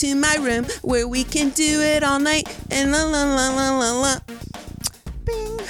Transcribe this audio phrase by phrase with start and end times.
[0.00, 3.78] To my room where we can do it all night and la la la la
[3.78, 4.16] la la.
[5.24, 5.60] Bing.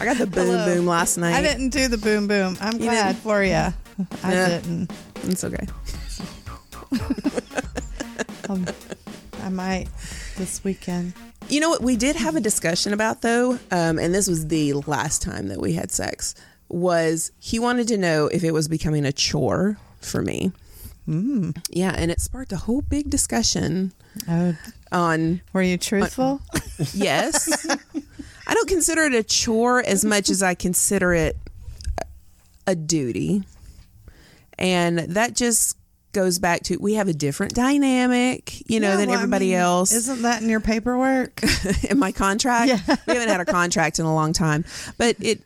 [0.00, 0.64] I got the boom Hello.
[0.76, 1.34] boom last night.
[1.34, 2.56] I didn't do the boom boom.
[2.60, 3.22] I'm You glad didn't?
[3.22, 3.52] for you.
[3.52, 3.72] I
[4.32, 4.48] Yeah.
[4.48, 4.92] didn't.
[5.24, 5.66] It's okay.
[8.50, 8.66] Um,
[9.42, 9.88] I might
[10.38, 11.12] this weekend.
[11.50, 14.72] You know what we did have a discussion about though, um, and this was the
[14.72, 16.34] last time that we had sex.
[16.70, 20.52] Was he wanted to know if it was becoming a chore for me?
[21.08, 21.56] Mm.
[21.70, 23.92] Yeah, and it sparked a whole big discussion
[24.28, 24.54] Oh,
[24.92, 26.40] on were you truthful?
[26.92, 27.66] yes.
[28.46, 31.36] I don't consider it a chore as much as I consider it
[32.66, 33.44] a duty,
[34.58, 35.76] and that just
[36.12, 39.46] goes back to we have a different dynamic, you know, Yeah, than well, I everybody
[39.50, 39.92] mean, else.
[39.92, 41.40] Isn't that in your paperwork?
[41.88, 42.68] in my contract.
[42.68, 42.96] Yeah.
[43.06, 44.64] we haven't had a contract in a long time,
[44.98, 45.42] but it.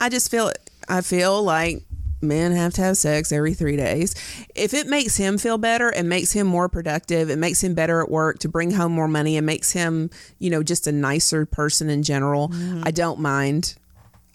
[0.00, 0.50] I just feel
[0.88, 1.82] I feel like
[2.20, 4.14] men have to have sex every three days.
[4.54, 8.02] If it makes him feel better and makes him more productive, it makes him better
[8.02, 11.46] at work to bring home more money and makes him, you know, just a nicer
[11.46, 12.50] person in general.
[12.82, 13.76] I don't mind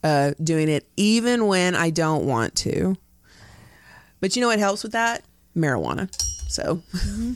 [0.04, 2.96] uh, doing it, even when I don't want to.
[4.22, 5.24] But you know what helps with that?
[5.56, 6.10] Marijuana.
[6.48, 6.82] So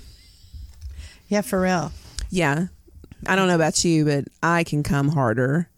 [1.27, 1.91] yeah, for real.
[2.29, 2.67] yeah.
[3.25, 5.69] I don't know about you, but I can come harder.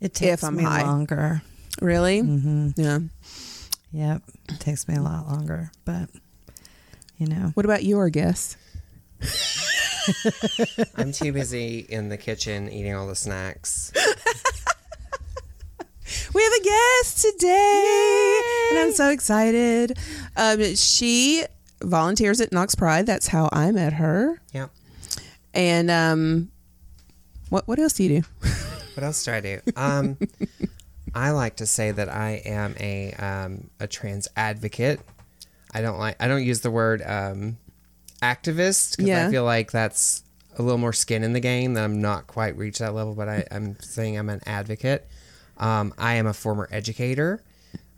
[0.00, 0.82] It takes me high.
[0.82, 1.42] longer.
[1.80, 2.20] Really?
[2.20, 2.98] hmm Yeah.
[3.92, 6.08] Yep, it takes me a lot longer, but
[7.16, 7.52] you know.
[7.54, 8.56] What about your guess?
[10.96, 13.92] I'm too busy in the kitchen eating all the snacks.
[16.34, 19.96] We have a guest today, and I'm so excited.
[20.36, 21.44] Um, she
[21.80, 23.06] volunteers at Knox Pride.
[23.06, 24.40] That's how I met her.
[24.52, 24.70] Yep.
[25.54, 26.50] And um,
[27.50, 28.48] what what else do you do?
[28.94, 29.60] What else do I do?
[29.76, 30.18] Um,
[31.14, 35.00] I like to say that I am a um, a trans advocate.
[35.72, 36.16] I don't like.
[36.20, 37.56] I don't use the word um,
[38.22, 39.26] activist because Yeah.
[39.28, 40.22] I feel like that's
[40.58, 41.74] a little more skin in the game.
[41.74, 45.06] That I'm not quite reached that level, but I, I'm saying I'm an advocate.
[45.58, 47.42] Um, I am a former educator.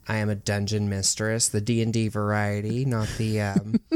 [0.09, 3.81] I am a dungeon mistress, the D and D variety, not the um,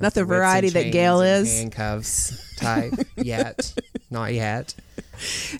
[0.00, 1.48] Not the whips and variety that Gail is.
[1.58, 3.72] handcuffs type yet,
[4.10, 4.74] not yet.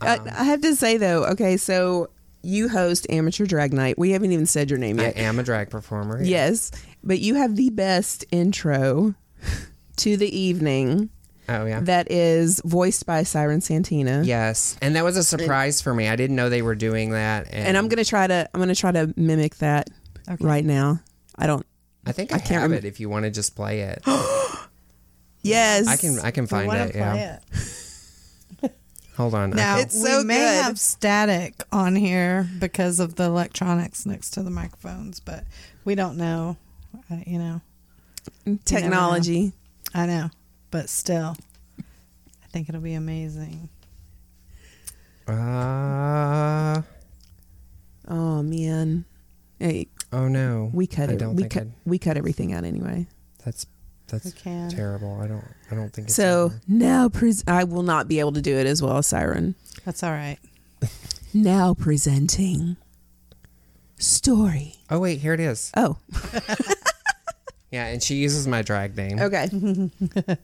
[0.01, 2.11] I, I have to say though, okay, so
[2.43, 3.99] you host Amateur Drag Night.
[3.99, 5.17] We haven't even said your name yet.
[5.17, 6.23] I am a drag performer.
[6.23, 6.71] Yes,
[7.05, 9.15] but you have the best intro
[9.97, 11.11] to the evening
[11.49, 11.81] Oh yeah.
[11.81, 14.23] that is voiced by Siren Santina.
[14.25, 16.09] Yes, and that was a surprise for me.
[16.09, 18.75] I didn't know they were doing that, and, and I'm gonna try to I'm gonna
[18.75, 19.91] try to mimic that
[20.31, 20.45] Okay.
[20.45, 21.01] right now.
[21.37, 21.67] I don't.
[22.07, 22.85] I think I, I can't have rem- it.
[22.85, 24.03] If you want to just play it,
[25.43, 26.19] Yes, I can.
[26.21, 26.93] I can find it.
[26.93, 27.37] play Yeah.
[27.37, 27.43] it.
[29.23, 29.51] Hold on.
[29.51, 30.65] Now It's we so may good.
[30.65, 35.45] have static on here because of the electronics next to the microphones, but
[35.85, 36.57] we don't know.
[37.09, 37.61] Uh, you know,
[38.65, 39.53] technology.
[39.95, 40.31] I know,
[40.73, 41.37] but still,
[41.79, 43.69] I think it'll be amazing.
[45.29, 46.83] Uh,
[48.09, 49.05] Oh man,
[49.61, 50.69] hey, oh no.
[50.75, 51.19] we cut I it.
[51.21, 51.63] don't We think cut.
[51.63, 53.07] I'd- We cut everything out anyway.
[53.45, 53.67] That's
[54.13, 54.71] that's We can.
[54.71, 55.21] terrible.
[55.21, 55.45] I don't.
[55.71, 56.61] I don't think it's So over.
[56.69, 59.57] now, pres- I will not be able to do it as well as Siren.
[59.85, 60.39] That's all right.
[61.35, 62.77] Now presenting
[63.99, 64.75] story.
[64.91, 65.73] Oh wait, here it is.
[65.77, 65.97] Oh,
[67.71, 69.19] Yeah, and she uses my drag name.
[69.19, 69.49] okay.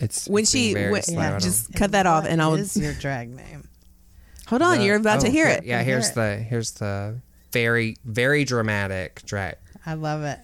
[0.00, 1.20] It's When it's she very when- slow.
[1.20, 3.68] I don't- just cut that off, and I'll is your drag name?
[4.48, 4.78] hold on.
[4.78, 5.64] the- you're about to oh, hear here- it.
[5.64, 6.14] Yeah, Hear here's it.
[6.16, 7.20] the here's the
[7.52, 9.56] very very dramatic drag.
[9.86, 10.40] I love it.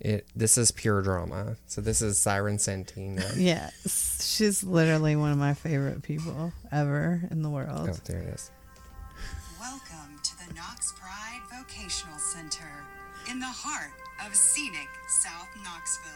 [0.00, 1.56] It this is pure drama.
[1.66, 3.22] So this is Siren Santina.
[3.36, 7.90] Yes, she's literally one of my favorite people ever in the world.
[7.90, 8.50] Oh, there it is.
[9.60, 12.64] Welcome to the Knox Pride Vocational Center
[13.30, 13.92] in the heart
[14.26, 16.10] of scenic South Knoxville.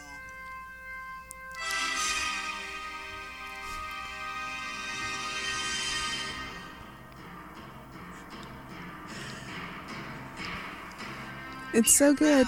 [11.73, 12.47] It's so good.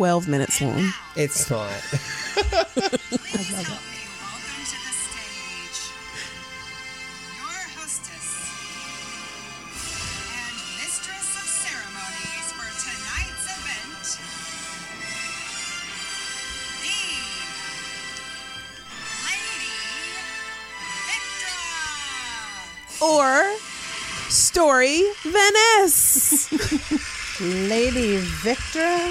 [0.00, 0.92] 12 minutes long.
[1.14, 1.68] It's not.
[3.20, 3.89] please help me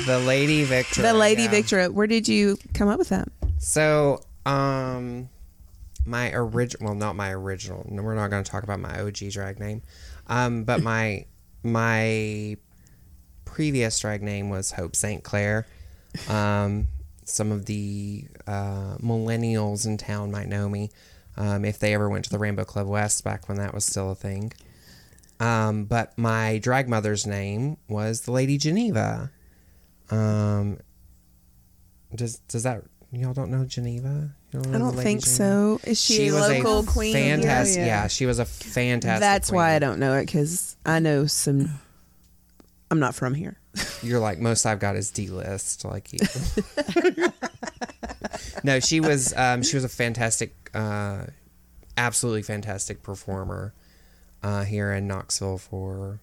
[0.05, 1.01] the Lady Victor.
[1.01, 1.49] the Lady yeah.
[1.51, 1.89] Victra.
[1.91, 3.27] Where did you come up with that?
[3.57, 5.29] So, um,
[6.05, 7.85] my original, well, not my original.
[7.89, 9.81] No, we're not going to talk about my OG drag name.
[10.27, 11.25] Um, but my
[11.63, 12.57] my
[13.45, 15.23] previous drag name was Hope St.
[15.23, 15.67] Clair.
[16.29, 16.87] Um,
[17.25, 20.89] some of the uh, millennials in town might know me
[21.37, 24.11] um, if they ever went to the Rainbow Club West back when that was still
[24.11, 24.51] a thing.
[25.39, 29.31] Um, but my drag mother's name was the Lady Geneva.
[30.11, 30.79] Um,
[32.15, 34.31] does does that y'all don't know Geneva?
[34.51, 35.35] You I know don't think Geneva?
[35.35, 35.79] so.
[35.83, 37.13] Is she, a local queen?
[37.13, 37.77] Fantastic.
[37.79, 38.07] Yeah, Yeah, yeah.
[38.07, 39.19] she was a fantastic.
[39.21, 39.73] That's why.
[39.73, 41.69] I don't know it because I know some.
[42.91, 43.57] I'm not from here.
[44.01, 46.19] You're like most I've got is D list, like you.
[48.63, 51.25] no, she was um, she was a fantastic, uh,
[51.97, 53.73] absolutely fantastic performer
[54.41, 56.19] uh, here in Knoxville for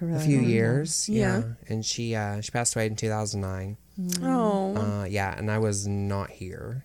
[0.00, 1.08] a few years.
[1.08, 1.38] Yeah.
[1.38, 3.76] Yeah, and she uh, she passed away in 2009.
[4.22, 6.84] Oh, Uh, yeah, and I was not here.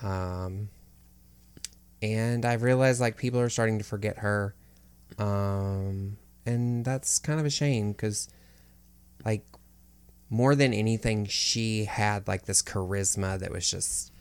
[0.00, 0.68] Um,
[2.02, 4.54] and I've realized like people are starting to forget her.
[5.18, 8.28] Um, and that's kind of a shame because,
[9.24, 9.44] like,
[10.30, 14.12] more than anything, she had like this charisma that was just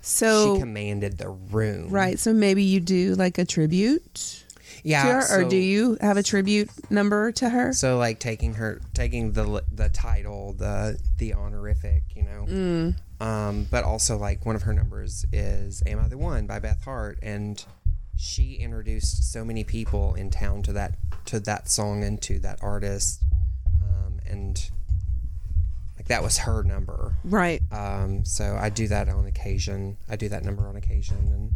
[0.00, 1.90] so she commanded the room.
[1.90, 2.18] right.
[2.18, 4.44] So maybe you do like a tribute
[4.82, 5.02] Yeah.
[5.04, 7.72] to her, or do you have a tribute number to her?
[7.72, 12.46] So like taking her, taking the the title, the the honorific, you know.
[12.48, 12.96] Mm.
[13.20, 16.82] Um, but also like one of her numbers is "Am I the One" by Beth
[16.84, 17.62] Hart, and
[18.16, 20.96] she introduced so many people in town to that
[21.26, 23.22] to that song and to that artist,
[23.82, 24.70] um, and
[25.96, 27.14] like that was her number.
[27.24, 27.60] Right.
[27.70, 29.96] Um, so I do that on occasion.
[30.08, 31.52] I do that number on occasion, and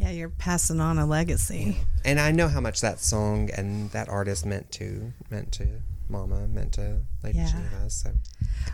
[0.00, 1.76] Yeah, you're passing on a legacy.
[2.04, 5.66] and I know how much that song and that artist meant to meant to
[6.08, 7.46] Mama, meant to Lady Yeah.
[7.50, 7.88] Geneva.
[7.90, 8.10] So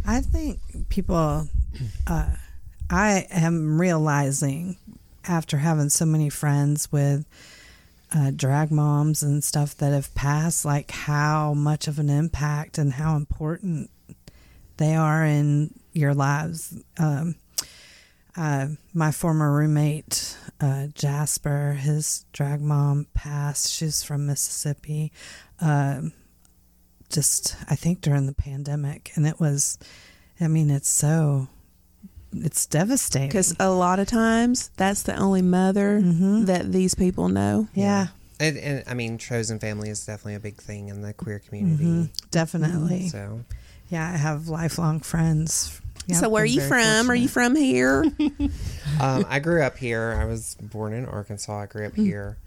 [0.06, 0.58] I think
[0.88, 1.48] people,
[2.06, 2.28] uh,
[2.88, 4.76] I am realizing
[5.24, 7.26] after having so many friends with
[8.14, 12.92] uh, drag moms and stuff that have passed, like how much of an impact and
[12.94, 13.90] how important
[14.76, 16.74] they are in your lives.
[16.98, 17.34] Um,
[18.36, 23.72] uh, my former roommate, uh, Jasper, his drag mom passed.
[23.72, 25.12] She's from Mississippi.
[25.60, 26.12] Um,
[27.10, 29.12] just, I think during the pandemic.
[29.14, 29.78] And it was,
[30.40, 31.48] I mean, it's so,
[32.32, 33.28] it's devastating.
[33.28, 37.68] Because a lot of times that's the only mother that these people know.
[37.74, 41.38] yeah, and, and I mean, chosen family is definitely a big thing in the queer
[41.38, 41.84] community.
[41.84, 42.28] Mm-hmm.
[42.30, 43.08] definitely.
[43.08, 43.40] So
[43.88, 45.80] Yeah, I have lifelong friends.
[46.06, 47.10] Yeah, so where are I'm you very from?
[47.10, 48.04] Are you from here?
[49.00, 50.16] um, I grew up here.
[50.20, 51.62] I was born in Arkansas.
[51.62, 51.86] I grew Hmm.
[51.88, 52.38] up here.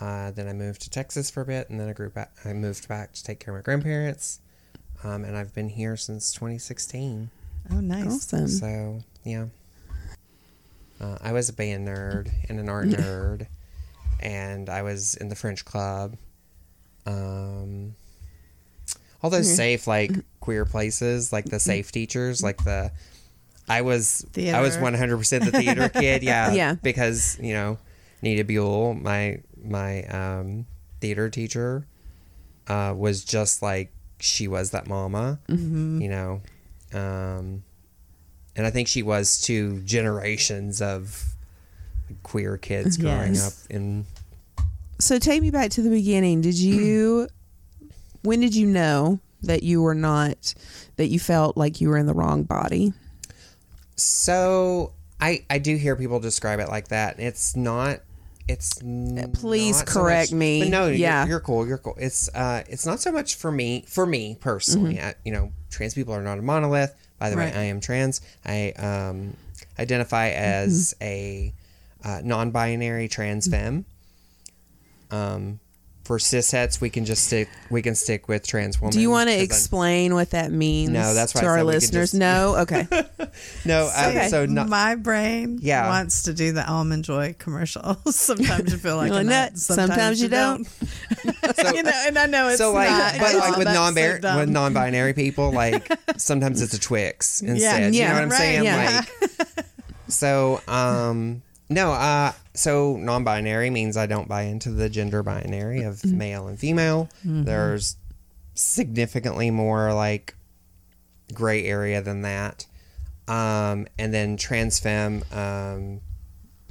[0.00, 2.30] Uh, then I moved to Texas for a bit, and then I grew back.
[2.44, 4.38] I moved back to take care of my grandparents,
[5.02, 7.30] um, and I've been here since 2016.
[7.72, 8.06] Oh, nice.
[8.06, 8.46] awesome.
[8.48, 9.46] So yeah,
[11.00, 13.46] uh, I was a band nerd and an art nerd,
[14.20, 16.16] and I was in the French club.
[17.06, 17.96] Um,
[19.22, 22.90] all those safe like queer places, like the safe teachers, like the.
[23.68, 26.74] I was I was one hundred percent the theater kid, yeah, Yeah.
[26.82, 27.78] because you know,
[28.22, 30.66] Nita Buell, my my um,
[31.00, 31.86] theater teacher,
[32.66, 36.40] uh, was just like she was that mama, you know,
[36.92, 37.62] um,
[38.56, 41.24] and I think she was to generations of
[42.24, 43.64] queer kids growing Yes.
[43.66, 44.04] up in.
[44.98, 46.40] So take me back to the beginning.
[46.40, 47.28] Did you
[48.22, 50.54] when did you know that you were not
[50.96, 52.92] that you felt like you were in the wrong body?
[53.96, 57.18] So I I do hear people describe it like that.
[57.20, 58.00] It's not.
[58.48, 60.68] It's please not so correct much- me.
[60.68, 61.24] No, you're- Yeah.
[61.24, 61.68] you're, cool.
[61.68, 61.94] You're cool.
[61.98, 63.84] It's uh, it's not so much for me.
[63.86, 65.06] For me personally, Mm-hmm.
[65.06, 66.92] I, you know, trans people are not a monolith.
[67.20, 67.54] By the Right.
[67.54, 68.20] way, I am trans.
[68.44, 69.36] I um,
[69.78, 71.52] identify as a
[72.02, 73.84] uh, non-binary trans femme.
[75.12, 75.60] Um,
[76.04, 77.48] for cishets, we can just stick.
[77.70, 78.92] We can stick with trans woman.
[78.92, 81.50] Do you want to 'cause I'm- explain what that means No, that's why to I
[81.50, 82.10] our said we could listeners?
[82.10, 82.56] just- No?
[82.56, 82.88] Okay.
[83.64, 84.28] No, uh, Okay.
[84.28, 85.86] so not, my brain Yeah.
[85.88, 87.96] wants to do the almond joy commercial.
[88.10, 91.92] sometimes you feel like, You're like, a nut, "Nut, sometimes you don't." So- you know,
[92.06, 93.12] and I know it's so like, not.
[93.20, 97.40] but like with That's so non with non binary people, like sometimes it's a Twix
[97.40, 97.94] instead.
[97.94, 98.64] you yeah, know what I'm right, saying?
[98.64, 99.02] yeah.
[99.56, 99.66] Like,
[100.08, 105.94] so um, no, uh, so non-binary means I don't buy into the gender binary of
[105.96, 106.18] Mm-hmm.
[106.18, 107.08] male and female.
[107.24, 107.96] There's
[108.54, 110.34] significantly more like
[111.32, 112.66] gray area than that.
[113.28, 116.00] Um, and then trans femme, um,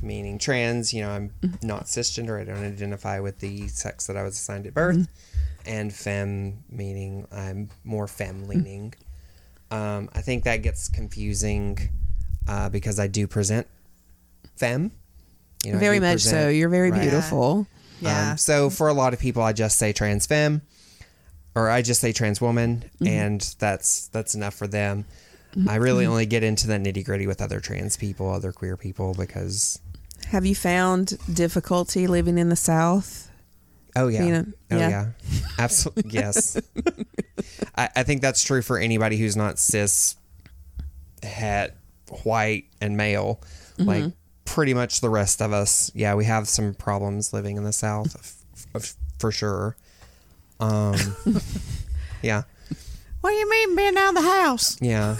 [0.01, 1.65] meaning trans, you know, I'm Mm-hmm.
[1.67, 2.39] not cisgender.
[2.39, 4.97] I don't identify with the sex that I was assigned at birth.
[4.97, 5.13] Mm-hmm.
[5.65, 8.93] And femme, meaning I'm more femme leaning.
[9.71, 11.77] Um, I think that gets confusing
[12.47, 13.67] uh, because I do present
[14.59, 14.91] femme.
[15.65, 16.47] You know, very do much so.
[16.49, 17.01] You're very Right.
[17.01, 17.67] beautiful.
[18.01, 18.31] Yeah.
[18.31, 20.61] um, so for a lot of people, I just say trans femme,
[21.55, 23.07] or I just say trans woman, Mm-hmm.
[23.07, 25.05] and that's that's enough for them.
[25.67, 29.15] I really only get into the nitty gritty with other trans people, other queer people,
[29.15, 29.79] because
[30.27, 33.29] Have you found difficulty living in the South?
[33.95, 34.89] oh yeah, You know, oh yeah.
[34.89, 35.05] yeah,
[35.57, 36.55] absolutely yes.
[37.75, 40.15] I, I think that's true for anybody who's not cis,
[41.23, 41.75] het,
[42.23, 43.41] white, and male.
[43.77, 43.89] Mm-hmm.
[43.89, 44.13] Like
[44.53, 48.15] pretty much the rest of us, yeah, we have some problems living in the South,
[48.15, 49.75] f- f- for sure.
[50.59, 50.95] Um,
[52.23, 52.43] yeah.
[53.21, 54.81] what do you mean being out of the house?
[54.81, 55.15] Yeah.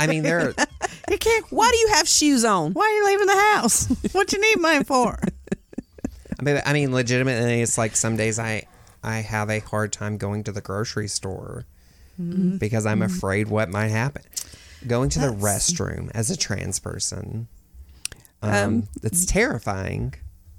[0.00, 0.54] I mean, there.
[1.08, 1.46] You can't.
[1.50, 2.72] Why do you have shoes on?
[2.72, 3.86] Why are you leaving the house?
[4.12, 5.16] what you need money for?
[6.40, 8.64] I mean, I mean, legitimately, it's like some days I,
[9.04, 11.64] I have a hard time going to the grocery store
[12.58, 14.22] because I'm afraid what might happen.
[14.84, 17.46] Going to the restroom as a trans person,
[18.54, 20.14] um, it's terrifying.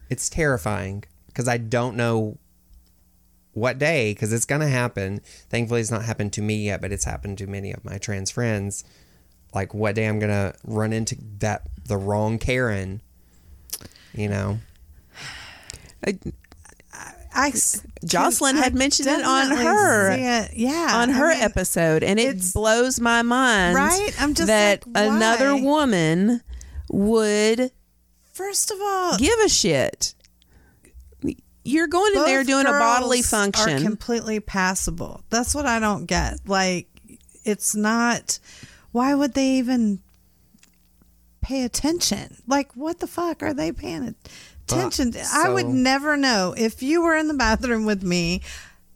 [0.09, 2.37] It's terrifying because I don't know
[3.53, 5.21] what day because it's gonna happen.
[5.49, 8.31] Thankfully, it's not happened to me yet, but it's happened to many of my trans
[8.31, 8.83] friends.
[9.53, 13.01] Like what day I'm gonna run into that the wrong Karen,
[14.13, 14.59] you know.
[17.33, 17.53] I
[18.03, 20.51] Jocelyn had I mentioned it on her- it.
[20.55, 23.75] Yeah, on I her mean, episode, and it blows my mind.
[23.75, 24.11] Right?
[24.19, 26.41] I'm just that like, another woman
[26.89, 27.71] would
[28.37, 30.13] First of all, give a shit.
[31.63, 33.79] You're going in there doing a bodily function.
[33.79, 35.23] Are completely passable.
[35.31, 36.47] That's what I don't get.
[36.47, 36.87] Like,
[37.43, 38.37] it's not.
[38.91, 40.03] Why would they even
[41.41, 42.37] pay attention?
[42.45, 44.13] Like, what the fuck are they paying
[44.67, 45.13] attention?
[45.13, 45.25] to?
[45.33, 48.43] I would never know if you were in the bathroom with me,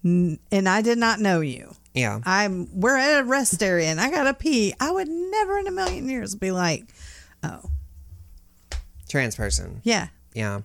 [0.03, 1.73] and I did not know you.
[1.95, 2.19] Yeah.
[2.25, 4.75] I'm we're at a rest area and I gotta pee.
[4.79, 6.85] I would never in a million years be like,
[7.43, 7.71] oh
[9.11, 9.81] trans person.
[9.83, 10.61] yeah, Yeah.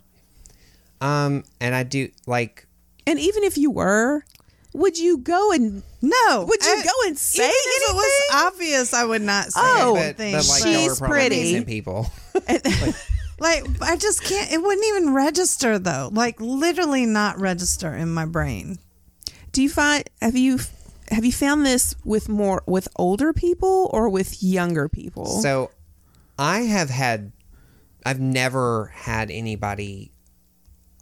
[1.00, 2.66] Um, and I do like
[3.06, 4.24] and even if you were,
[4.72, 6.44] would you go and no.
[6.48, 8.46] Would you I- go and say even if it was anything?
[8.46, 8.94] obvious?
[8.94, 10.32] I would not say Oh, but, anything.
[10.32, 11.64] but like she's pretty.
[11.64, 12.10] people.
[13.38, 14.50] like I just can't.
[14.52, 16.08] It wouldn't even register though.
[16.12, 18.78] Like literally not register in my brain.
[19.52, 20.58] do you find have you
[21.10, 25.26] have you found this with more with older people or with younger people?
[25.26, 25.70] So
[26.38, 27.32] I have had
[28.06, 30.12] I've never had anybody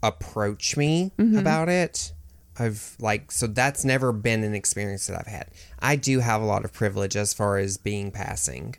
[0.02, 1.38] approach me Mm-hmm.
[1.38, 2.12] about it.
[2.58, 5.48] I've like so that's never been an experience that I've had.
[5.80, 8.76] I do have a lot of privilege as far as being passing.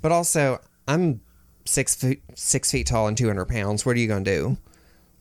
[0.00, 1.20] But also I'm
[1.66, 3.84] six feet six feet tall and two hundred pounds.
[3.84, 4.56] What are you gonna do?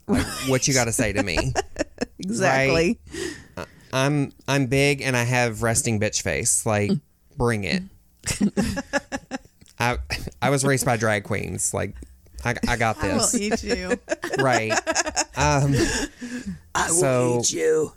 [0.07, 1.53] Like, what you got to say to me?
[2.19, 2.99] exactly.
[3.93, 6.65] I'm I'm big and I have resting bitch face.
[6.65, 6.91] Like,
[7.37, 7.83] bring it.
[9.79, 9.97] I
[10.41, 11.73] I was raised by drag queens.
[11.73, 11.95] Like,
[12.43, 13.03] I, I got this.
[13.03, 13.99] I will this eat you.
[14.39, 14.71] right.
[15.37, 15.75] Um,
[16.75, 17.93] I will so eat you.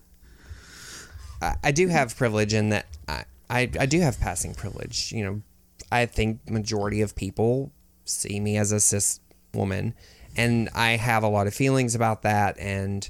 [1.40, 5.12] I, I do have privilege in that I, I I do have passing privilege.
[5.12, 5.42] You know,
[5.90, 7.72] I think majority of people
[8.04, 9.20] see me as a cis
[9.54, 9.94] woman,
[10.36, 13.08] and I have a lot of feelings about that, and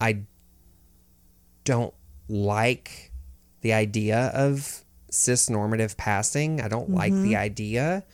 [0.00, 0.22] I
[1.64, 1.94] don't
[2.28, 3.12] like
[3.60, 6.60] the idea of cis normative passing.
[6.60, 8.04] I don't like the idea,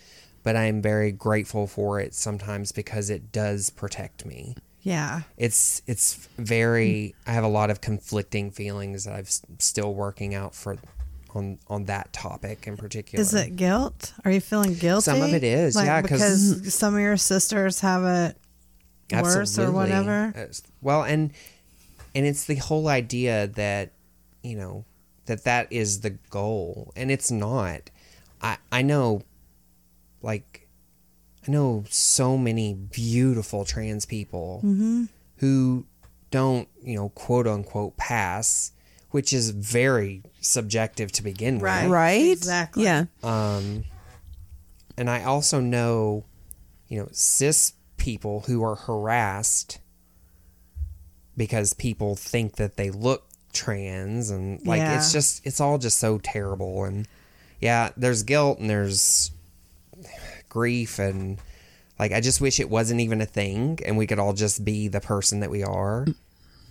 [0.45, 5.23] but I'm very grateful for it sometimes because it does protect me Yeah.
[5.37, 10.55] it's it's very i have a lot of conflicting feelings that i'm still working out
[10.55, 10.77] for
[11.35, 14.13] on on that topic in particular Is it guilt?
[14.25, 15.03] Are you feeling guilty?
[15.11, 18.37] Some of it is, Like, yeah, 'cause- because some of your sisters have it
[19.13, 20.33] worse or whatever.
[20.37, 20.47] Uh,
[20.81, 21.33] well and
[22.15, 23.91] and it's the whole idea that
[24.43, 24.85] you know
[25.27, 27.91] that that is the goal and it's not
[28.41, 29.23] I I know
[30.25, 30.66] like
[31.47, 34.61] I know so many beautiful trans people
[35.37, 35.85] who
[36.31, 38.73] don't, you know, quote unquote pass,
[39.11, 41.90] which is very subjective to begin with.
[41.90, 42.31] Right?
[42.31, 42.85] Exactly.
[42.85, 43.04] Yeah.
[43.23, 43.85] Um,
[44.97, 46.25] and I also know,
[46.88, 49.81] you know, cis people who are harassed
[51.37, 54.97] because people think that they look trans and like Yeah.
[54.97, 57.07] it's just it's all just so terrible and
[57.61, 59.31] yeah, there's guilt and there's
[60.54, 61.38] grief and
[61.99, 64.87] like I just wish it wasn't even a thing and we could all just be
[64.88, 66.06] the person that we are.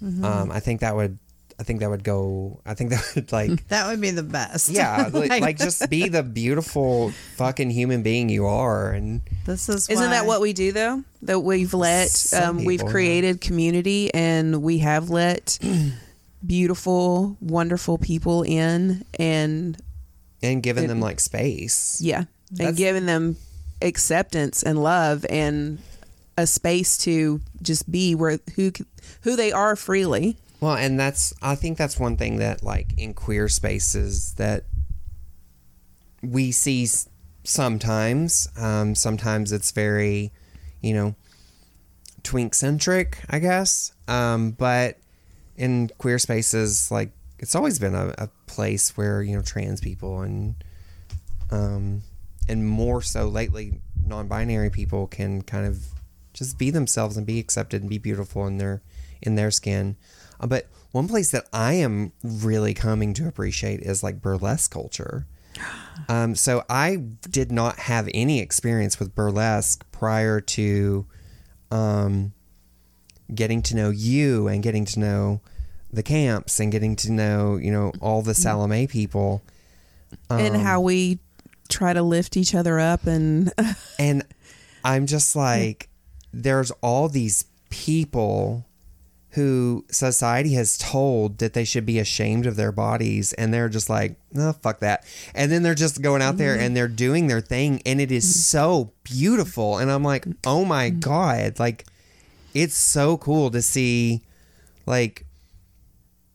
[0.02, 1.18] Um, I think that would
[1.60, 4.70] I think that would go I think that would like That would be the best.
[4.70, 9.68] yeah, like, Like, like just be the beautiful fucking human being you are, and this
[9.70, 11.04] is Isn't that what we do though?
[11.24, 12.92] That we've let um, we've people, yeah.
[12.92, 15.60] created community and we have let
[16.46, 19.78] beautiful, wonderful people in and
[20.42, 22.00] and giving them like space.
[22.02, 23.38] yeah, That's- and giving them
[23.84, 25.80] acceptance and love and
[26.38, 28.72] a space to just be where who
[29.22, 30.38] who they are freely.
[30.60, 34.64] Well, and that's I think that's one thing that like in queer spaces that
[36.22, 36.88] we see
[37.44, 38.48] sometimes.
[38.58, 40.32] Um, sometimes it's very,
[40.82, 41.16] you know,
[42.24, 43.92] twink centric, I guess.
[44.08, 44.98] Um, but
[45.58, 50.22] in queer spaces, like it's always been a, a place where you know trans people
[50.22, 50.56] and
[51.52, 52.02] um,
[52.48, 55.86] and more so lately, non-binary people can kind of
[56.34, 58.82] just be themselves and be accepted and be beautiful in their
[59.22, 59.96] in their skin.
[60.40, 65.26] Uh, but one place that I am really coming to appreciate is like burlesque culture.
[66.10, 66.96] Um, so I
[67.30, 71.06] did not have any experience with burlesque prior to
[71.70, 72.34] um,
[73.34, 75.42] getting to know you and getting to know
[75.92, 79.44] the camps and getting to know you know all the Salome people.
[80.30, 81.20] and Um, how we
[81.74, 83.52] try to lift each other up and
[84.00, 84.24] and
[84.84, 85.90] I'm just like,
[86.34, 88.66] there's all these people
[89.32, 93.90] who society has told that they should be ashamed of their bodies, and they're just
[93.90, 95.04] like, no, fuck that.
[95.34, 96.66] And then they're just going out there mm-hmm.
[96.66, 98.40] and they're doing their thing, and it is mm-hmm.
[98.40, 99.80] so beautiful.
[99.80, 101.00] And I'm like, oh my mm-hmm.
[101.00, 101.60] God.
[101.60, 101.86] Like,
[102.54, 104.22] it's so cool to see,
[104.86, 105.26] like,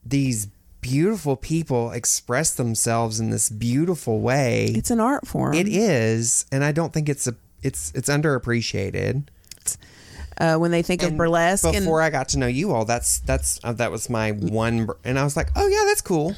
[0.05, 0.49] these
[0.81, 4.67] beautiful people express themselves in this beautiful way.
[4.75, 5.55] it's an art form.
[5.55, 9.25] It is, and I don't think it's a it's it's underappreciated.
[10.39, 12.85] uh, when they think of And burlesque and Before I got to know you all,
[12.85, 16.01] that's that's uh, that was my one, br- and I was like, oh yeah, that's
[16.03, 16.35] cool.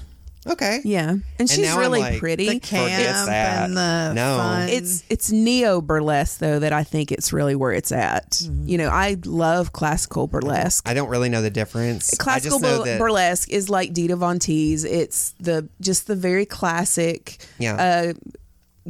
[0.46, 2.46] Okay, yeah, and she's now I'm really like, pretty.
[2.48, 2.88] the camp
[3.26, 3.64] that.
[3.66, 4.36] and the No.
[4.38, 4.68] fun.
[4.70, 8.30] It's it's neo burlesque though that I think it's really where it's at.
[8.30, 8.66] Mm-hmm.
[8.66, 10.88] You know, I love classical burlesque.
[10.88, 12.16] I don't really know the difference.
[12.16, 14.86] Classical I just know bur- that burlesque is like Dita Von Teese.
[14.86, 18.12] It's the just the very classic yeah, uh,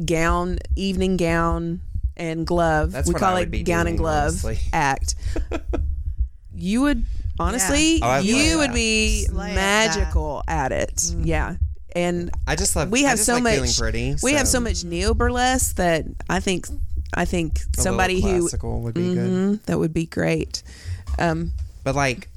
[0.05, 1.81] gown, evening gown
[2.15, 2.93] and glove.
[2.93, 4.59] That's we what call I it would be gown and doing, glove honestly.
[4.71, 5.15] act.
[6.61, 7.05] you would
[7.39, 8.57] honestly, Oh, I feel you that.
[8.67, 9.95] would be Slay at that.
[9.95, 11.13] magical at it.
[11.19, 11.55] Yeah,
[11.95, 12.89] and I just love.
[12.89, 14.15] we I have just so like much feeling pretty.
[14.23, 16.67] we have so much neo burlesque that I think
[17.13, 19.29] I think a little somebody who classical would be good.
[19.29, 20.63] Mhm, that would be great.
[21.19, 21.51] Um,
[21.83, 22.29] But like,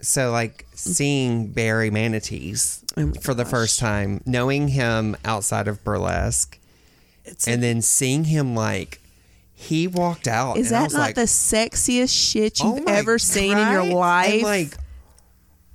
[0.00, 5.84] so like seeing Barry Manatees Oh my for the first time, knowing him outside of
[5.84, 6.58] burlesque,
[7.24, 9.00] It's and then seeing him like
[9.60, 10.56] he walked out.
[10.56, 13.58] is and I that was not like, the sexiest shit "Oh you've my- ever seen
[13.58, 14.32] in your life?
[14.32, 14.76] And like,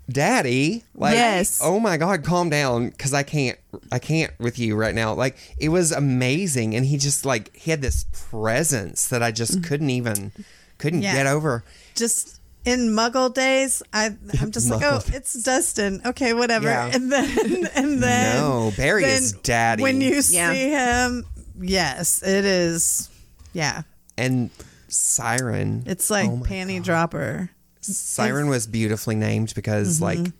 [0.10, 1.60] Daddy, like, Yes.
[1.64, 3.58] oh my God, calm down, because I can't,
[3.92, 5.14] I can't with you right now.
[5.14, 9.60] Like, it was amazing, and he just like he had this presence that I just
[9.62, 9.64] mm.
[9.64, 10.32] couldn't even,
[10.80, 11.14] couldn't Yeah.
[11.14, 11.64] get over.
[11.96, 13.84] just in Muggle days.
[13.94, 16.02] I I'm just like, oh, it's Dustin.
[16.04, 16.68] Okay, whatever.
[16.68, 16.90] Yeah.
[16.92, 19.84] And then and then No, Barry then is daddy.
[19.84, 20.52] When you Yeah.
[20.52, 21.26] see him,
[21.62, 23.10] yes, it is.
[23.56, 23.84] Yeah,
[24.18, 24.50] and
[24.90, 27.50] Siren, it's like Oh panty dropper.
[27.80, 30.24] Siren was beautifully named because Mm-hmm.
[30.24, 30.34] like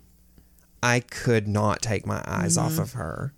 [0.84, 3.34] I could not take my eyes off of her.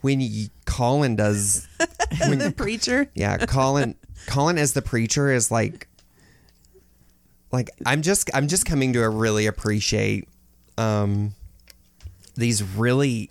[0.00, 1.66] When you, Colin does,
[2.26, 3.08] when the preacher.
[3.14, 3.94] yeah, Colin,
[4.26, 5.88] Colin as the preacher is like,
[7.52, 10.28] like I'm just I'm just coming to really appreciate
[10.76, 11.34] um
[12.36, 13.30] these really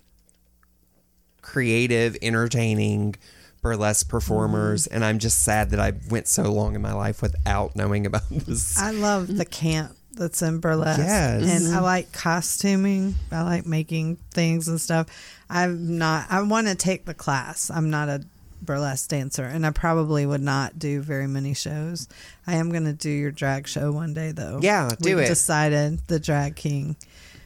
[1.42, 3.14] creative, entertaining
[3.62, 7.74] burlesque performers, and I'm just sad that I went so long in my life without
[7.76, 8.78] knowing about this.
[8.78, 10.98] I love the camp that's in burlesque.
[10.98, 11.42] Yes.
[11.66, 13.14] And I like costuming.
[13.30, 15.06] I like making things and stuff.
[15.48, 17.70] I'm not I want to take the class.
[17.70, 18.24] I'm not a
[18.60, 22.08] burlesque dancer and I probably would not do very many shows.
[22.48, 24.58] I am going to do your drag show one day though.
[24.60, 25.28] Yeah, do We've it.
[25.28, 26.96] decided the drag king.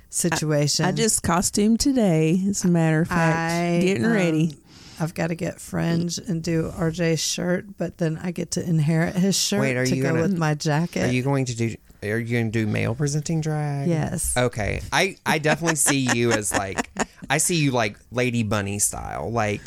[0.08, 0.84] situation.
[0.86, 3.52] I just costumed today, as a matter of fact.
[3.52, 4.54] I, Getting um, ready.
[5.02, 9.16] I've got to get fringe and do RJ's shirt, but then I get to inherit
[9.16, 11.08] his shirt Wait, are to you go gonna- with my jacket.
[11.08, 11.74] Are you going to do?
[12.04, 13.88] Are you going to do male presenting drag?
[13.88, 14.36] Yes.
[14.36, 14.80] Okay.
[14.92, 16.90] I I definitely see you as like
[17.30, 19.60] I see you like Lady Bunny style, like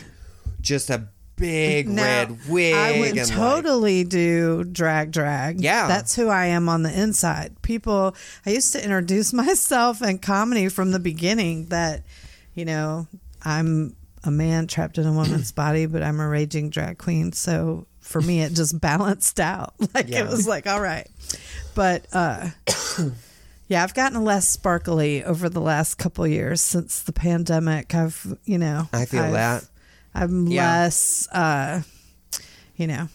[0.61, 2.73] just a big Now, red wig.
[2.73, 5.61] I would and, like- totally do drag drag.
[5.61, 5.87] Yeah.
[5.87, 7.61] That's who I am on the inside.
[7.61, 12.03] People I used to introduce myself in comedy from the beginning that,
[12.53, 13.07] you know,
[13.43, 13.95] I'm
[14.25, 17.31] a man trapped in a woman's body, but I'm a raging drag queen.
[17.31, 19.73] So for me it just balanced out.
[19.93, 20.23] Like Yeah.
[20.23, 21.07] it was like, all right.
[21.75, 22.49] But uh
[23.67, 27.93] yeah, I've gotten less sparkly over the last couple years since the pandemic.
[27.95, 29.65] I've, you know, I feel I've- that.
[30.13, 30.71] I'm Yeah.
[30.83, 31.81] less, uh,
[32.77, 33.09] you know,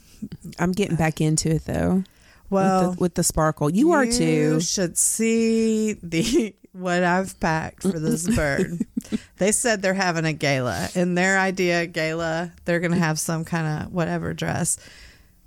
[0.59, 2.05] I'm getting back into it though.
[2.51, 4.25] well, with the, with the sparkle, you, are too.
[4.25, 8.87] You should see the what I've packed for this bird.
[9.39, 10.89] they said they're having a gala.
[10.95, 14.79] In their idea gala, they're going to have some kind of whatever dress.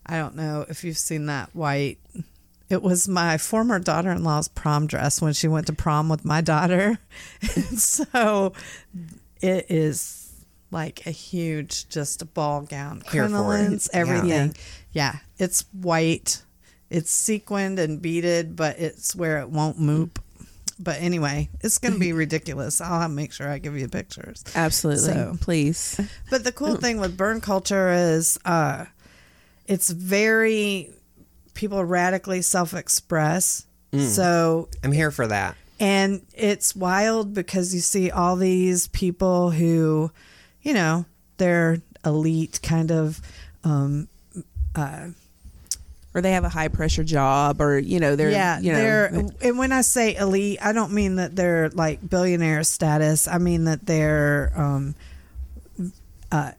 [0.06, 1.98] I don't know if you've seen that white.
[2.70, 6.98] It was my former daughter-in-law's prom dress when she went to prom with my daughter.
[7.56, 8.54] And so
[9.42, 10.32] it is
[10.72, 13.32] like a huge just a ball gown, Here for it.
[13.38, 14.00] crinolines, Yeah.
[14.00, 14.56] everything.
[14.92, 16.42] Yeah, it's white.
[16.90, 20.18] It's sequined and beaded, but it's where it won't moop.
[20.84, 22.82] But anyway, it's going to be ridiculous.
[22.82, 24.44] I'll have to make sure I give you pictures.
[24.56, 26.00] Absolutely, So- please.
[26.30, 28.86] But the cool thing with burn culture is uh,
[29.66, 30.92] it's very
[31.54, 33.66] people radically self-express.
[33.96, 35.56] So I'm here for that.
[35.80, 40.10] and it's wild because you see all these people who,
[40.64, 41.06] you know,
[41.38, 43.22] they're elite kind of
[43.64, 44.08] um,
[46.16, 49.06] Or they have a high pressure job, or you know they're yeah, you know they're
[49.42, 53.28] and when I say elite, I don't mean that they're like billionaire status.
[53.28, 54.94] I mean that they're um,
[56.32, 56.52] uh,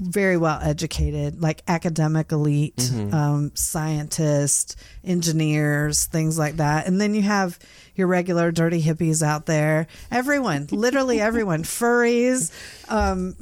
[0.00, 3.14] very well educated, like academic elite, Mm-hmm.
[3.14, 6.86] um, scientists, engineers, things like that.
[6.88, 7.58] And then you have
[7.94, 9.86] your regular dirty hippies out there.
[10.10, 12.50] Everyone, literally everyone, furries,
[12.90, 13.36] um,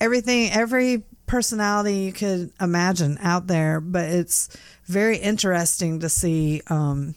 [0.00, 3.80] everything, every personality you could imagine out there.
[3.80, 4.48] But it's
[4.86, 7.14] very interesting to see um,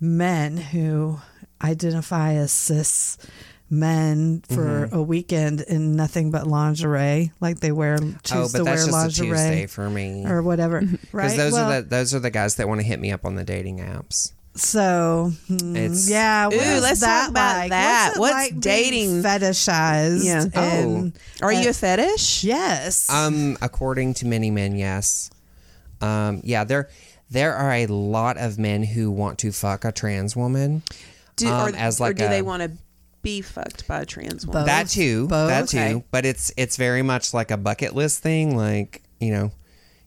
[0.00, 1.18] men who
[1.62, 3.18] identify as cis
[3.70, 4.94] men for Mm-hmm.
[4.96, 8.86] a weekend in nothing but lingerie, like they wear choose oh, to but wear that's
[8.86, 10.26] just a Tuesday lingerie for me.
[10.26, 10.80] or whatever,
[11.12, 11.32] right?
[11.32, 13.24] Because those Well, are the those are the guys that want to hit me up
[13.24, 14.32] on the dating apps.
[14.54, 16.46] So hmm, It's- yeah.
[16.46, 17.70] what Ooh, let's that talk about like?
[17.70, 18.04] that.
[18.08, 20.24] What's, it What's like being dating- fetishized?
[20.24, 20.44] Yeah.
[20.54, 22.44] and- Are you a fetish?
[22.44, 23.08] Yes.
[23.10, 25.30] Um, according to many men, yes.
[26.00, 26.88] Um, yeah, there
[27.30, 30.82] there are a lot of men who want to fuck a trans woman.
[31.36, 32.72] Do, um, or, as or like do they want to
[33.22, 34.62] be fucked by a trans woman?
[34.62, 34.66] Both.
[34.66, 35.48] That too, Both?
[35.48, 35.78] that too.
[35.78, 36.04] Okay.
[36.10, 39.52] But it's it's very much like a bucket list thing, like you know,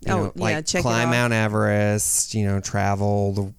[0.06, 1.10] you Oh, know, yeah, like check it climb.
[1.10, 3.54] Mount Everest, you know, travel the,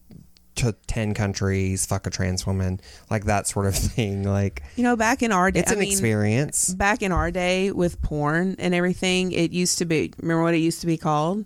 [0.56, 4.22] to ten countries, fuck a trans woman, like that sort of thing.
[4.24, 6.74] Like You know, back in our day, it's I an mean, experience.
[6.74, 10.12] Back in our day with porn and everything, it used to be.
[10.20, 11.44] Remember what it used to be called?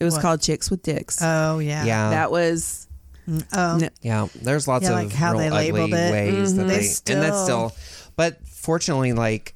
[0.00, 0.22] It was What?
[0.22, 1.18] called Chicks with Dicks.
[1.22, 1.84] oh yeah.
[1.84, 2.86] Yeah, that was
[3.54, 3.78] Oh.
[3.78, 3.88] No.
[4.02, 6.12] Yeah, there's lots Yeah, of like how real they ugly labeled it.
[6.12, 6.68] ways that Mhm.
[6.68, 8.10] They they, and that's still- still.
[8.16, 9.54] But fortunately, like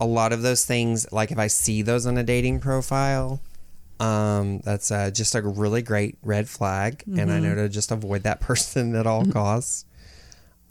[0.00, 3.40] a lot of those things, like if I see those on a dating profile,
[4.00, 7.30] um, that's uh, just a really great red flag, and Mm-hmm.
[7.30, 9.84] I know to just avoid that person at all costs.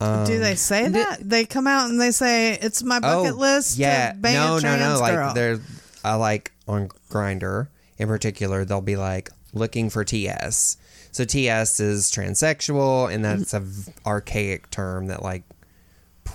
[0.01, 1.17] Um, Do they say that?
[1.21, 3.77] They come out and they say it's my bucket list.
[3.77, 4.99] Oh, Yeah, to bang no, no, no.
[4.99, 5.59] Like they're
[6.05, 10.77] uh, like on Grindr in particular, they'll be like looking for TS.
[11.11, 15.43] So TS is transsexual, and that's a v- archaic term that like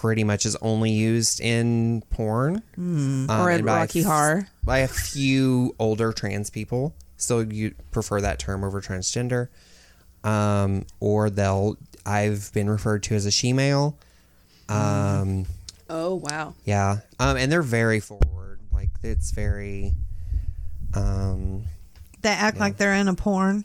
[0.01, 4.49] pretty much is only used in porn Um, or in Rocky f- Horror.
[4.63, 6.95] by a few older trans people.
[7.17, 9.49] So you prefer that term over transgender,
[10.25, 11.77] um, or they'll.
[12.07, 13.97] I've been referred to as a she-male.
[14.69, 15.47] Um,
[15.89, 16.55] Oh wow!
[16.65, 16.99] yeah.
[17.19, 18.59] Um, and they're very forward.
[18.73, 19.95] Like it's very.
[20.95, 21.65] Um,
[22.23, 23.65] they act like they're in a porn.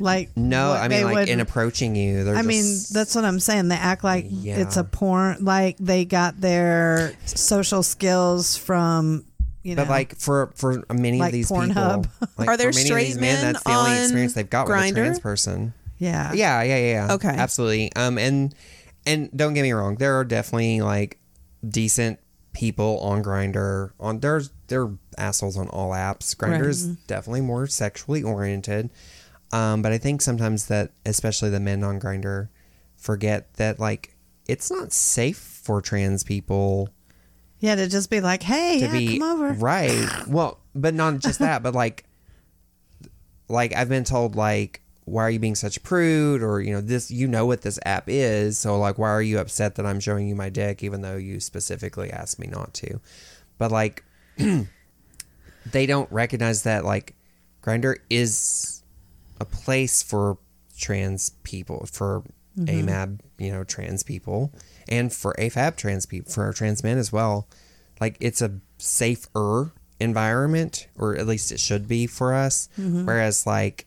[0.00, 2.24] Like no, what I mean like would- in approaching you.
[2.24, 3.68] They're I mean, that's what I'm saying.
[3.68, 4.58] They act like Yeah.
[4.58, 5.44] it's a porn.
[5.44, 9.24] Like they got their social skills from
[9.62, 9.82] you know.
[9.84, 12.04] But like for for many Like of these Pornhub.
[12.10, 14.92] people, like Are there straight men, men that's the only experience they've got with a
[14.92, 15.74] trans person.
[15.98, 17.12] yeah, Yeah, yeah, yeah, yeah.
[17.14, 17.28] Okay.
[17.28, 17.92] absolutely.
[17.94, 18.54] Um, and
[19.06, 21.18] and don't get me wrong, there are definitely like
[21.68, 22.18] decent
[22.52, 23.90] people on Grindr.
[24.00, 26.34] On there's there are assholes on all apps.
[26.34, 26.96] Grindr Right.
[27.06, 28.90] definitely more sexually oriented.
[29.52, 32.48] Um, but I think sometimes that, especially the men on Grindr,
[32.96, 34.14] forget that like
[34.46, 36.88] it's not safe for trans people
[37.58, 39.52] Yeah, to just be like, hey, to yeah, be come over.
[39.54, 40.08] right.
[40.28, 42.04] Well, but not just that, but like,
[43.48, 46.42] like I've been told, like, why are you being such a prude?
[46.42, 49.38] Or you know, this you know what this app is, so like, why are you
[49.40, 53.00] upset that I'm showing you my dick, even though you specifically asked me not to?
[53.58, 54.04] But like,
[55.66, 57.14] they don't recognize that like,
[57.62, 58.69] Grindr is
[59.40, 60.38] a place for
[60.78, 62.22] trans people for
[62.58, 64.52] AMAB, you know, trans people,
[64.88, 67.48] and for AFAB trans people, for trans men as well.
[68.00, 72.68] Like it's a safer environment, or at least it should be for us.
[72.76, 73.86] Whereas like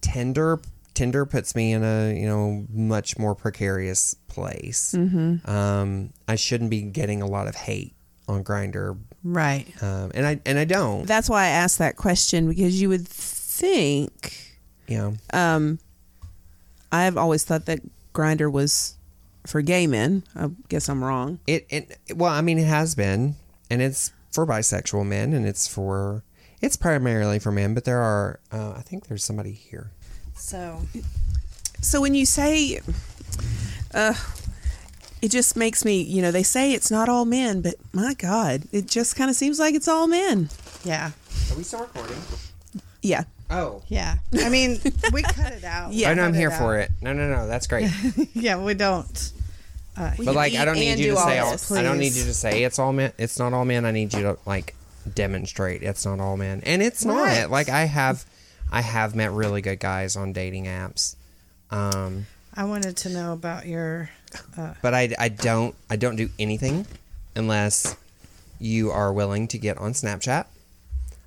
[0.00, 0.60] Tinder,
[0.94, 4.94] Tinder puts me in a you know much more precarious place.
[4.94, 7.94] Um, I shouldn't be getting a lot of hate
[8.28, 9.66] on Grindr, Right.
[9.82, 11.06] um, and I and I don't.
[11.06, 13.06] That's why I asked that question because you would
[13.56, 14.58] think.
[14.86, 15.12] Yeah.
[15.32, 15.78] Um,
[16.92, 17.80] I've always thought that
[18.14, 18.94] Grindr was
[19.46, 20.22] for gay men.
[20.34, 21.40] I guess I'm wrong.
[21.46, 23.36] It, it well, I mean, it has been,
[23.70, 26.22] and it's for bisexual men, and it's for
[26.62, 29.90] it's primarily for men, but there are uh, I think there's somebody here.
[30.34, 30.80] So
[31.80, 32.80] So when you say,
[33.94, 34.14] uh,
[35.22, 38.64] it just makes me, you know, they say it's not all men, but my God,
[38.72, 40.48] it just kind of seems like it's all men.
[40.84, 41.12] yeah,
[41.50, 42.16] Are we still recording?
[43.02, 43.24] Yeah.
[43.50, 44.16] Oh, yeah.
[44.40, 44.78] I mean,
[45.12, 45.92] we cut it out.
[45.92, 46.10] Yeah.
[46.10, 46.58] I know I'm here out.
[46.58, 46.90] for it.
[47.00, 47.90] No, no, no, that's great.
[48.34, 49.32] Yeah, we don't.
[49.96, 51.52] Uh, We but like, I don't need you do to all say all.
[51.52, 51.70] this.
[51.72, 53.12] I don't need you to say it's all men.
[53.18, 53.84] It's not all men.
[53.86, 54.74] I need you to like
[55.14, 57.42] demonstrate it's not all men, and it's Right.
[57.42, 57.50] not.
[57.50, 58.26] Like I have,
[58.70, 61.14] I have met really good guys on dating apps.
[61.70, 64.10] Um, I wanted to know about your.
[64.82, 66.86] but I, I don't I don't do anything
[67.36, 67.96] unless
[68.58, 70.46] you are willing to get on Snapchat.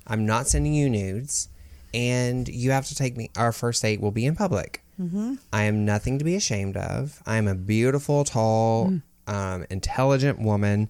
[0.06, 1.48] I'm not sending you nudes,
[1.94, 3.30] and you have to take me.
[3.36, 4.82] Our first date will be in public.
[5.00, 5.34] Mm-hmm.
[5.52, 7.22] I am nothing to be ashamed of.
[7.26, 10.88] I am a beautiful, tall, um, intelligent woman,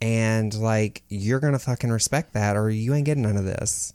[0.00, 3.92] and like you're gonna fucking respect that, or you ain't getting none of this.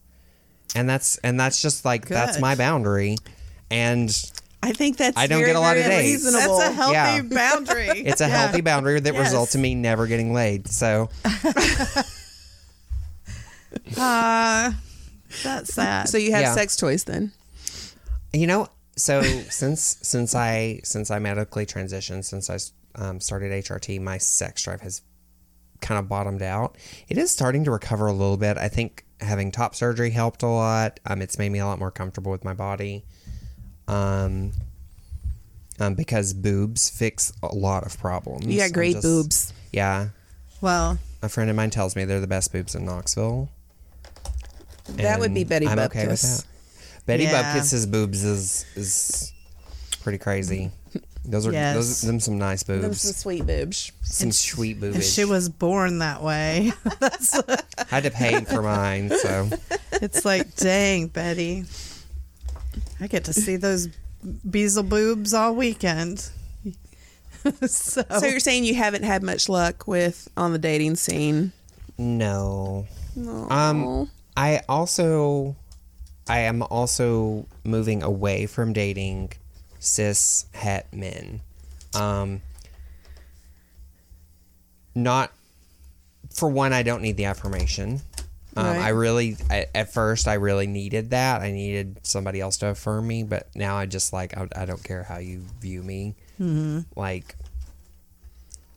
[0.76, 3.16] And that's and that's just like that's my boundary,
[3.72, 4.10] and
[4.62, 6.26] I think that's I don't very, get a lot of days.
[6.26, 6.58] Reasonable.
[6.58, 7.22] That's a healthy Yeah.
[7.22, 7.88] boundary.
[8.06, 8.38] it's a Yeah.
[8.38, 9.24] healthy boundary that Yes.
[9.28, 10.68] results in me never getting laid.
[10.68, 11.10] So
[13.98, 14.72] Uh,
[15.44, 16.10] that's sad.
[16.10, 16.54] so you have Yeah.
[16.56, 17.32] sex toys then?
[18.34, 22.58] you know, so since since I since I medically transitioned, since I
[22.96, 25.02] um, started HRT, my sex drive has
[25.82, 26.78] kind of bottomed out.
[27.08, 28.58] It is starting to recover a little bit.
[28.58, 31.00] I think having top surgery helped a lot.
[31.06, 33.04] Um, it's made me a lot more comfortable with my body.
[33.88, 34.52] Um,
[35.80, 38.46] um, because boobs fix a lot of problems.
[38.46, 39.54] You got I'm great just- boobs.
[39.72, 40.10] Yeah,
[40.62, 43.50] well, a friend of mine tells me they're the best boobs in Knoxville.
[44.98, 46.46] That would be Betty I'm okay with that.
[47.06, 47.56] Betty Yeah.
[47.56, 49.32] Bupkis's boobs is is
[50.02, 50.72] pretty crazy.
[51.26, 51.76] Those are Yes.
[51.76, 53.92] those them some nice Those boobs, the sweet boobs.
[54.04, 55.14] some sweet and boobs.
[55.14, 56.72] she was born that way.
[57.00, 57.38] That's.
[57.38, 59.50] I had to pay for mine, so
[59.94, 61.66] It's like, dang, Betty.
[63.00, 63.90] I get to see those
[64.26, 66.30] Beazle boobs all weekend.
[67.68, 71.52] so, So you're saying you haven't had much luck with on the dating scene?
[71.98, 72.86] no.
[73.16, 73.48] No.
[73.50, 75.58] Um, I also,
[76.30, 79.34] I am also moving away from dating
[79.80, 81.42] cis het men.
[81.94, 82.42] Um,
[84.96, 85.34] not
[86.30, 88.00] for one, I don't need the affirmation.
[88.56, 88.80] Um, Right.
[88.80, 91.42] I really, I, at first, I really needed that.
[91.42, 94.84] I needed somebody else to affirm me, but now I just like, I, I don't
[94.84, 96.16] care how you view me.
[96.40, 96.80] Mm-hmm.
[96.98, 97.36] Like,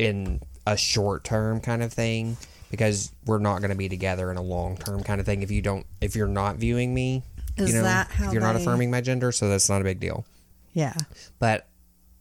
[0.00, 2.36] in a short term kind of thing,
[2.72, 5.42] because we're not going to be together in a long term kind of thing.
[5.42, 7.22] If you don't, if you're not viewing me,
[7.58, 9.82] Is you know, that how if you're not they- affirming my gender, so that's not
[9.82, 10.24] a big deal.
[10.72, 10.94] yeah.
[11.38, 11.68] But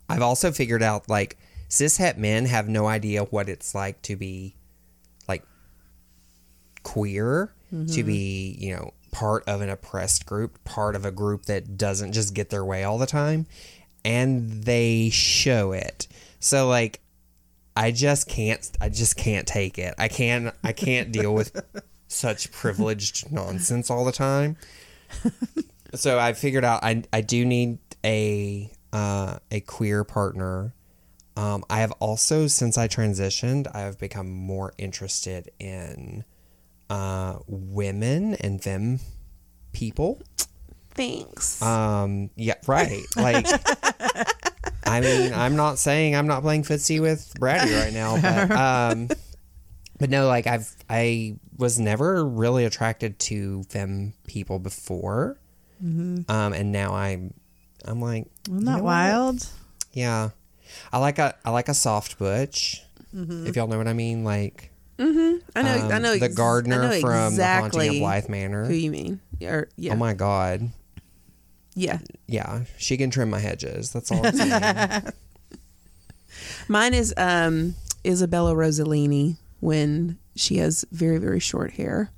[0.10, 1.38] I've also figured out like
[1.70, 4.56] cishet men have no idea what it's like to be
[5.30, 5.44] like
[6.84, 8.06] queer, to mm-hmm.
[8.06, 12.34] be, you know, part of an oppressed group, part of a group that doesn't just
[12.34, 13.46] get their way all the time.
[14.04, 16.10] And they show it.
[16.42, 17.00] So like
[17.76, 19.96] I just can't I just can't take it.
[19.98, 20.54] I can't.
[20.64, 21.56] I can't deal with
[22.08, 24.58] such privileged nonsense all the time
[25.94, 30.74] so I figured out I I do need a uh, a queer partner.
[31.38, 36.26] Um, I have also since I transitioned, I have become more interested in
[36.90, 39.00] uh, women and them
[39.72, 40.22] people.
[40.94, 41.62] Thanks.
[41.62, 43.02] Um, yeah, right.
[43.16, 43.48] Like,
[44.86, 48.52] I mean, I'm not saying I'm not playing footsie with Brady right now, but
[48.92, 49.10] um,
[50.00, 55.40] but no, like I've I was never really attracted to femme people before,
[56.28, 57.34] um, and now I'm
[57.86, 58.84] I'm like, Isn't you that know what?
[58.84, 59.48] wild?
[59.94, 60.30] Yeah,
[60.92, 62.82] I like a I like a soft butch.
[63.16, 63.48] Mm-hmm.
[63.48, 64.72] If y'all know what I mean, like
[65.56, 65.90] I know.
[65.90, 68.66] I um, know the gardener I know from The Haunting of Bly Manor.
[68.66, 69.20] Who you mean?
[69.44, 70.70] Or yeah, Oh my god,
[71.76, 72.00] yeah.
[72.28, 73.92] yeah, she can trim my hedges.
[73.92, 75.04] That's all I'm saying.
[76.68, 82.12] Mine is um, Isabella Rossellini when she has very very short hair,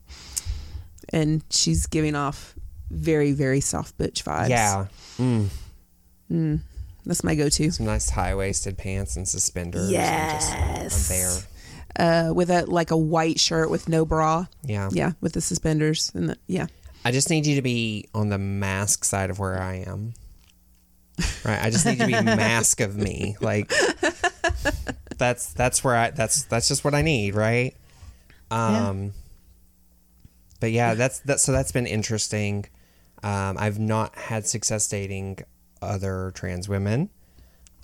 [1.11, 2.55] and she's giving off
[2.89, 4.49] very very soft bitch vibes.
[4.49, 4.87] yeah,
[5.19, 6.59] mm.
[7.05, 7.71] that's my go-to.
[7.71, 9.89] some nice high waisted pants and suspenders.
[9.89, 11.09] and just, Yes.
[11.09, 11.47] I'm there.
[11.95, 14.45] Uh, with a like a white shirt with no bra.
[14.63, 16.67] Yeah, Yeah, with the suspenders and the yeah.
[17.05, 20.13] I just need you to be on the masc side of where I am.
[21.45, 21.61] Right.
[21.61, 23.35] I just need to be masc of me.
[23.41, 23.71] Like
[25.17, 27.75] that's that's where I that's that's just what I need, right?
[28.49, 29.13] Um
[30.59, 32.65] but yeah, that's that so that's been interesting.
[33.21, 35.39] Um I've not had success dating
[35.81, 37.09] other trans women.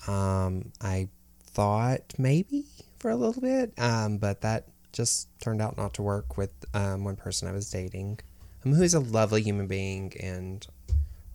[0.08, 1.08] Um I
[1.44, 2.64] thought maybe
[2.98, 7.04] for a little bit, um but that just turned out not to work with um
[7.04, 8.20] one person I was dating
[8.64, 10.66] um, who is a lovely human being and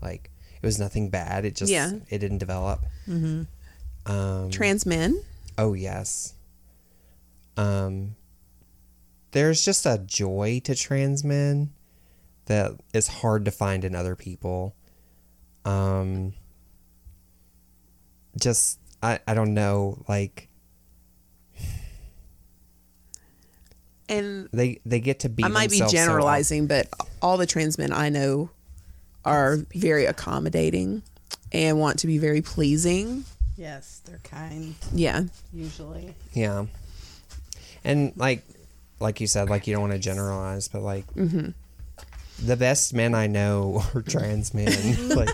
[0.02, 0.30] like
[0.62, 1.46] it was nothing bad.
[1.46, 1.92] It just Yeah.
[2.10, 2.86] it didn't develop.
[3.08, 5.22] Um Trans men.
[5.58, 6.34] oh yes.
[7.58, 8.16] Um
[9.32, 11.72] there's just a joy to trans men
[12.46, 14.76] that is hard to find in other people.
[15.66, 16.34] Um
[18.40, 20.50] just i i don't know like
[24.08, 26.88] And they they get to be I might be themselves so generalizing, but
[27.22, 28.50] all the trans men I know
[29.24, 31.02] are very accommodating
[31.52, 33.26] and want to be very pleasing.
[33.58, 35.24] Yes, they're kind Yeah.
[35.54, 36.14] usually.
[36.34, 36.66] Yeah.
[37.84, 38.44] And like
[39.00, 41.50] like you said, like you don't want to generalize, but like mm-hmm.
[42.46, 45.10] the best men I know are trans men.
[45.16, 45.30] like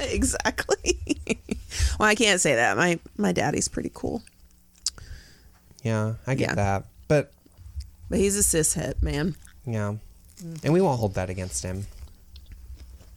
[0.00, 0.98] exactly.
[1.98, 2.76] well, I can't say that.
[2.76, 4.22] My my daddy's pretty cool,
[5.82, 6.54] yeah, I get Yeah.
[6.54, 6.84] that.
[8.12, 9.36] But but he's a cis het man.
[9.64, 9.94] yeah.
[10.62, 11.86] And we won't hold that against him.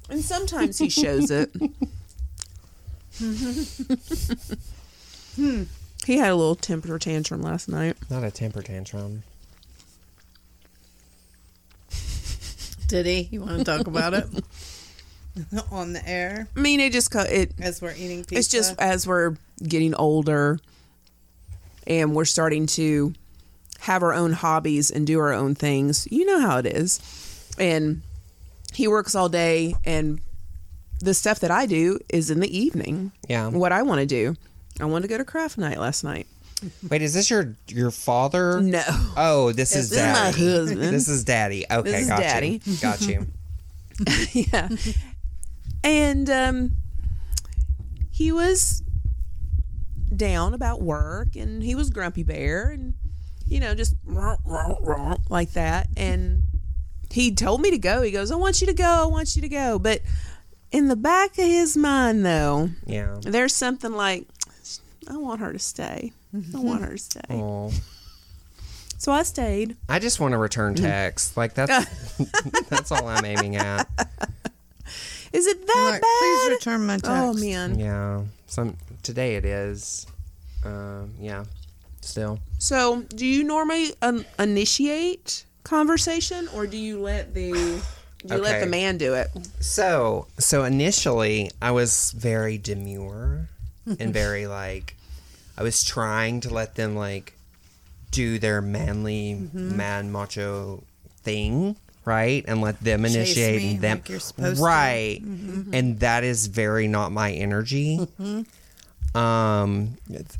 [0.09, 1.51] And sometimes he shows it.
[6.05, 7.97] he had a little temper tantrum last night.
[8.09, 9.23] Not a temper tantrum.
[12.87, 13.27] Did he?
[13.31, 14.27] You want to talk about it
[15.71, 18.37] on the air I mean, it just co- it as we're eating pizza?
[18.37, 20.57] It's just as we're getting older
[21.85, 23.13] and we're starting to
[23.85, 26.07] have our own hobbies and do our own things.
[26.11, 26.99] You know how it is.
[27.59, 28.01] And
[28.73, 30.19] he works all day and
[31.01, 33.11] the stuff that I do is in the evening.
[33.29, 33.49] Yeah.
[33.49, 34.35] What I want to do.
[34.79, 36.25] I wanted to go to craft night last night.
[36.89, 38.59] Wait, is this your your father?
[38.61, 38.81] No.
[39.15, 40.49] Oh, this is This is my daddy.
[40.49, 40.81] husband.
[40.93, 41.65] This is daddy.
[41.69, 42.61] Okay, This is got daddy.
[42.65, 42.77] you.
[42.77, 43.27] Got you.
[44.53, 44.69] yeah.
[45.83, 46.71] And um,
[48.09, 48.81] he was
[50.15, 52.93] down about work and he was grumpy bear and,
[53.47, 53.95] you know, just
[55.29, 55.87] like that.
[55.97, 56.43] And
[57.11, 58.01] he told me to go.
[58.01, 58.85] He goes, I want you to go.
[58.85, 59.79] I want you to go.
[59.79, 60.01] But
[60.71, 63.17] in the back of his mind, though, Yeah.
[63.21, 64.27] there's something like,
[65.07, 66.11] I want her to stay.
[66.53, 67.21] I want her to stay.
[67.29, 67.71] Oh.
[68.97, 69.77] So I stayed.
[69.87, 71.37] I just want to return text.
[71.37, 72.17] Like that's
[72.69, 73.87] that's all I'm aiming at.
[75.31, 76.19] Is it that Like, bad?
[76.19, 77.11] Please return my text.
[77.11, 77.77] oh, man.
[77.77, 78.23] Yeah.
[78.47, 80.07] Some today it is.
[80.63, 81.43] Um, yeah.
[82.05, 82.39] Still.
[82.59, 87.51] So, do you normally um, initiate conversation, or do you let the
[88.25, 89.27] do you let the man do it?
[89.59, 93.49] So so initially I was very demure
[93.99, 94.95] and very like
[95.57, 97.33] I was trying to let them like
[98.11, 99.75] do their manly Mm-hmm.
[99.77, 100.83] man macho
[101.23, 102.45] thing, right?
[102.47, 104.63] And let them initiate me and them like you're supposed to.
[104.63, 105.19] right.
[105.21, 105.73] Mm-hmm.
[105.73, 107.99] And that is very not my energy.
[109.13, 110.37] Um it's-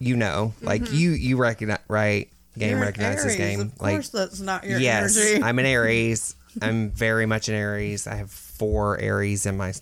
[0.00, 2.28] you know, like you you recognize right?
[2.58, 2.78] Game Mm-hmm.
[2.78, 3.60] You're recognizes game.
[3.60, 5.44] Of like course, that's not your yes, energy.
[5.44, 6.34] I'm an Aries.
[6.60, 8.08] I'm very much an Aries.
[8.08, 9.72] I have four Aries in my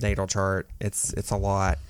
[0.00, 0.68] natal chart.
[0.80, 1.78] It's it's a lot.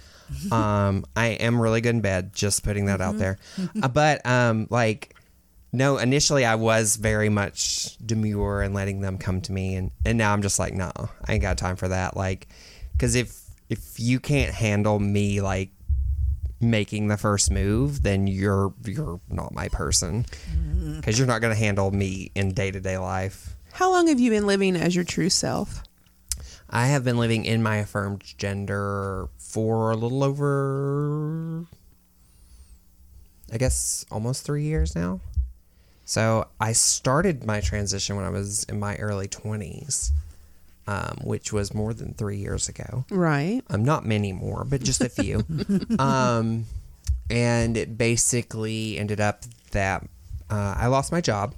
[0.51, 2.32] Um, I am really good in bed.
[2.34, 3.38] Just putting that out there.
[3.80, 5.14] Uh, but um, like,
[5.70, 5.98] no.
[5.98, 10.32] Initially, I was very much demure and letting them come to me, and and now
[10.32, 10.90] I'm just like, no,
[11.28, 12.16] I ain't got time for that.
[12.16, 12.48] Like,
[12.92, 13.38] because if
[13.68, 15.68] if you can't handle me like
[16.64, 20.96] making the first move, then you're you're not my person mm.
[20.96, 23.56] because you're not going to handle me in day to day life.
[23.72, 25.82] How long have you been living as your true self?
[26.70, 31.66] I have been living in my affirmed gender for a little over,
[33.52, 35.20] I guess, almost three years now.
[36.04, 40.10] So I started my transition when I was in my early 20s.
[40.87, 43.05] Um, which was more than three years ago.
[43.11, 43.62] Right.
[43.68, 45.45] Um, not many more, but just a few.
[45.99, 46.66] um,
[47.30, 50.07] and it basically ended up that
[50.51, 51.55] uh, I lost my job,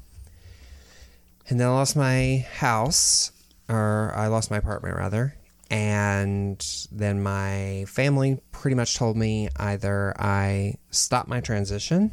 [1.49, 3.33] and then I lost my house,
[3.69, 5.35] or I lost my apartment rather.
[5.69, 12.13] And then my family pretty much told me either I stop my transition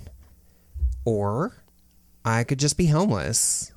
[1.05, 1.63] or
[2.25, 3.72] I could just be homeless.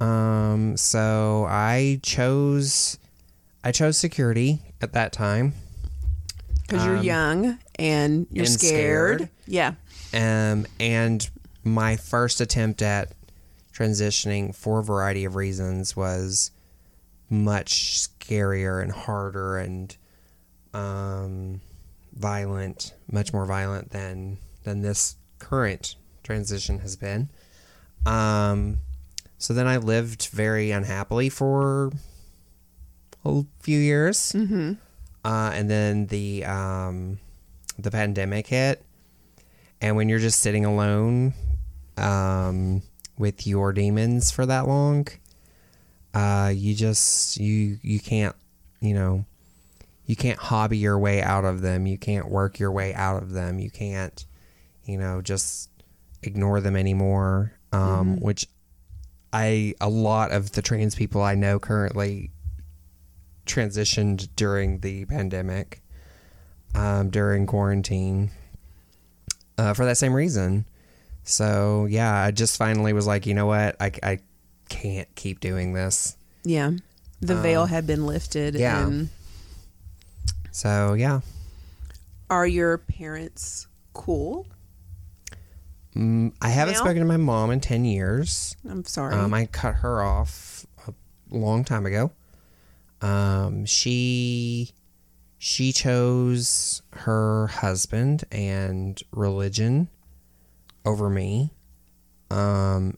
[0.00, 2.98] Um, so I chose
[3.62, 5.52] I chose security at that time.
[6.62, 9.16] Because you're young and you're and scared.
[9.18, 9.30] scared.
[9.46, 9.74] Yeah.
[10.14, 11.28] Um, and
[11.64, 13.12] my first attempt at
[13.74, 16.50] transitioning for a variety of reasons was
[17.28, 19.96] much scarier and harder and
[20.72, 21.60] um,
[22.14, 27.28] violent, much more violent than than this current transition has been.
[28.06, 28.78] Um,
[29.40, 31.90] so then I lived very unhappily for
[33.24, 34.74] a few years, mm-hmm.
[35.24, 37.18] uh, and then the um,
[37.78, 38.84] the pandemic hit,
[39.80, 41.32] and when you're just sitting alone
[41.96, 42.82] um,
[43.16, 45.08] with your demons for that long,
[46.12, 48.36] uh, you just you you can't
[48.80, 49.24] you know
[50.04, 51.86] you can't hobby your way out of them.
[51.86, 53.58] You can't work your way out of them.
[53.58, 54.22] You can't
[54.84, 55.70] you know just
[56.22, 57.52] ignore them anymore.
[57.72, 58.46] Um, Which
[59.32, 62.30] I a lot of the trans people I know currently
[63.46, 65.82] transitioned during the pandemic,
[66.74, 68.30] um, during quarantine,
[69.58, 70.64] uh, for that same reason.
[71.24, 74.18] So yeah, I just finally was like, you know what, I, I
[74.68, 76.16] can't keep doing this.
[76.44, 76.72] Yeah.
[77.20, 78.56] The veil had been lifted.
[78.56, 78.86] Um, yeah.
[78.86, 79.08] And
[80.50, 81.20] So yeah,
[82.30, 84.46] are your parents cool?
[85.96, 86.80] Mm, I haven't Now?
[86.80, 88.56] spoken to my mom in ten years.
[88.68, 89.14] I'm sorry.
[89.14, 90.94] Um, I cut her off a
[91.30, 92.12] long time ago.
[93.00, 94.70] Um, she
[95.38, 99.88] she chose her husband and religion
[100.84, 101.50] over me.
[102.30, 102.96] Um,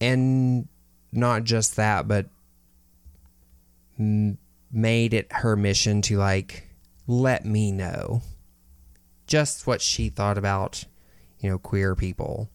[0.00, 0.68] and
[1.10, 2.26] not just that, but
[3.98, 4.38] m-
[4.70, 6.68] made it her mission to like
[7.06, 8.22] let me know
[9.26, 10.84] just what she thought about,
[11.44, 12.48] you know, queer people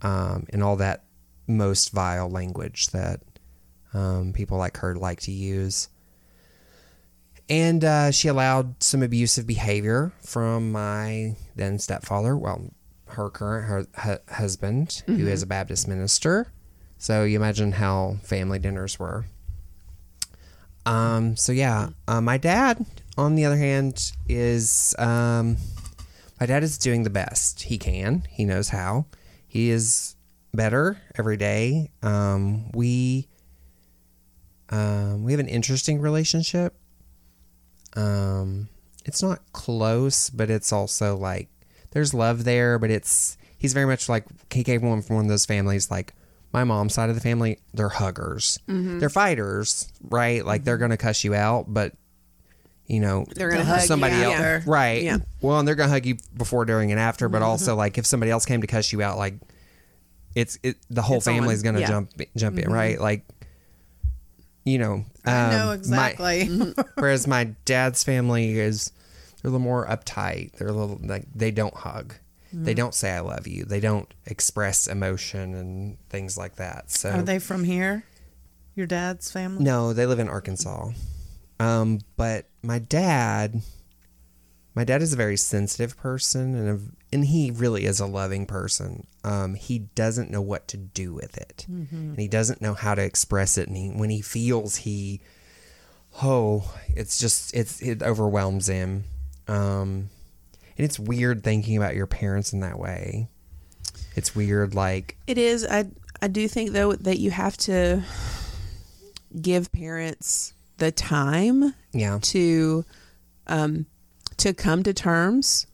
[0.00, 1.04] um, and all that
[1.46, 3.20] most vile language that
[3.92, 5.90] um, people like her like to use.
[7.50, 12.70] And uh, she allowed some abusive behavior from my then stepfather, well,
[13.08, 16.50] her current her, hu- husband, who is a Baptist minister.
[16.96, 19.26] So you imagine how family dinners were.
[20.86, 22.86] Um, so yeah, uh, my dad,
[23.18, 25.58] on the other hand, is um,
[26.40, 28.24] my dad is doing the best he can.
[28.30, 29.04] He knows how.
[29.46, 30.16] He is
[30.54, 31.90] better every day.
[32.02, 33.28] Um, we
[34.70, 36.74] um, we have an interesting relationship.
[37.94, 38.68] Um,
[39.04, 41.48] it's not close, but it's also like
[41.90, 45.28] there's love there, but it's he's very much like he came one from one of
[45.28, 46.14] those families like
[46.52, 48.58] my mom's side of the family, they're huggers.
[48.98, 50.44] They're fighters, right?
[50.44, 51.92] Like they're gonna cuss you out, but
[52.90, 54.70] you know They're gonna hug you somebody else, after.
[54.70, 55.02] right?
[55.02, 55.18] Yeah.
[55.40, 57.50] Well, and they're gonna hug you before, during, and after, but mm-hmm.
[57.50, 59.34] also like if somebody else came to cuss you out, like
[60.34, 61.34] it's it the whole It's on.
[61.34, 61.88] family's gonna Yeah.
[61.88, 62.72] jump jump in, mm-hmm.
[62.72, 63.00] right?
[63.00, 63.24] Like
[64.64, 65.74] you know, I um, know um, my-
[66.10, 66.74] exactly.
[66.96, 68.90] Whereas my dad's family is
[69.40, 70.52] they're a little more uptight.
[70.52, 72.14] They're a little like they don't hug.
[72.52, 72.76] They mm-hmm.
[72.76, 73.64] don't say I love you.
[73.64, 76.90] They don't express emotion and things like that.
[76.90, 78.02] So Are they from here?
[78.74, 79.62] Your dad's family?
[79.62, 80.90] no, they live in Arkansas.
[81.60, 83.60] Um, but my dad,
[84.74, 88.46] my dad is a very sensitive person, and a, and he really is a loving
[88.46, 89.06] person.
[89.24, 93.02] Um, he doesn't know what to do with it, and he doesn't know how to
[93.02, 93.68] express it.
[93.68, 95.20] And he, when he feels he,
[96.22, 99.04] oh, it's just it's it overwhelms him.
[99.46, 100.08] Um,
[100.78, 103.28] and it's weird thinking about your parents in that way.
[104.16, 105.66] It's weird, like It is.
[105.66, 105.88] I
[106.22, 108.02] I do think though that you have to
[109.42, 112.84] give parents the time yeah, to
[113.46, 113.86] um
[114.38, 115.66] to come to terms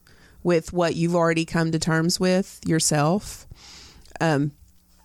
[0.43, 3.47] with what you've already come to terms with yourself.
[4.21, 4.53] Um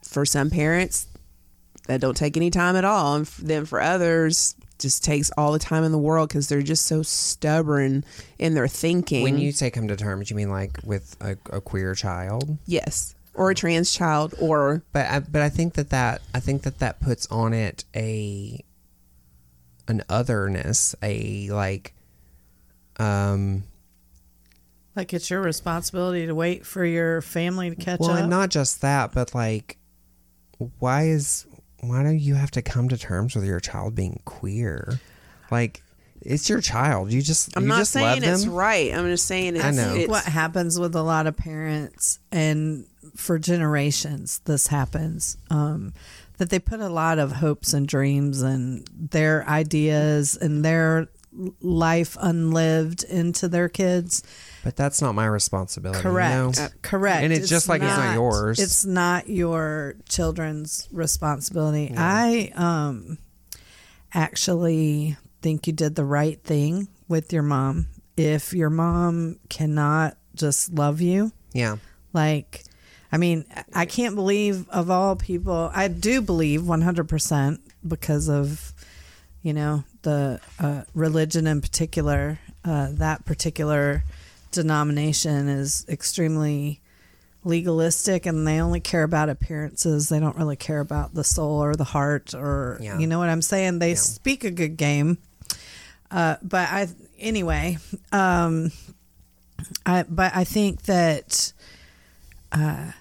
[0.06, 1.08] for some parents
[1.88, 5.60] that don't take any time at all and then for others just takes all the
[5.60, 8.04] time in the world because they're just so stubborn
[8.40, 9.24] in their thinking.
[9.24, 12.58] when you say come to terms, you mean like with a, a queer child?
[12.66, 16.64] yes, or a trans child, or But I, but I think that that I think
[16.64, 18.64] that that puts on it a
[19.92, 21.94] an otherness, a like
[22.98, 23.64] um
[24.96, 28.02] Like it's your responsibility to wait for your family to catch up.
[28.02, 28.20] well, up.
[28.20, 29.78] and not just that, but like
[30.80, 31.46] why is
[31.82, 35.00] why do you have to come to terms with your child being queer?
[35.50, 35.82] Like,
[36.22, 37.12] it's your child.
[37.12, 38.94] You just I'm you not just saying love it's right.
[38.94, 39.96] I'm just saying it's, I know.
[39.96, 42.86] it's what happens with a lot of parents and
[43.16, 45.94] for generations this happens um,
[46.38, 51.08] that they put a lot of hopes and dreams and their ideas and their
[51.62, 54.22] life unlived into their kids
[54.66, 56.02] But that's not my responsibility.
[56.02, 56.70] correct You know?
[56.82, 58.60] correct And it's just like it's not yours.
[58.60, 63.18] it's not your children's responsibility i um
[64.14, 70.74] actually think you did the right thing with your mom if your mom cannot just
[70.74, 71.78] love you Yeah.
[72.14, 72.64] like,
[73.12, 78.74] I mean, I can't believe of all people, I do believe 100% because of,
[79.44, 82.40] you know, the uh, religion in particular.
[82.64, 84.04] Uh, that particular
[84.52, 86.80] denomination is extremely
[87.44, 90.10] legalistic and they only care about appearances.
[90.10, 92.98] They don't really care about the soul or the heart or, Yeah.
[93.00, 93.80] you know what I'm saying?
[93.80, 95.18] They speak a good game.
[96.12, 96.88] Uh, but I,
[97.20, 97.78] anyway,
[98.12, 98.72] um,
[99.86, 101.52] I, but I think that
[102.52, 102.92] uh,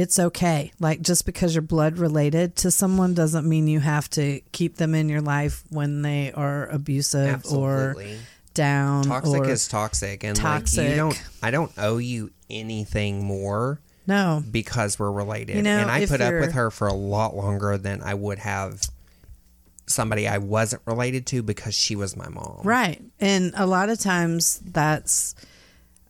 [0.00, 0.72] it's okay.
[0.80, 4.94] Like just because you're blood related to someone doesn't mean you have to keep them
[4.94, 7.94] in your life when they are abusive or
[8.54, 9.04] down.
[9.04, 10.88] Toxic or, is toxic, and like toxic.
[10.88, 11.22] you don't.
[11.42, 14.42] I don't owe you anything more no.
[14.50, 15.56] because we're related.
[15.56, 18.38] You know, and I put up with her for a lot longer than I would
[18.38, 18.80] have
[19.86, 22.60] somebody I wasn't related to because she was my mom.
[22.64, 23.02] Right.
[23.18, 25.34] And a lot of times that's,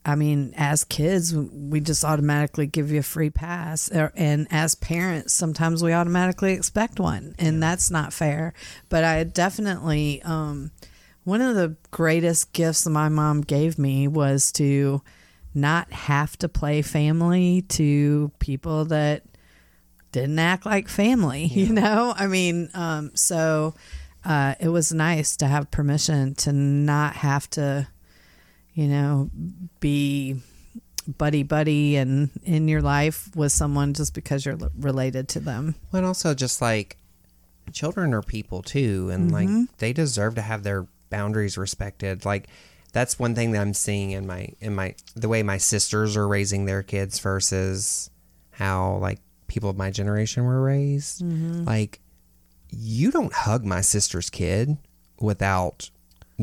[0.05, 3.89] I mean, as kids, we just automatically give you a free pass.
[3.89, 7.35] And as parents, sometimes we automatically expect one.
[7.39, 8.55] And that's not fair.
[8.89, 10.71] But I definitely, um,
[11.25, 15.03] one of the greatest gifts my mom gave me was to
[15.55, 19.23] not have to play family to people that
[20.13, 22.15] didn't act like family, you know?
[22.17, 23.75] I mean, um, so
[24.25, 27.89] uh, it was nice to have permission to not have to,
[28.75, 29.31] you know,
[29.81, 30.37] be
[31.19, 35.75] buddy buddy and in your life with someone just because you're l- related to them.
[35.91, 36.97] Well, and also just like
[37.73, 39.59] children are people too, and Mm-hmm.
[39.61, 42.25] like they deserve to have their boundaries respected.
[42.25, 42.49] Like
[42.93, 46.27] that's one thing that I'm seeing in my in my the way my sisters are
[46.29, 48.11] raising their kids versus
[48.51, 51.23] how like people of my generation were raised.
[51.23, 51.65] Mm-hmm.
[51.65, 52.01] Like
[52.69, 54.77] you don't hug my sister's kid
[55.21, 55.91] without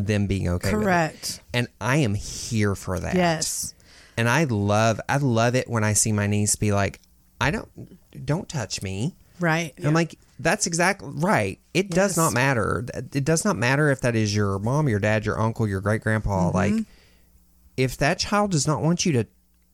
[0.06, 0.72] them being okay.
[0.72, 1.42] Correct.
[1.54, 3.16] And I am here for that.
[3.16, 3.74] Yes.
[4.18, 7.00] And I love I love it when I see my niece be like,
[7.40, 7.70] I don't
[8.26, 9.16] don't touch me.
[9.40, 9.74] Right.
[9.84, 11.60] I'm like, that's exactly right.
[11.74, 12.86] It does not matter.
[13.14, 16.02] It does not matter if that is your mom, your dad, your uncle, your great
[16.02, 16.48] grandpa.
[16.48, 16.56] Mm-hmm.
[16.56, 16.86] Like,
[17.76, 19.28] if that child does not want you to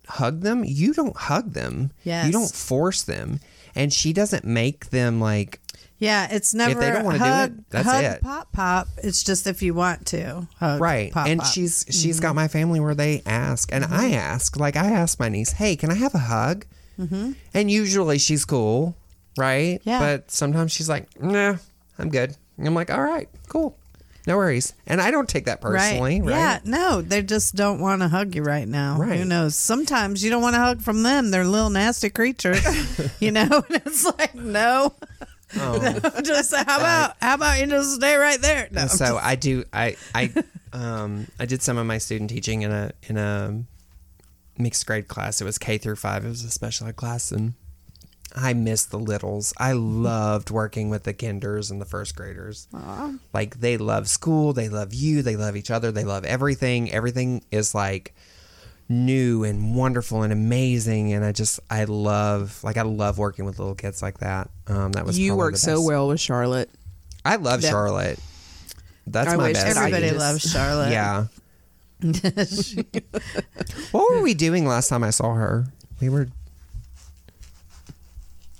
[0.07, 1.91] hug them, you don't hug them.
[2.03, 2.26] Yes.
[2.26, 3.39] You don't force them.
[3.74, 5.61] And she doesn't make them like,
[6.03, 8.21] Yeah, it's never If they don't wanna do hug, it, that's hug it.
[8.21, 8.87] pop pop.
[9.03, 10.47] It's just if you want to.
[10.59, 11.11] Hug, right.
[11.11, 11.49] Pop, and pop.
[11.51, 12.21] she's she's Mm-hmm.
[12.21, 15.75] got my family where they ask, and I ask, like I ask my niece, hey,
[15.75, 16.65] can I have a hug?
[16.99, 17.31] Mm-hmm.
[17.53, 18.95] And usually she's cool,
[19.37, 19.79] right?
[19.83, 19.99] Yeah.
[19.99, 21.55] But sometimes she's like, nah,
[21.97, 22.35] I'm good.
[22.57, 23.77] And I'm like, all right, cool.
[24.25, 24.73] No worries.
[24.87, 26.29] And I don't take that personally, right?
[26.29, 28.97] Yeah, no, they just don't want to hug you right now.
[28.97, 29.19] Right.
[29.19, 29.55] Who knows?
[29.55, 31.29] Sometimes you don't want to hug from them.
[31.31, 32.61] They're little nasty creatures,
[33.19, 33.41] you know.
[33.51, 34.93] And it's like, no,
[35.59, 36.21] Oh.
[36.23, 38.67] just how about how about you just stay right there?
[38.71, 40.33] No, so I do I I
[40.73, 43.63] um I did some of my student teaching in a in a
[44.57, 45.41] mixed grade class.
[45.41, 46.25] It was K through 5.
[46.25, 47.53] It was a special ed class and
[48.35, 49.53] I miss the littles.
[49.57, 52.67] I loved working with the kinders and the first graders.
[52.73, 53.19] Aww.
[53.31, 56.91] Like they love school, they love you, they love each other, they love everything.
[56.91, 58.15] Everything is like
[58.93, 63.59] new and wonderful and amazing and I just I love like I love working with
[63.59, 64.49] little kids like that.
[64.67, 66.69] Um that was you work so well with Charlotte.
[67.25, 67.69] I love Yeah.
[67.71, 68.19] Charlotte.
[69.07, 69.77] That's I my wish best.
[69.77, 70.91] everybody just- loves Charlotte.
[70.91, 71.25] Yeah.
[73.91, 75.65] what were we doing last time I saw her?
[76.01, 76.27] We were.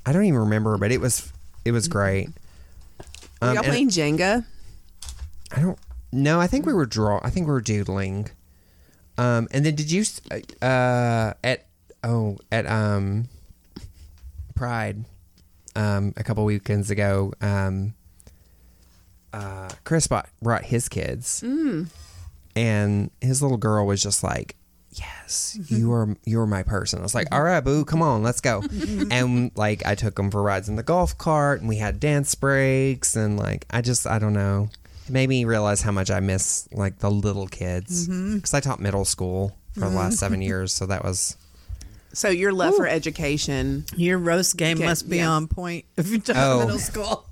[0.06, 1.32] I don't even remember, but it was
[1.66, 2.30] it was great.
[3.42, 4.46] Were Um, y'all playing Jenga?
[5.52, 5.78] I don't.
[6.12, 7.20] No, I think we were draw.
[7.24, 8.30] I think we were doodling.
[9.18, 10.04] Um, and then did you
[10.62, 11.66] uh at
[12.04, 13.26] oh at um
[14.56, 15.06] Pride
[15.76, 17.94] um a couple weekends ago um
[19.34, 21.44] uh Chris bought, brought his kids.
[22.56, 24.56] And his little girl was just like
[24.92, 27.00] yes you are you're my person.
[27.00, 28.64] I was like all right boo come on let's go.
[29.12, 32.36] And like i took them for rides in the golf cart and we had dance
[32.36, 34.70] breaks and like i just i don't know
[35.06, 38.36] it made me realize how much i miss like the little kids mm-hmm.
[38.36, 40.20] because i taught middle school for the last mm-hmm.
[40.20, 41.38] seven years so that was
[42.14, 43.86] So your love for education.
[43.96, 45.30] Your roast game Okay, must be yeah.
[45.32, 46.60] on point if you're talking Oh.
[46.60, 47.26] middle school.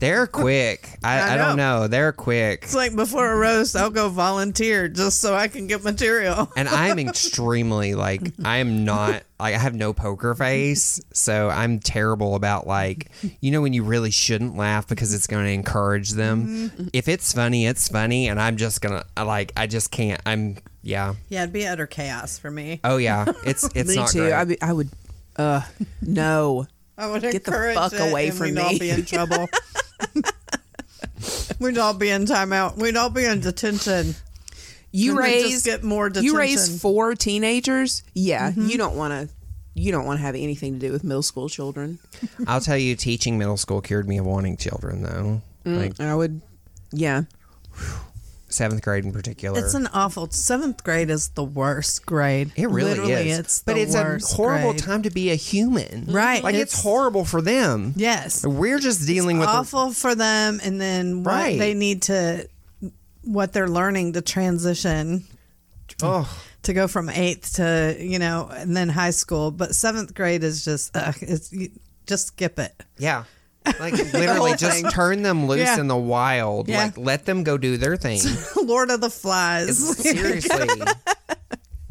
[0.00, 0.88] They're quick.
[1.04, 1.80] I, I I, don't know.
[1.82, 1.86] know.
[1.88, 2.64] They're quick.
[2.64, 6.50] It's like before a roast, I'll go volunteer just so I can get material.
[6.56, 11.78] And I'm extremely like I am not like I have no poker face, so I'm
[11.78, 16.10] terrible about like you know when you really shouldn't laugh because it's going to encourage
[16.10, 16.90] them.
[16.92, 20.20] If it's funny, it's funny, and I'm just gonna like I just can't.
[20.26, 21.14] I'm yeah.
[21.28, 22.80] Yeah, it'd be utter chaos for me.
[22.84, 24.20] Oh yeah, it's it's Me not too.
[24.20, 24.32] great.
[24.32, 24.88] I, be, I would.
[25.36, 25.62] Uh,
[26.02, 26.66] no.
[26.98, 28.78] I would Get the fuck it away and from we'd all me.
[28.78, 29.48] be in trouble.
[31.60, 32.76] We'd all be in timeout.
[32.76, 34.16] We'd all be in detention.
[34.92, 36.30] You And then raise get more detention.
[36.30, 36.38] Mm-hmm.
[36.38, 38.02] raise four teenagers.
[38.14, 39.34] Yeah, you don't want to.
[39.74, 42.00] You don't want to have anything to do with middle school children.
[42.48, 45.42] I'll tell you, teaching middle school cured me of wanting children though.
[45.64, 46.40] Like I would.
[46.92, 47.22] Yeah.
[48.50, 49.58] Seventh grade in particular.
[49.58, 52.52] It's an awful seventh grade is the worst grade.
[52.56, 53.38] It really Literally, is.
[53.38, 54.82] It's but the it's a horrible grade.
[54.82, 56.06] time to be a human.
[56.06, 57.92] Right, Like it's, it's- horrible for them.
[57.96, 61.58] Yes, We're just dealing with the- awful for them, and then what Right.
[61.58, 62.48] they need to,
[63.22, 65.24] what they're learning to transition
[66.02, 66.28] oh,
[66.62, 69.50] to go from eighth to you know, and then high school.
[69.50, 71.70] But seventh grade is just uh, it's you,
[72.06, 72.74] just skip it.
[72.98, 73.24] yeah.
[73.78, 75.80] Like literally just turn them loose Yeah.
[75.80, 76.68] in the wild.
[76.68, 76.84] Yeah.
[76.84, 78.20] Like let them go do their thing.
[78.56, 79.78] Lord of the Flies.
[79.98, 80.68] Seriously.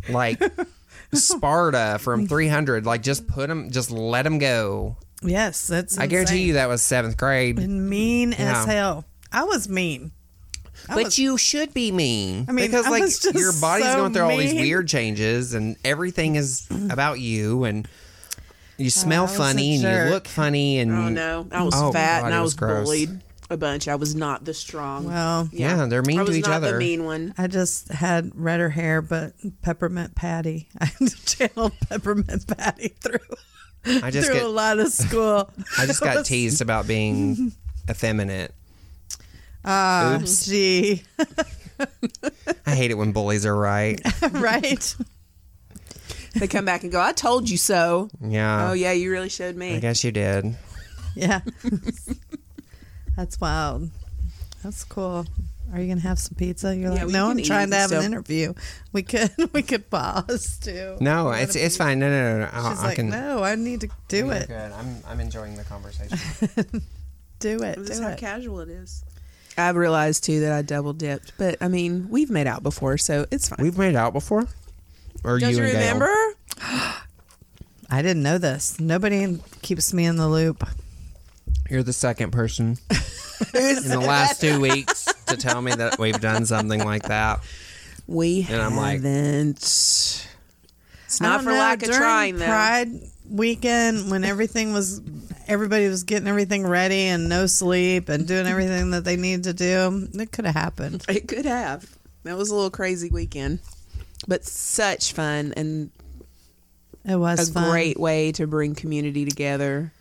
[0.10, 0.42] like
[1.14, 2.86] Sparta from 300.
[2.86, 4.98] Like just put them, just let them go.
[5.24, 5.98] yes, that's.
[5.98, 7.60] I guarantee you that was seventh grade.
[7.60, 8.62] And mean Yeah.
[8.62, 9.06] as hell.
[9.32, 10.12] I was mean.
[10.88, 12.46] I But was- you should be mean.
[12.48, 13.04] I mean, because I like
[13.36, 17.88] your body's so going through all these weird changes, and everything is about you, and
[18.80, 22.22] you smell I funny, and you look funny, and Oh no, I was Oh, fat
[22.22, 22.86] God, and I was was, gross.
[22.86, 23.88] bullied a bunch.
[23.88, 25.06] I was not the strong.
[25.06, 26.74] Well, Yeah, they're mean I to was each not other.
[26.74, 27.34] The mean one.
[27.38, 30.70] I just had redder hair, but peppermint patty.
[30.82, 30.92] I
[31.26, 33.20] channeled peppermint patty through
[34.04, 35.50] I just through get, a lot of school.
[35.78, 37.52] I just got teased about being
[37.90, 38.54] effeminate.
[39.66, 40.46] Ah, Oops.
[40.46, 41.04] gee,
[42.66, 44.00] I hate it when bullies are right.
[44.32, 44.96] right?
[46.36, 49.56] They come back and go, "I told you so." Yeah, Oh yeah, you really showed
[49.56, 49.76] me.
[49.76, 50.56] I guess you did.
[51.16, 51.42] Yeah,
[53.16, 53.90] that's wild.
[54.64, 55.26] That's cool.
[55.74, 56.76] Are you gonna have some pizza?
[56.76, 58.04] You're Yeah, like, no, I'm trying to have stuff.
[58.04, 58.54] an interview.
[58.92, 60.98] We could, we could pause too.
[61.00, 62.00] No, What it's it's fine.
[62.00, 62.50] No, no, no, no.
[62.52, 64.48] I, She's I like, can no, I need to do it.
[64.48, 64.72] Good.
[64.72, 66.18] I'm I'm enjoying the conversation.
[67.40, 67.78] Do it.
[67.80, 68.18] This is Do how it.
[68.18, 69.02] casual it is.
[69.58, 73.26] I've realized too that I double dipped, but I mean, we've made out before, so
[73.32, 73.60] it's fine.
[73.62, 74.46] We've made out before.
[75.24, 75.82] Or Don't you you and Gail?
[75.94, 76.14] remember?
[77.92, 78.80] I didn't know this.
[78.80, 80.64] Nobody keeps me in the loop.
[81.70, 82.78] You're the second person
[83.54, 87.40] in the last two weeks to tell me that we've done something like that.
[88.08, 89.58] We And I'm like- haven't.
[89.58, 90.28] it's
[91.22, 92.46] not for know, lack of trying, though.
[92.46, 92.90] Pride
[93.30, 95.02] weekend when everything was,
[95.48, 99.54] everybody was getting everything ready and no sleep and doing everything that they needed to
[99.54, 100.08] do.
[100.20, 101.06] It could have happened.
[101.08, 101.88] It could have.
[102.24, 103.60] That was a little crazy weekend,
[104.28, 105.92] but such fun and
[107.06, 107.70] It was a fun.
[107.72, 109.92] great way to bring community together.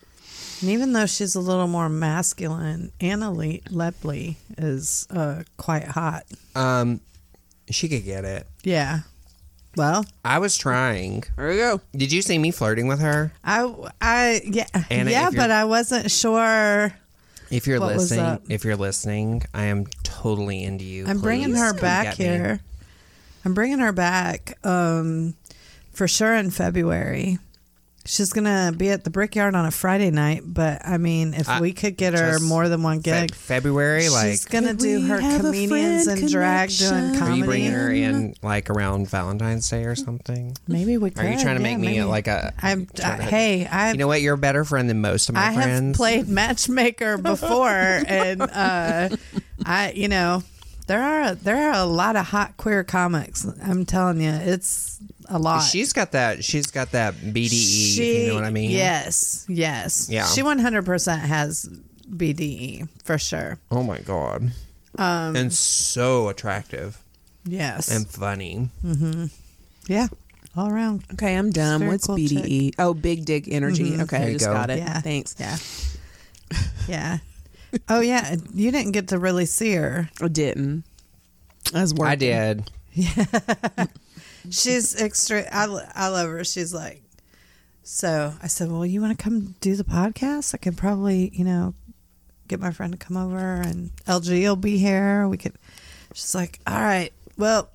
[0.61, 6.25] And even though she's a little more masculine, Anna Le- Lepley is uh, quite hot.
[6.57, 7.01] Um,
[7.71, 8.47] she could get it.
[8.65, 9.01] Yeah.
[9.77, 11.23] Well, I was trying.
[11.37, 11.81] There we go.
[11.95, 13.33] Did you see me flirting with her?
[13.45, 16.93] I, I, yeah, Anna, yeah, but I wasn't sure.
[17.51, 18.43] If you're What was listening, up?
[18.49, 21.07] if you're listening, I am totally into you.
[21.07, 22.55] I'm bringing her back here.
[22.55, 22.61] me.
[23.49, 23.53] Here.
[23.53, 25.35] I'm bringing her back um,
[25.93, 27.39] for sure in February.
[28.05, 31.61] She's gonna be at the Brickyard on a Friday night, but I mean, if I-
[31.61, 35.19] we could get her more than one Fe- gig, February, like, she's gonna do her
[35.19, 37.21] comedians friend and drag doing comedy.
[37.21, 40.57] are you bringing her in like around Valentine's Day or something?
[40.67, 41.23] Maybe we could.
[41.23, 42.05] Are you trying to yeah, make me maybe.
[42.05, 42.55] like a?
[42.63, 42.87] I'm.
[42.87, 43.91] trying I, to- hey, I.
[43.93, 44.23] You know what?
[44.23, 45.69] You're a better friend than most of my friends.
[45.69, 47.69] I have played matchmaker before,
[48.07, 49.11] and uh,
[49.67, 50.43] I, you know,
[50.89, 53.47] there are there are a lot of hot queer comics.
[53.63, 55.61] I'm telling you, it's a lot.
[55.61, 56.43] She's got that.
[56.43, 57.99] She's got that BDE.
[57.99, 58.71] if you know what I mean?
[58.71, 60.09] Yes, yes.
[60.11, 60.27] Yeah.
[60.27, 61.71] She 100% has
[62.11, 63.59] BDE for sure.
[63.71, 64.51] Oh my god.
[64.97, 66.99] Um, and so attractive
[67.45, 67.95] yes.
[67.95, 68.71] and funny.
[68.85, 69.27] Mm-hmm.
[69.87, 70.09] Yeah.
[70.57, 71.05] All around.
[71.13, 71.87] Okay, I'm dumb.
[71.87, 72.75] What's cool BDE?
[72.79, 73.93] Oh, big dick energy.
[73.93, 74.03] Mhm.
[74.03, 74.53] Okay, I you just go.
[74.55, 74.79] got it.
[74.79, 75.01] Yeah.
[75.01, 75.37] Thanks.
[75.39, 75.59] Yeah.
[76.89, 77.19] Yeah.
[77.89, 80.09] Oh yeah, you didn't get to really see her.
[80.23, 80.85] I didn't.
[81.75, 82.11] I was working.
[82.11, 82.71] I did.
[82.93, 83.87] Yeah.
[84.51, 85.45] She's extra.
[85.53, 86.45] I, I love her.
[86.45, 87.03] She's like,
[87.83, 90.55] so I said, well, you want to come do the podcast?
[90.55, 91.75] I could probably, you know,
[92.47, 95.29] get my friend to come over and LG will be here.
[95.29, 95.55] We could.
[96.15, 97.69] She's like, all right, well,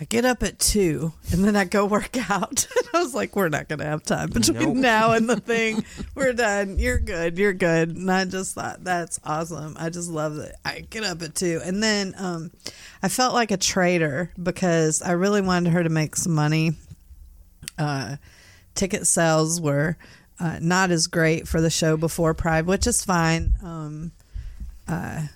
[0.00, 2.66] I get up at two and then I go work out.
[2.80, 4.76] And I was like, we're not going to have time between Nope.
[4.76, 5.84] now and the thing.
[6.14, 6.78] We're done.
[6.78, 7.36] You're good.
[7.38, 7.90] You're good.
[7.90, 9.76] And I just thought that's awesome.
[9.78, 10.56] I just love that.
[10.64, 11.60] I get up at two.
[11.62, 12.50] And then um,
[13.02, 16.72] I felt like a traitor because I really wanted her to make some money.
[17.78, 18.16] Uh,
[18.74, 19.96] ticket sales were
[20.40, 23.52] uh, not as great for the show before Pride, which is fine.
[23.62, 24.12] Um,
[24.88, 25.26] uh,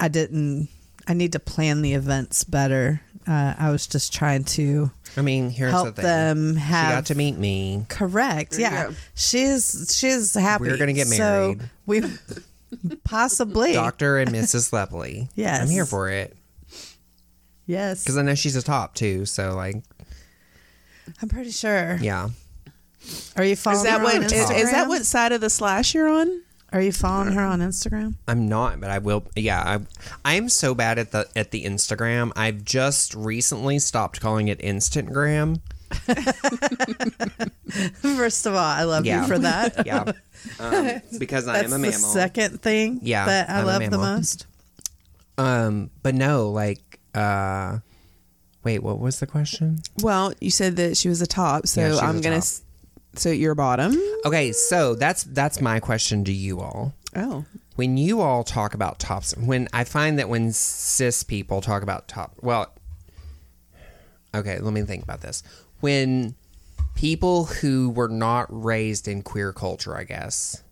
[0.00, 0.68] I didn't.
[1.06, 3.02] I need to plan the events better.
[3.26, 6.04] Uh, I was just trying to I mean, here's help the thing.
[6.04, 7.86] them she have got to meet me.
[7.88, 8.58] correct.
[8.58, 8.94] Yeah, go.
[9.14, 10.64] she's she's happy.
[10.64, 11.16] We're gonna get So
[11.56, 11.60] married.
[11.86, 12.02] we
[13.04, 14.70] possibly Doctor and Mrs.
[14.72, 15.28] Lepley.
[15.34, 15.62] Yes.
[15.62, 16.36] I'm here for it
[17.66, 18.02] yes.
[18.02, 19.26] because I know she's a top too.
[19.26, 19.76] So like,
[21.20, 21.98] I'm pretty sure.
[22.00, 22.28] yeah.
[23.36, 25.50] Are you following Is that her what on is, is that what side of the
[25.50, 26.42] slash you're on?
[26.72, 28.14] Are you following her on Instagram?
[28.26, 29.24] I'm not, but I will.
[29.36, 29.80] Yeah, I
[30.24, 32.32] I am so bad at the at the Instagram.
[32.34, 35.60] I've just recently stopped calling it Instantgram.
[38.00, 39.22] First of all, I love Yeah.
[39.22, 39.86] you for that.
[39.86, 40.12] Yeah,
[40.58, 41.92] um, because I am a the mammal.
[41.92, 44.46] second thing Yeah, that I I'm love the most.
[45.38, 47.78] Um, but no, like, uh,
[48.64, 49.80] wait, what was the question?
[50.02, 52.40] Well, you said that she was a top, so Yeah, I'm gonna.
[52.40, 52.48] top.
[53.14, 53.96] So you're bottom.
[54.24, 56.94] Okay, so that's that's my question to you all.
[57.14, 57.44] Oh,
[57.76, 62.08] When you all talk about tops, when I find that when cis people talk about
[62.08, 62.72] top, well,
[64.34, 65.42] okay, let me think about this.
[65.80, 66.34] When
[66.94, 70.62] people who were not raised in queer culture, I guess,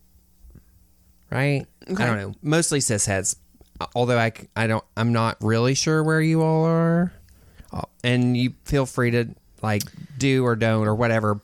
[1.30, 1.66] right?
[1.91, 2.03] Okay.
[2.03, 2.34] I don't know.
[2.43, 3.36] Mostly cis hets,
[3.95, 7.12] although I, I don't, I'm not really sure where you all are.
[7.72, 9.28] Uh, And you feel free to
[9.62, 9.82] like
[10.18, 11.41] do or don't or whatever.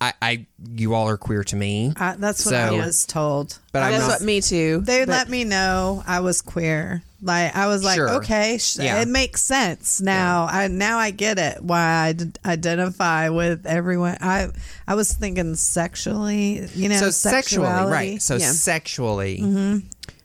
[0.00, 1.92] I, I you all are queer to me.
[1.96, 3.58] I, that's what I was told.
[3.72, 4.80] But I'm that's not- what me too.
[4.84, 7.02] They but- let me know I was queer.
[7.20, 8.10] Like I was like, Sure.
[8.18, 9.00] okay, sh- Yeah.
[9.02, 10.46] it makes sense now.
[10.48, 14.18] I now I get it why I d- identify with everyone.
[14.20, 14.50] I
[14.86, 18.22] I was thinking sexually, you know, so sexually, right?
[18.22, 18.52] So Yeah.
[18.52, 19.78] sexually, mm-hmm.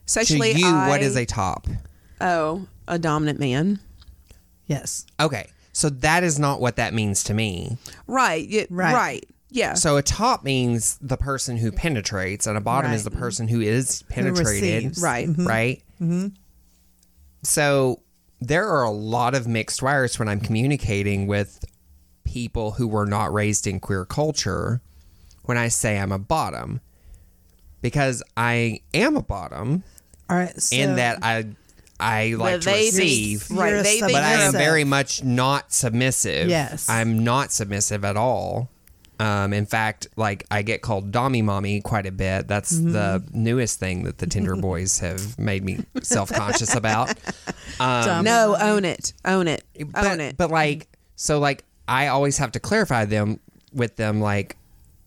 [0.06, 1.66] Sexually, to you, what I- is a top?
[2.22, 3.80] oh a dominant man?
[4.68, 7.78] Yes, Okay, so that is not what that means to me.
[8.08, 8.48] Right.
[8.52, 8.94] y- Right.
[8.94, 9.26] Right.
[9.54, 9.76] Yeah.
[9.76, 13.62] So a top means the person who penetrates, and a bottom is the person who
[13.62, 14.84] is penetrated.
[14.84, 15.02] receives.
[15.02, 15.30] right.
[15.38, 15.84] Right.
[16.02, 16.30] Mm-hmm.
[17.44, 18.02] So
[18.42, 21.64] there are a lot of mixed wires when I'm communicating with
[22.24, 24.82] people who were not raised in queer culture.
[25.44, 26.80] When I say I'm a bottom,
[27.82, 29.84] because I am a bottom.
[30.30, 30.60] all right.
[30.60, 31.46] So in that I
[32.00, 33.84] I like to receive, You're right.
[33.84, 36.50] They, but I am very much not submissive.
[36.50, 36.90] Yes.
[36.90, 38.70] I'm not submissive at all.
[39.20, 42.48] Um, in fact, like I get called Dommy Mommy quite a bit.
[42.48, 43.44] That's the Mm-hmm.
[43.44, 47.14] newest thing that the Tinder boys have made me self conscious about.
[47.78, 48.26] Dumb.
[48.26, 49.14] no own it.
[49.26, 49.64] Own it.
[49.92, 50.38] But, own it.
[50.38, 53.40] but like, so like, I always have to clarify them
[53.72, 54.20] with them.
[54.22, 54.58] Like,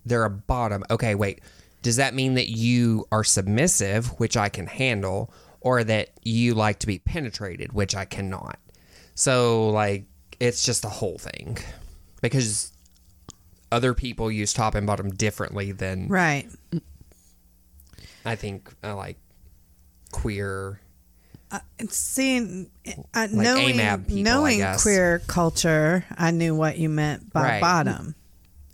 [0.04, 0.84] they're a bottom.
[0.90, 1.40] Okay, wait.
[1.82, 6.78] Does that mean that you are submissive, which I can handle, or that you like
[6.80, 8.58] to be penetrated, which I cannot?
[9.14, 10.04] So like,
[10.40, 11.58] it's just the whole thing
[12.20, 12.72] because
[13.72, 16.48] other people use top and bottom differently than right.
[18.24, 19.16] I think uh, like
[20.12, 20.80] queer.
[21.78, 27.32] It's seeing, uh, Like knowing, people, I knowing queer culture, I knew what you meant
[27.32, 27.60] by Right.
[27.60, 28.14] bottom.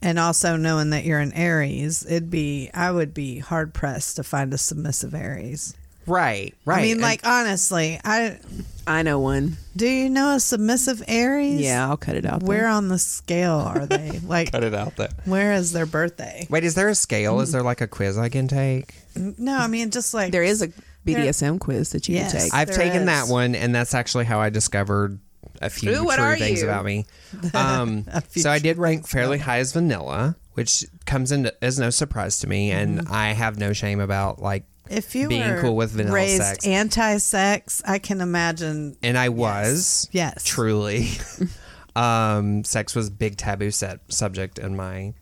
[0.00, 4.24] And also knowing that you're an Aries, it'd be, I would be hard pressed to
[4.24, 5.74] find a submissive Aries.
[6.06, 6.78] Right, right.
[6.78, 8.38] I mean, And- like, honestly, I,
[8.86, 9.56] I know one.
[9.76, 11.60] do you know a submissive Aries?
[11.60, 12.42] Yeah, I'll cut it out.
[12.42, 12.68] Where there.
[12.68, 14.20] on the scale are they?
[14.26, 15.10] Like, cut it out there.
[15.24, 16.46] where is their birthday?
[16.50, 17.40] Wait, is there a scale?
[17.40, 18.94] Is there like a quiz I can take?
[19.14, 20.68] No, I mean, just like, there is a
[21.06, 22.32] BDSM quiz that you Yes.
[22.32, 22.54] can take.
[22.54, 23.06] I've There taken is.
[23.06, 25.18] that one, and that's actually how I discovered
[25.60, 26.68] a few Ooh, what true are things you?
[26.68, 27.06] about me.
[27.54, 31.90] Um, few so I did rank fairly high as vanilla, which comes in as no
[31.90, 33.12] surprise to me, and Mm-hmm.
[33.12, 34.64] I have no shame about like.
[34.92, 36.66] If you being were cool with vanilla raised sex.
[36.66, 38.96] anti-sex, I can imagine.
[39.02, 40.44] And I was Yes.
[40.44, 41.08] truly.
[41.96, 45.14] um, sex was a big taboo set subject in my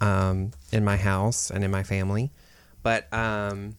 [0.00, 2.30] um, in my house and in my family,
[2.82, 3.76] but um,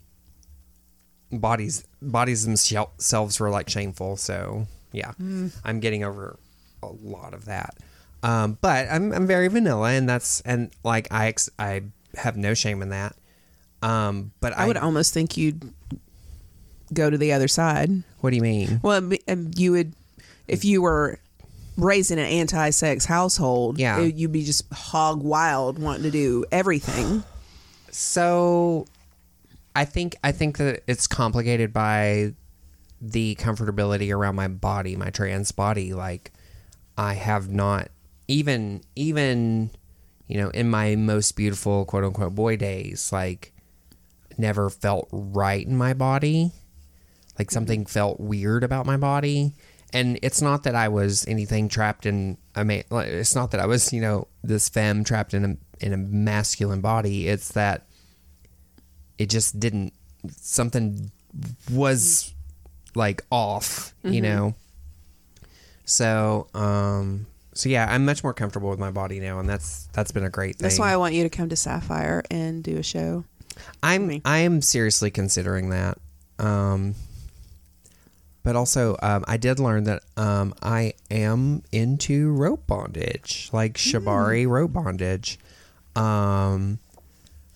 [1.32, 4.16] bodies bodies themselves were like shameful.
[4.18, 6.38] So yeah, I'm getting over
[6.82, 7.76] a lot of that.
[8.22, 11.82] Um, but I'm I'm very vanilla, and that's and like I ex- I
[12.16, 13.16] have no shame in that.
[13.84, 15.72] Um, but I, I would almost think you'd
[16.94, 17.90] go to the other side.
[18.22, 18.80] What do you mean?
[18.84, 19.94] Well, um, you would
[20.48, 21.20] if you were
[21.78, 23.80] raised in an anti-sex household.
[23.80, 24.00] Yeah.
[24.00, 27.24] it- you'd be just hog wild, wanting to do everything.
[27.92, 28.86] So
[29.76, 32.34] I think I think that it's complicated by
[33.02, 35.94] the comfortability around my body, my trans body.
[35.94, 36.32] Like
[36.98, 37.90] I have not
[38.28, 39.70] even even
[40.28, 43.53] you know in my most beautiful quote unquote boy days like
[44.38, 46.52] never felt right in my body.
[47.38, 49.54] Like something felt weird about my body.
[49.92, 53.66] And it's not that I was anything trapped in I mean it's not that I
[53.66, 57.28] was, you know, this femme trapped in a in a masculine body.
[57.28, 57.88] It's that
[59.18, 59.94] it just didn't
[60.36, 61.12] something
[61.72, 62.34] was
[62.96, 64.56] like off, you know.
[65.86, 70.12] So, um so yeah, I'm much more comfortable with my body now and that's that's
[70.12, 70.64] been a great thing.
[70.64, 73.26] That's why I want you to come to Sapphire and do a show.
[73.82, 74.22] I'm.
[74.26, 75.98] I am seriously considering that.
[76.40, 76.96] Um,
[78.44, 83.98] but also, um, I did learn that um, I am into rope bondage, like Hmm.
[83.98, 85.40] shibari rope bondage.
[85.96, 86.80] Um,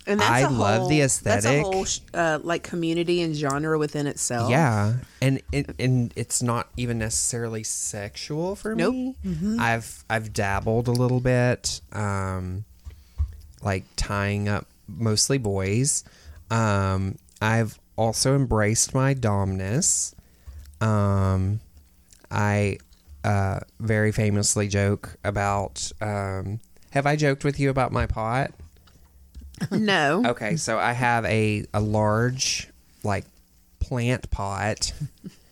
[0.05, 1.63] And I a love the That's a aesthetic.
[1.63, 4.49] whole uh, like community and genre within itself.
[4.49, 8.93] yeah, and it, and it's not even necessarily sexual for Nope.
[8.93, 9.15] me.
[9.59, 12.63] I've I've dabbled a little bit, um,
[13.61, 16.03] like tying up mostly boys.
[16.49, 20.13] Um, I've also embraced my domness.
[20.81, 21.59] Um,
[22.31, 22.77] I
[23.23, 25.91] uh, very famously joke about.
[26.01, 26.59] Um,
[26.91, 28.51] have I joked with you about my pot?
[29.71, 30.23] No.
[30.27, 32.69] Okay, so I have a a large
[33.03, 33.25] like
[33.79, 34.93] plant pot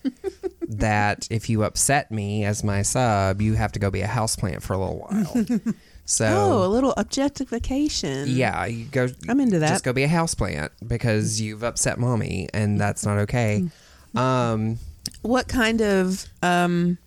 [0.67, 4.61] that if you upset me as my sub, you have to go be a houseplant
[4.61, 5.45] for a little while.
[6.05, 8.27] So Oh, a little objectification.
[8.29, 9.07] yeah, you go.
[9.27, 9.69] I'm into that.
[9.69, 13.65] Just go be a houseplant because you've upset mommy, and that's not okay.
[14.15, 14.19] Mm.
[14.19, 14.77] Um,
[15.23, 16.99] What kind of um,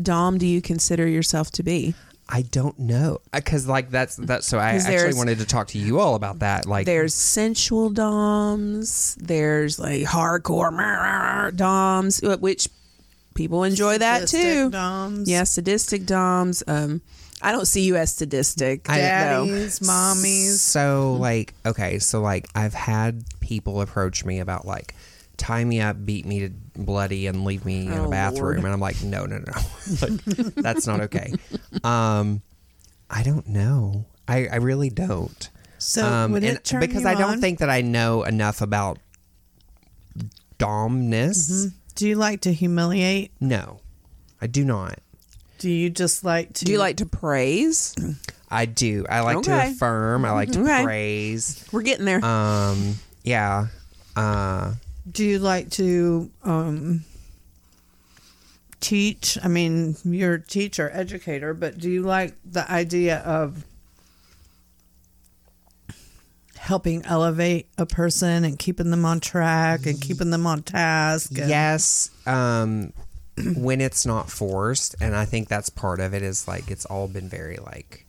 [0.00, 1.94] dom do you consider yourself to be?
[2.30, 5.98] I don't know because like that's that's so I actually wanted to talk to you
[5.98, 6.66] all about that.
[6.66, 9.16] Like There's sensual doms.
[9.18, 12.68] There's like hardcore doms, uh, which
[13.34, 14.70] people enjoy that Sadistic too.
[14.70, 15.30] Doms.
[15.30, 16.62] Yeah, sadistic doms.
[16.66, 17.00] Um,
[17.40, 18.88] I don't see you as sadistic.
[18.90, 19.46] I- though.
[19.46, 20.56] Daddies, mommies.
[20.58, 24.94] So like okay, so like I've had people approach me about like
[25.36, 28.56] tie me up, beat me to bloody, and leave me in Oh, a bathroom, Lord.
[28.64, 29.52] and I'm like, no, no, no,
[30.02, 30.24] like,
[30.56, 31.32] that's not okay.
[31.84, 32.42] Um,
[33.08, 34.06] I don't know.
[34.26, 35.48] I I really don't.
[35.78, 37.40] So um, would it turn because I don't on?
[37.40, 38.98] think that I know enough about
[40.58, 41.72] domness.
[41.94, 43.32] Do you like to humiliate?
[43.40, 43.80] No,
[44.40, 44.98] I do not.
[45.58, 46.64] Do you just like to?
[46.64, 47.94] Do you like to praise?
[48.50, 49.04] I do.
[49.10, 50.24] I like to affirm.
[50.24, 50.82] I like to Okay.
[50.84, 51.64] praise.
[51.72, 52.24] We're getting there.
[52.24, 52.94] Um,
[53.24, 53.66] yeah.
[54.16, 54.74] Uh,
[55.10, 57.04] Do you like to um,
[58.80, 59.36] teach?
[59.42, 63.64] I mean, you're a teacher, educator, but do you like the idea of
[66.56, 71.36] helping elevate a person and keeping them on track and keeping them on task?
[71.38, 72.92] and- yes um
[73.56, 77.08] when it's not forced and i think that's part of it is like it's all
[77.08, 78.04] been very like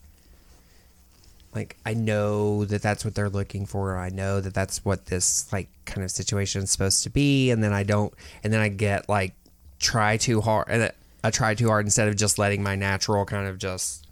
[1.53, 3.97] like i know that that's what they're looking for.
[3.97, 7.51] I know that that's what this like kind of situation is supposed to be.
[7.51, 8.13] And then i don't
[8.43, 9.33] and then i get like
[9.79, 10.91] try too hard and
[11.23, 14.05] i try too hard instead of just letting my natural kind of just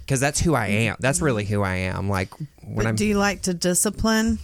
[0.00, 0.96] because that's who i am.
[0.98, 2.08] That's really who i am.
[2.08, 4.38] Like when But i'm do you like to discipline?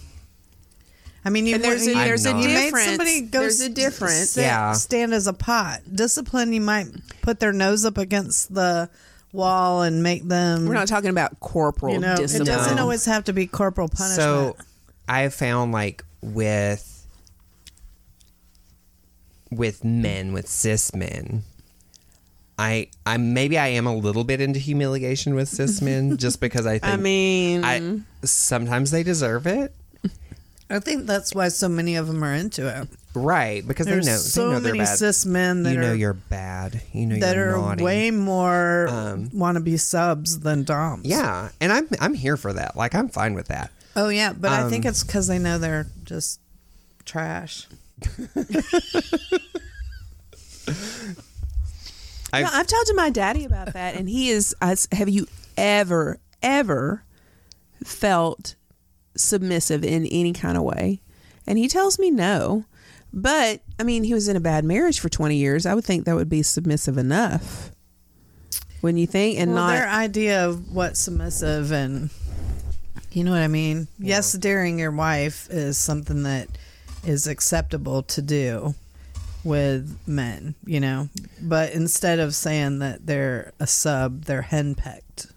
[1.23, 2.85] I mean, you And there's a- you- there's a you made difference.
[2.87, 4.29] somebody go There's a s- difference.
[4.31, 4.73] sit- Yeah.
[4.73, 5.81] stand as a pot.
[5.93, 6.87] Discipline, you might
[7.21, 8.89] put their nose up against the
[9.31, 10.65] wall and make them.
[10.65, 14.15] We're not talking about corporal you know, it doesn't always have to be corporal punishment.
[14.15, 14.55] So
[15.07, 16.87] I have found like with
[19.51, 21.43] with men, with cis men,
[22.57, 26.65] I I maybe I am a little bit into humiliation with cis men just because
[26.65, 29.73] I think I mean, I sometimes they deserve it.
[30.71, 32.87] I think that's why so many of them are into it.
[33.13, 34.97] Right, because There's they know so they know they're many bad.
[34.97, 36.81] cis men that you know are you're bad.
[36.93, 37.83] You know that you're are naughty.
[37.83, 41.05] way more Um, want to be subs than doms.
[41.05, 42.77] yeah, and I'm I'm here for that.
[42.77, 43.69] Like I'm fine with that.
[43.97, 46.39] Oh yeah, but I think Um, it's because they know they're just
[47.03, 47.67] trash.
[52.33, 54.55] I've- No, I've talked to my daddy about that, and he is.
[54.61, 57.03] I s- Have you ever, ever
[57.83, 58.55] felt
[59.15, 61.01] submissive in any kind of way?
[61.47, 62.65] And he tells me no.
[63.13, 65.65] But I mean, he was in a bad marriage for twenty years.
[65.65, 67.71] I would think that would be submissive enough.
[68.79, 72.09] When you think, and well, not their idea of what's submissive and
[73.11, 73.87] you know what I mean.
[73.99, 76.47] Yes, daring your wife is something that
[77.05, 78.75] is acceptable to do
[79.43, 81.09] with men, you know.
[81.41, 85.30] But instead of saying that they're a sub, they're henpecked.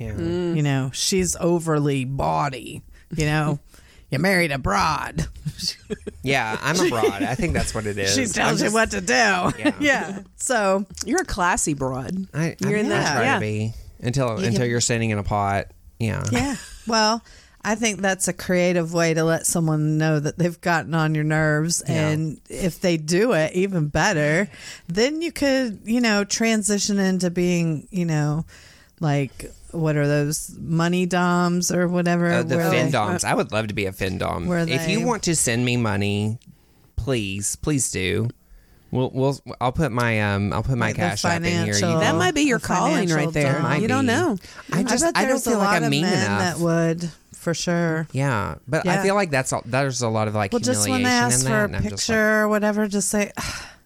[0.00, 0.12] Yeah.
[0.12, 0.56] Mm.
[0.56, 2.82] You know, she's overly bawdy.
[3.14, 3.58] You know,
[4.10, 5.28] You married a broad.
[6.22, 7.22] Yeah, I'm abroad.
[7.22, 8.12] I think that's what it is.
[8.12, 9.72] She I'm tells you just- what to do.
[9.84, 10.22] Yeah.
[10.36, 12.26] So You're a classy broad.
[12.34, 13.34] I, You're I in think I that- try yeah.
[13.34, 15.66] to be until until you're standing in a pot.
[16.00, 16.24] Yeah.
[16.32, 16.56] yeah.
[16.88, 17.22] Well,
[17.62, 21.22] I think that's a creative way to let someone know that they've gotten on your
[21.24, 21.82] nerves.
[21.86, 22.08] Yeah.
[22.08, 24.48] And if they do it, even better,
[24.88, 28.44] then you could, you know, transition into being, you know,
[28.98, 32.30] like what are those money doms or whatever?
[32.30, 33.24] Uh, the where they- Findoms.
[33.24, 34.46] I would love to be a Findom.
[34.46, 36.38] Where If you want to send me money,
[36.96, 38.28] please, please do.
[38.92, 41.66] We'll, we'll I'll put my um I'll put my Like cash app in here.
[41.66, 43.52] You financial- That might be your calling right there.
[43.54, 43.62] dom.
[43.62, 44.36] Might you don't know.
[44.72, 46.40] I just bet I, don't there's a feel like I'm mean men enough.
[46.40, 48.06] that would for sure.
[48.12, 51.00] yeah, but I feel like that's all, there's a lot of like Well, just when
[51.00, 53.32] humiliation they ask in for a and just picture like, or whatever, just say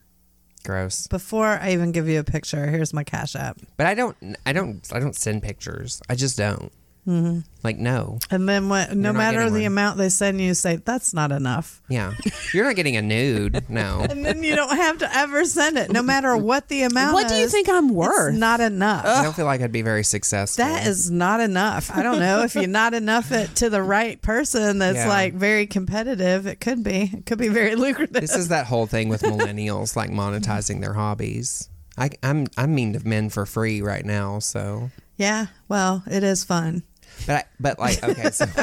[0.65, 1.07] gross.
[1.07, 2.67] before I even give you a picture.
[2.67, 6.01] Here's my cash app, But I don't I don't I don't send pictures.
[6.09, 6.73] I just don't.
[7.07, 7.41] Mm-hmm.
[7.63, 8.19] Like no.
[8.31, 8.95] and then what?
[8.97, 9.65] no matter the one.
[9.67, 11.83] amount they send you, say that's not enough.
[11.89, 12.15] Yeah,
[12.53, 13.69] you're not getting a nude.
[13.71, 14.01] No.
[14.11, 17.15] and then you don't have to ever send it, no matter what the amount.
[17.15, 18.35] What do you think I'm it's worth?
[18.35, 19.05] not enough.
[19.07, 20.65] I don't feel like I'd be very successful.
[20.65, 21.91] That is not enough.
[21.95, 25.09] I don't know if you're not enough it to the right person that's Yeah.
[25.09, 26.47] like very competitive.
[26.47, 27.11] It could be.
[27.13, 28.21] It could be very lucrative.
[28.21, 31.69] This is that whole thing with millennials like monetizing their hobbies.
[31.97, 35.47] I, I'm I'm mean to men for free right now, so yeah.
[35.69, 36.83] Well, it is fun.
[37.27, 38.47] But I, but like okay, so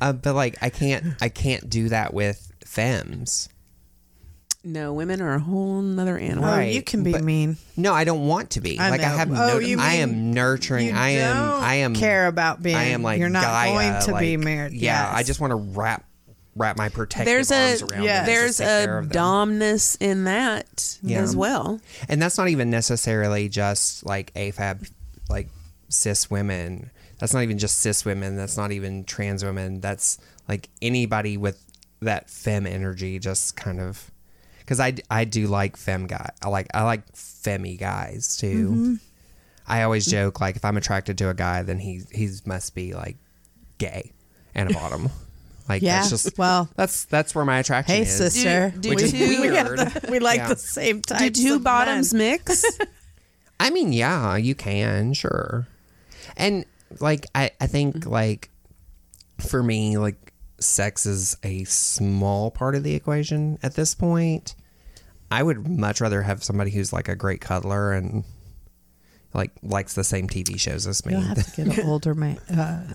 [0.00, 3.48] uh, but like I can't I can't do that with femmes.
[4.64, 6.44] No, women are a whole nother animal.
[6.44, 7.56] Oh, Right, you can be but- mean.
[7.76, 8.78] No, I don't want to be.
[8.80, 9.16] I like I know.
[9.16, 9.58] have Oh, no.
[9.60, 10.88] you I mean am nurturing.
[10.88, 11.36] You I am.
[11.36, 12.74] don't I am care about being.
[12.76, 14.72] I am like you're not Gaia, going to be like, married.
[14.72, 15.26] Yeah, I Yes.
[15.28, 16.04] just want to wrap
[16.56, 18.26] wrap my protective There's a arms around yeah, them.
[18.26, 19.22] there's just take care a of them.
[19.22, 21.20] domness in that Yeah.
[21.20, 21.80] as well.
[22.08, 24.90] and that's not even necessarily just like AFAB,
[25.28, 25.48] like
[25.96, 26.90] cis women.
[27.18, 28.36] That's not even just cis women.
[28.36, 29.80] That's not even trans women.
[29.80, 30.18] That's
[30.48, 31.62] like anybody with
[32.00, 33.18] that femme energy.
[33.18, 34.10] Just kind of
[34.60, 36.30] because I, I do like femme guy.
[36.42, 38.68] I like I like femmy guys too.
[38.70, 38.94] Mm-hmm.
[39.68, 42.94] I always joke like if I'm attracted to a guy, then he he must be
[42.94, 43.16] like
[43.78, 44.12] gay
[44.54, 45.10] and a bottom.
[45.68, 48.16] Like Yeah, that's just well- that's that's where my attraction Hey, is.
[48.16, 48.72] sister.
[48.78, 49.76] do Which is two- we, weird.
[49.80, 50.48] the- we like Yeah.
[50.50, 51.32] the same type.
[51.32, 52.38] Do two of bottoms men.
[52.38, 52.64] mix?
[53.58, 55.66] I mean, yeah, you can, sure.
[56.36, 56.64] And
[57.00, 58.50] like I, I think like
[59.38, 64.54] for me, like sex is a small part of the equation at this point.
[65.30, 68.24] I would much rather have somebody who's like a great cuddler and
[69.34, 71.12] like likes the same TV shows as me.
[71.12, 72.38] You'll have to get an older man.
[72.38, 72.92] Uh,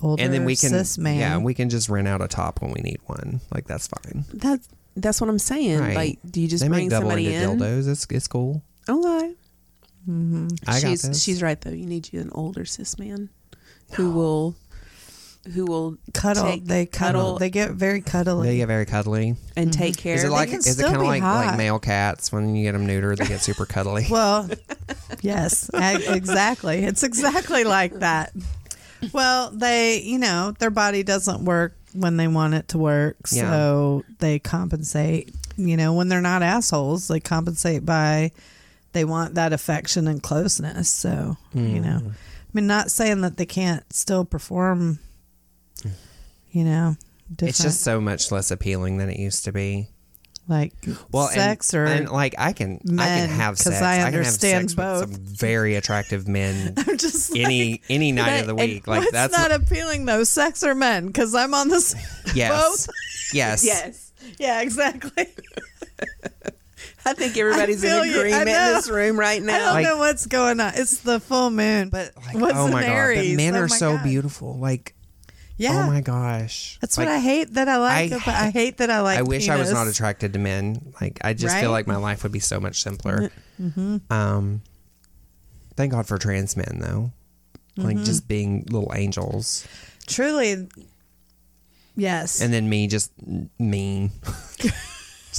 [0.00, 1.18] older and then we can man.
[1.18, 3.40] yeah, we can just rent out a top when we need one.
[3.52, 4.24] Like that's fine.
[4.34, 4.60] that
[4.96, 5.78] that's what I'm saying.
[5.78, 5.96] Right.
[5.96, 7.58] Like, do you just they bring make double somebody in?
[7.58, 7.88] dildos.
[7.88, 8.62] It's it's cool.
[8.88, 9.34] Okay.
[10.08, 10.48] Mm-hmm.
[10.66, 11.22] I got she's this.
[11.22, 11.70] she's right though.
[11.70, 13.28] You need you an older cis man
[13.94, 14.56] who will
[15.54, 16.44] who will cuddle.
[16.44, 17.22] take- they cuddle.
[17.22, 18.48] cuddle They get very cuddly.
[18.48, 19.36] they get very cuddly.
[19.56, 19.80] and mm-hmm.
[19.80, 20.14] take care.
[20.16, 21.46] Is it of like can is it kind of like hot.
[21.46, 24.06] like male cats when you get them neutered they get super cuddly?
[24.10, 24.48] Well,
[25.20, 26.84] yes, exactly.
[26.84, 28.32] It's exactly like that.
[29.12, 33.50] Well, they, you know, their body doesn't work when they want it to work, Yeah.
[33.50, 35.34] so they compensate.
[35.56, 38.32] You know, when they're not assholes, they compensate by
[38.96, 40.88] they want that affection and closeness.
[40.88, 42.10] So, you know, Mm.
[42.10, 44.98] I mean, not saying that they can't still perform.
[46.50, 46.96] You know,
[47.30, 49.88] different, It's just so much less appealing than it used to be.
[50.48, 50.72] like
[51.12, 53.76] Well, sex and, or and like I can I can have sex.
[53.82, 55.00] I can have understand sex both.
[55.08, 58.86] with some very attractive men I'm just like, any any night of the week.
[58.86, 61.08] Like that's not appealing though, sex or men?
[61.08, 61.94] Because I'm on this.
[62.34, 62.50] yes,
[62.86, 62.94] both?
[63.34, 64.12] yes, yes.
[64.38, 65.26] Yeah, exactly.
[67.06, 68.14] I think everybody's I in feel you.
[68.14, 69.54] I agreement in this room right now.
[69.54, 70.72] I don't Like- know what's going on.
[70.74, 73.30] It's the full moon, But like, what's oh an my god, Aries?
[73.30, 74.04] but men Oh are my so God.
[74.04, 74.56] beautiful.
[74.58, 74.94] Like
[75.56, 78.12] Yeah, oh my gosh, that's Like, what I hate that I like.
[78.12, 79.18] I- about, I hate that I like.
[79.18, 80.92] I wish I was not attracted to men.
[81.00, 83.30] Like I just feel like my life would be so much simpler.
[83.60, 83.96] Mm-hmm.
[84.12, 84.60] Um,
[85.76, 87.12] thank God for trans men though.
[87.78, 87.82] Mm-hmm.
[87.82, 89.66] Like just being little angels.
[90.06, 90.68] Truly,
[91.96, 92.40] yes.
[92.42, 93.10] and then me just
[93.58, 94.10] mean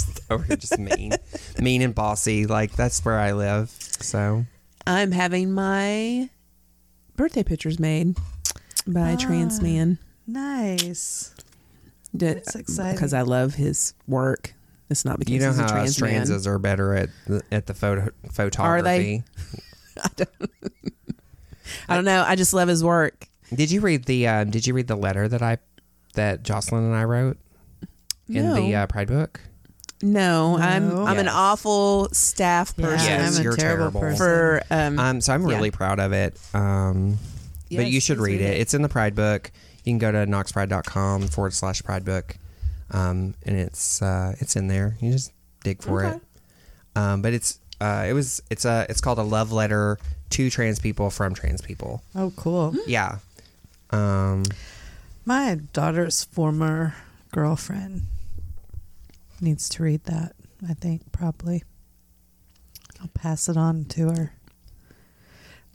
[0.05, 1.11] just over here just mean
[1.59, 4.45] mean and bossy like that's where i live so
[4.87, 6.29] I'm having my
[7.17, 8.15] birthday pictures made
[8.87, 9.99] by a trans man.
[10.25, 11.35] nice.
[12.13, 12.93] That's exciting.
[12.95, 14.53] because I love his work.
[14.89, 17.41] It's not because you know he's a how trans us transes are better at the,
[17.51, 19.23] at the photo photography
[21.89, 22.23] I don't know.
[22.25, 23.27] I just love his work.
[23.53, 25.57] did you read the um, did you read the letter that i
[26.13, 27.37] that jocelyn and i wrote
[28.29, 29.41] in the uh, pride book
[30.01, 31.05] No, I'm No.
[31.05, 34.01] I'm an awful staff Yeah, person Yes, I'm a you're terrible terrible.
[34.01, 34.17] person.
[34.17, 35.55] for um, um so i'm Yeah.
[35.55, 37.17] really proud of it um
[37.71, 38.53] but you should read read it.
[38.55, 38.61] it.
[38.61, 39.51] It's in the Pride book.
[39.83, 42.37] You can go to knoxpride.com forward slash Pride book,
[42.91, 44.95] um, and it's uh, it's in there.
[45.01, 45.33] You just
[45.65, 46.15] dig for Okay.
[46.15, 46.21] it.
[46.97, 49.97] Um, but it's uh, it was it's a it's called a love letter
[50.29, 52.01] to trans people from trans people.
[52.15, 52.73] Oh, cool.
[52.87, 53.17] Yeah.
[53.91, 54.43] Um,
[55.25, 56.95] My daughter's former
[57.33, 58.03] girlfriend
[59.41, 60.33] needs to read that,
[60.67, 61.63] I think, probably.
[63.01, 64.33] I'll pass it on to her.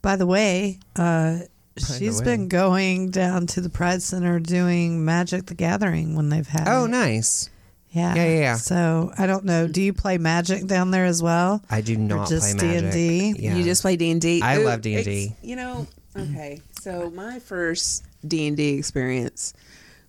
[0.01, 1.39] By the way, uh,
[1.75, 2.25] the she's way.
[2.25, 6.85] been going down to the Pride Center doing Magic the Gathering when they've had oh,
[6.85, 6.89] it.
[6.89, 7.49] nice.
[7.91, 8.15] Yeah.
[8.15, 8.55] Yeah, yeah, yeah.
[8.57, 9.69] So I don't know.
[9.69, 11.63] Do you play Magic down there as well?
[11.71, 12.93] I do not just play magic.
[12.93, 13.35] D&D?
[13.39, 13.55] Yeah.
[13.55, 14.41] You just play D and D.
[14.43, 15.37] I love D&D.
[15.43, 15.87] You know,
[16.17, 16.61] okay.
[16.81, 19.53] So my first D and D experience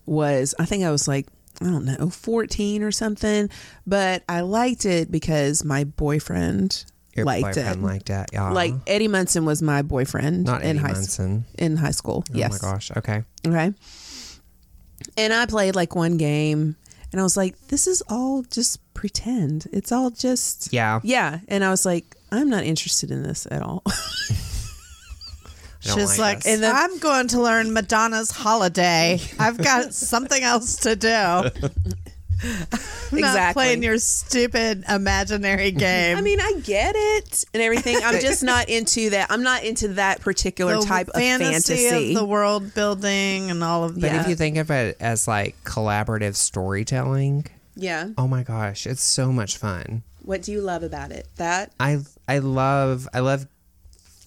[0.06, 1.26] was I think I was like
[1.64, 3.48] I don't know, 14 or something,
[3.86, 6.84] but I liked it because my boyfriend
[7.16, 7.82] Your liked boyfriend it.
[7.84, 8.30] liked that.
[8.32, 8.50] Yeah.
[8.50, 11.44] Like Eddie Munson was my boyfriend not in Eddie high Munson.
[11.58, 12.22] in high school.
[12.30, 12.52] Oh yes.
[12.52, 12.62] Oh yes.
[12.62, 12.90] my gosh.
[12.98, 13.22] Okay.
[13.46, 13.72] Okay.
[15.16, 16.76] And I played like one game
[17.12, 19.66] and I was like, this is all just pretend.
[19.72, 21.00] It's all just Yeah.
[21.02, 21.40] Yeah.
[21.48, 23.82] And I was like, I'm not interested in this at all.
[25.84, 26.62] I don't She's like, this.
[26.62, 29.20] I'm going to learn Madonna's Holiday.
[29.38, 31.08] I've got something else to do.
[32.44, 33.52] I'm not Exactly.
[33.54, 36.16] playing your stupid imaginary game.
[36.16, 37.98] I mean, I get it and everything.
[38.02, 39.30] I'm just not into that.
[39.30, 42.10] I'm not into that particular the type of fantasy fantasy.
[42.14, 44.12] of the world building and all of that.
[44.12, 48.10] But if you think of it as like collaborative storytelling, yeah.
[48.18, 50.02] oh my gosh, it's so much fun.
[50.22, 51.28] What do you love about it?
[51.36, 53.46] That I I love I love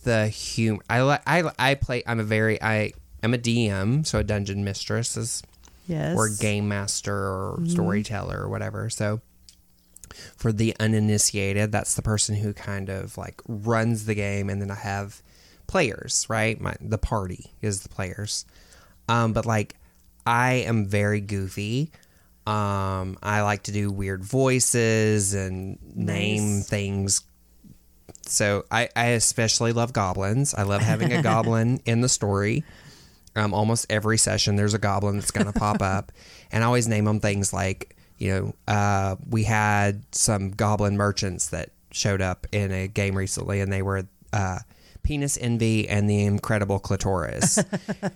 [0.07, 0.81] the humor.
[0.89, 2.01] I like I I play.
[2.07, 5.43] I'm a very I am a DM, so a dungeon mistress is
[5.87, 8.89] yes, or game master or storyteller or whatever.
[8.89, 9.21] So
[10.37, 14.71] for the uninitiated, that's the person who kind of like runs the game, and then
[14.71, 15.21] I have
[15.67, 16.59] players, right?
[16.59, 18.45] My the party is the players.
[19.09, 19.75] Um, but like
[20.25, 21.91] I am very goofy.
[22.45, 26.69] Um, I like to do weird voices and name Nice.
[26.69, 27.21] things.
[28.29, 30.53] So I, I especially love goblins.
[30.53, 32.63] I love having a goblin in the story.
[33.35, 36.11] Um, almost every session, there's a goblin that's going to pop up,
[36.51, 41.49] and I always name them things like, you know, uh, we had some goblin merchants
[41.49, 44.59] that showed up in a game recently, and they were uh,
[45.03, 47.59] penis envy and the incredible clitoris,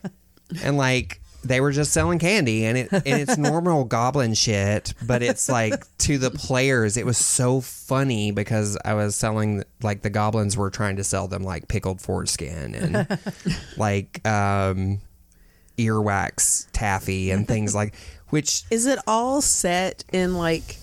[0.64, 5.24] and like they were just selling candy, and it and it's normal goblin shit, but
[5.24, 10.10] it's like to the players, it was so funny because I was selling like the
[10.10, 13.20] goblins were trying to sell them like pickled foreskin and
[13.78, 15.00] like um
[15.78, 17.96] earwax taffy and things like
[18.30, 20.78] which is it all set in like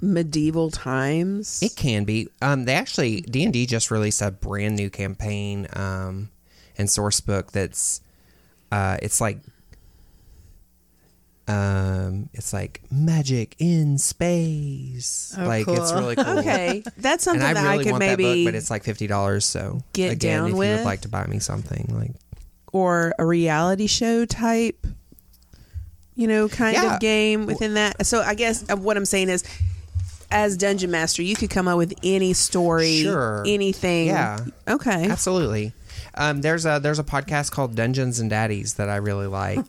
[0.00, 1.62] medieval times?
[1.62, 6.28] it can be um they actually d&d just released a brand new campaign um
[6.76, 8.00] and source book that's
[8.72, 9.38] uh it's like
[11.46, 17.42] um it's like magic in space Oh, like it's really cool okay, that's and something
[17.46, 19.44] I that really I could want maybe book, but it's like fifty dollars.
[19.44, 20.78] So get again, down if you with.
[20.78, 22.12] would like to buy me something, like
[22.72, 24.86] or a reality show type,
[26.14, 26.94] you know, kind Yeah.
[26.94, 28.06] of game within that.
[28.06, 29.44] So I guess uh, what I'm saying is,
[30.30, 33.44] as dungeon master, you could come up with any story, Sure.
[33.46, 34.06] anything.
[34.06, 34.44] Yeah.
[34.66, 35.10] Okay.
[35.10, 35.72] absolutely.
[36.16, 39.58] Um, there's a there's a podcast called Dungeons and Daddies that I really like.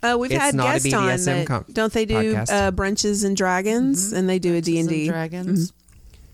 [0.00, 1.46] Uh, we've It's had not guests on BDSM that.
[1.48, 5.08] com- don't they do uh, brunches and dragons, and they do a D and D
[5.08, 5.72] Dragons.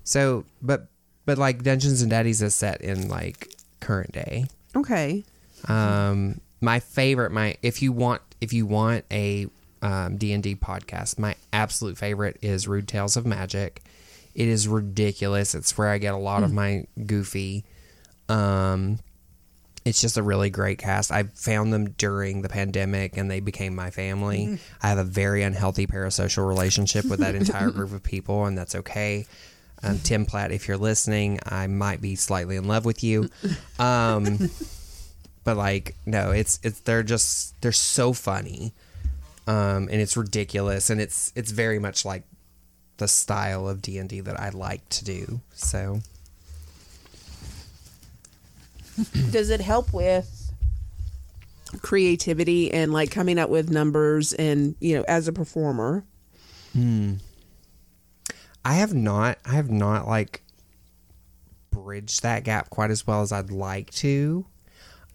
[0.05, 0.89] so, but
[1.25, 3.51] but like Dungeons and Daddies is set in like
[3.81, 4.45] current day.
[4.77, 5.25] Okay.
[5.67, 9.47] Um, my favorite, my if you want if you want a
[9.81, 13.83] um, D and D podcast, my absolute favorite is Rude Tales of Magic.
[14.35, 15.55] It is ridiculous.
[15.55, 17.65] It's where I get a lot of my goofy.
[18.29, 18.99] Um,
[19.85, 21.13] it's just a really great cast.
[21.13, 24.59] I found them during the pandemic, and they became my family.
[24.83, 28.75] I have a very unhealthy parasocial relationship with that entire group of people, and that's
[28.75, 29.27] okay.
[29.83, 33.29] Um, Tim Platt, if you're listening, I might be slightly in love with you.
[33.79, 34.39] Um,
[35.45, 38.73] but like no it's it's they're just they're so funny
[39.47, 42.25] um and it's ridiculous and it's it's very much like
[42.97, 46.01] the style of d&d that i like to do so
[49.31, 50.53] Does it help with
[51.83, 56.05] creativity and like coming up with numbers and you know as a performer?
[58.65, 60.43] i have not i have not like
[61.71, 64.45] bridged that gap quite as well as i'd like to.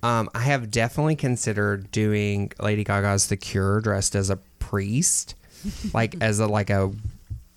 [0.03, 5.35] Um i have definitely considered doing lady gaga's the cure dressed as a priest
[5.93, 6.91] like as a like a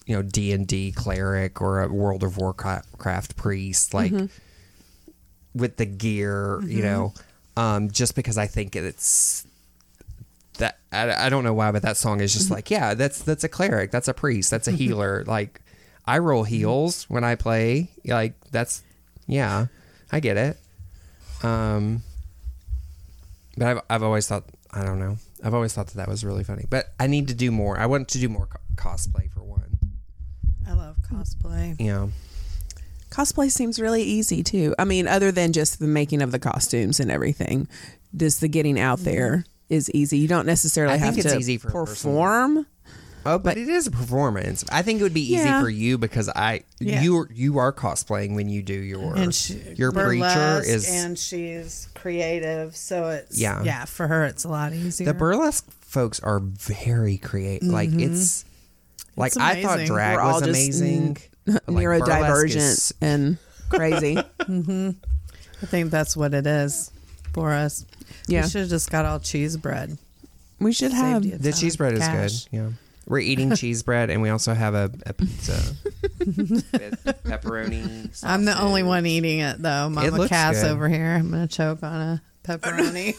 [0.07, 4.13] you know d&d cleric or a world of warcraft priest like
[5.55, 7.13] with the gear you know
[7.57, 9.47] um, just because I think it's
[10.59, 13.45] that I, I don't know why, but that song is just like yeah, that's that's
[13.45, 15.25] a cleric, that's a priest, that's a healer.
[15.27, 15.61] like
[16.07, 17.91] I roll heals when I play.
[18.05, 18.83] Like that's
[19.27, 19.67] yeah,
[20.11, 20.59] I get it.
[21.43, 22.03] Um,
[23.57, 25.19] but I've I've always thought I don't know.
[25.45, 26.65] I've always thought that that was really funny.
[26.71, 27.79] But I need to do more.
[27.79, 29.79] I want to do more co- cosplay for one.
[30.67, 31.79] I love cosplay.
[31.81, 32.13] Know,
[33.13, 34.75] Cosplay seems really easy too.
[34.79, 37.69] I mean, other than just the making of the costumes and everything,
[38.17, 40.17] just the getting out there is easy.
[40.19, 42.11] You don't necessarily I have think it's to easy for a person.
[42.11, 42.67] perform.
[43.25, 44.65] Oh, but, it is a performance.
[44.73, 45.61] I think it would be easy Yeah.
[45.61, 47.03] for you because I Yeah.
[47.03, 51.17] you you are cosplaying when you do your And she, your preacher burlesque, is and
[51.17, 53.63] she's creative, so it's Yeah.
[53.63, 53.85] yeah.
[53.85, 55.05] For her, it's a lot easier.
[55.07, 57.69] the burlesque folks are very creative.
[57.69, 58.45] Like it's
[59.17, 59.41] like Mm-hmm.
[59.41, 59.95] It's I thought amazing.
[59.95, 61.17] drag We're all was just amazing.
[61.47, 63.39] But, like, Neurodivergent is- and
[63.71, 64.17] crazy.
[64.43, 64.91] Mm-hmm.
[65.63, 66.91] I think that's what it is
[67.33, 67.87] for us.
[68.27, 68.43] Yeah.
[68.43, 69.97] we should have just got all cheese bread.
[70.59, 71.23] we should have.
[71.23, 72.45] Saved you The ton cheese of bread is cash.
[72.47, 72.57] good.
[72.57, 72.69] Yeah.
[73.07, 75.75] We're eating cheese bread and we also have a, a pizza
[76.19, 78.23] with pepperoni.
[78.25, 79.89] I'm the only one eating it though.
[79.89, 80.71] Mama looks Cass good.
[80.73, 81.15] over here.
[81.15, 83.15] I'm gonna choke on a pepperoni.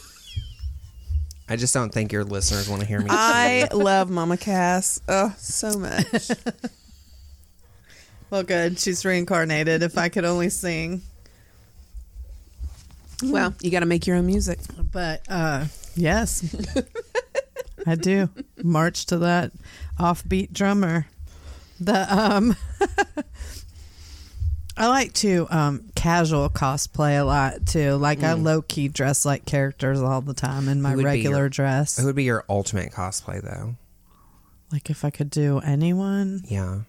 [1.50, 3.08] I just don't think your listeners want to hear me.
[3.10, 5.02] I love Mama Cass.
[5.08, 6.30] Oh, so much.
[8.34, 8.80] Well, good.
[8.80, 9.84] She's reincarnated.
[9.84, 11.04] If I could only sing.
[13.24, 14.58] well, you got to make your own music.
[14.92, 15.66] But uh
[15.96, 16.44] yes.
[17.86, 18.30] I do.
[18.64, 19.52] March to that
[20.00, 21.06] offbeat drummer.
[21.80, 22.56] The um
[24.76, 27.98] I like to um casual cosplay a lot too.
[27.98, 31.06] Like I low key dress like characters all the time in my Who would be
[31.06, 31.98] regular your- dress.
[32.00, 33.76] Who would be your ultimate cosplay though?
[34.72, 36.42] like if I could do anyone.
[36.48, 36.80] Yeah.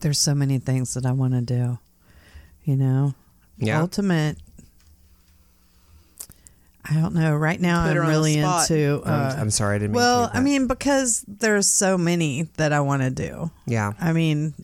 [0.00, 1.78] There's so many things that I want to do.
[2.64, 3.14] You know?
[3.58, 3.80] Yeah.
[3.80, 4.36] Ultimate
[6.82, 7.36] I don't know.
[7.36, 9.92] Right now Put I'm really into uh, I'm, I'm sorry I didn't.
[9.92, 13.50] mean to Well, do I mean, because there's so many that I want to do.
[13.66, 13.92] yeah.
[14.00, 14.54] I mean,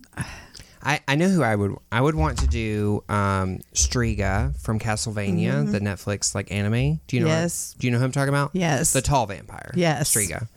[0.83, 5.71] I, I know who I would I would want to do um Striga from Castlevania,
[5.71, 7.01] the Netflix like anime.
[7.07, 7.27] Do you know?
[7.29, 7.43] Mm-hmm.
[7.43, 7.75] Yes.
[7.79, 8.51] do you know who I'm talking about?
[8.55, 8.93] Yes.
[8.95, 9.73] The tall vampire.
[9.75, 10.13] Yes.
[10.15, 10.49] Striga.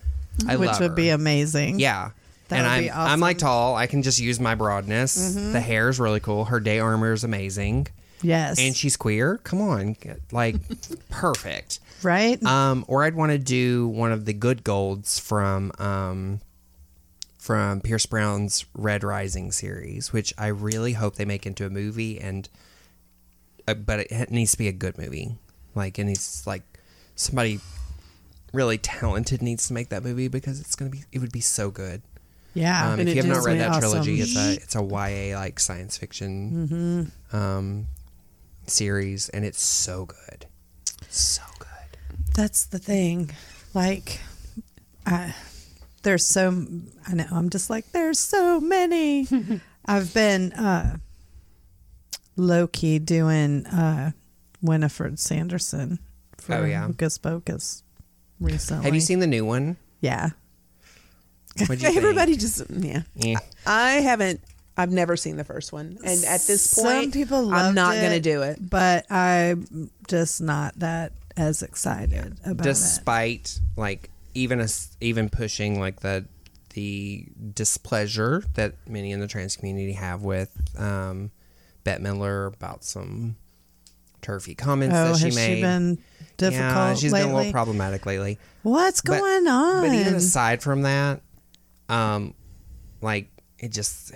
[0.47, 0.95] I which love would her.
[0.95, 1.79] be amazing.
[1.79, 2.11] Yeah.
[2.49, 3.37] That and I'm be I'm like.
[3.37, 3.45] Mm-hmm.
[3.45, 3.75] tall.
[3.75, 5.33] I can just use my broadness.
[5.35, 6.45] The hair is really cool.
[6.45, 7.87] Her day armor is amazing.
[8.21, 8.59] Yes.
[8.59, 9.37] And she's queer.
[9.43, 9.95] Come on.
[10.31, 10.55] Like
[11.09, 11.79] perfect.
[12.03, 12.41] right.
[12.43, 16.41] Um, or I'd want to do one of the good golds from um,
[17.37, 22.19] from Pierce Brown's Red Rising series, which I really hope they make into a movie.
[22.19, 22.49] And
[23.67, 25.35] uh, but it needs to be a good movie.
[25.75, 26.63] Like it needs like
[27.15, 27.59] somebody
[28.51, 31.69] really talented needs to make that movie because it's gonna be it would be so
[31.71, 32.01] good.
[32.59, 32.91] Yeah.
[32.93, 33.81] Um, if you have not read that awesome.
[33.89, 37.35] trilogy, it's a it's a YA like science fiction Mm-hmm.
[37.35, 37.87] um,
[38.67, 40.45] series, and it's so good,
[41.09, 41.97] so good.
[42.35, 43.31] That's the thing.
[43.73, 44.19] Like,
[45.05, 45.33] I,
[46.03, 46.65] there's so,
[47.07, 49.27] I know, I'm just like, there's so many.
[49.85, 50.97] I've been uh,
[52.35, 54.11] low key doing uh,
[54.61, 55.99] Winifred Sanderson
[56.37, 56.85] for Oh, yeah?
[56.85, 57.83] Hocus Pocus
[58.39, 58.85] recently.
[58.85, 59.77] Have you seen the new one?
[60.01, 60.29] Yeah.
[61.61, 61.97] What'd you think?
[61.97, 63.01] Everybody just yeah.
[63.23, 63.35] Eh.
[63.65, 64.41] I haven't.
[64.77, 68.01] I've never seen the first one, and at this Some point, people I'm not it.
[68.01, 68.57] going to do it.
[68.69, 72.69] But I'm just not that as excited about it.
[72.69, 76.25] despite like even us even pushing like the
[76.75, 81.31] the displeasure that many in the trans community have with um,
[81.83, 83.35] Bette Midler about some
[84.21, 85.55] turfy comments Oh, that she has made.
[85.55, 85.97] she been
[86.37, 87.25] difficult yeah, she's lately?
[87.27, 88.37] been a little problematic lately.
[88.63, 89.81] What's But- going on?
[89.87, 91.21] But even aside from that,
[91.89, 92.33] um,
[93.01, 94.13] like it just,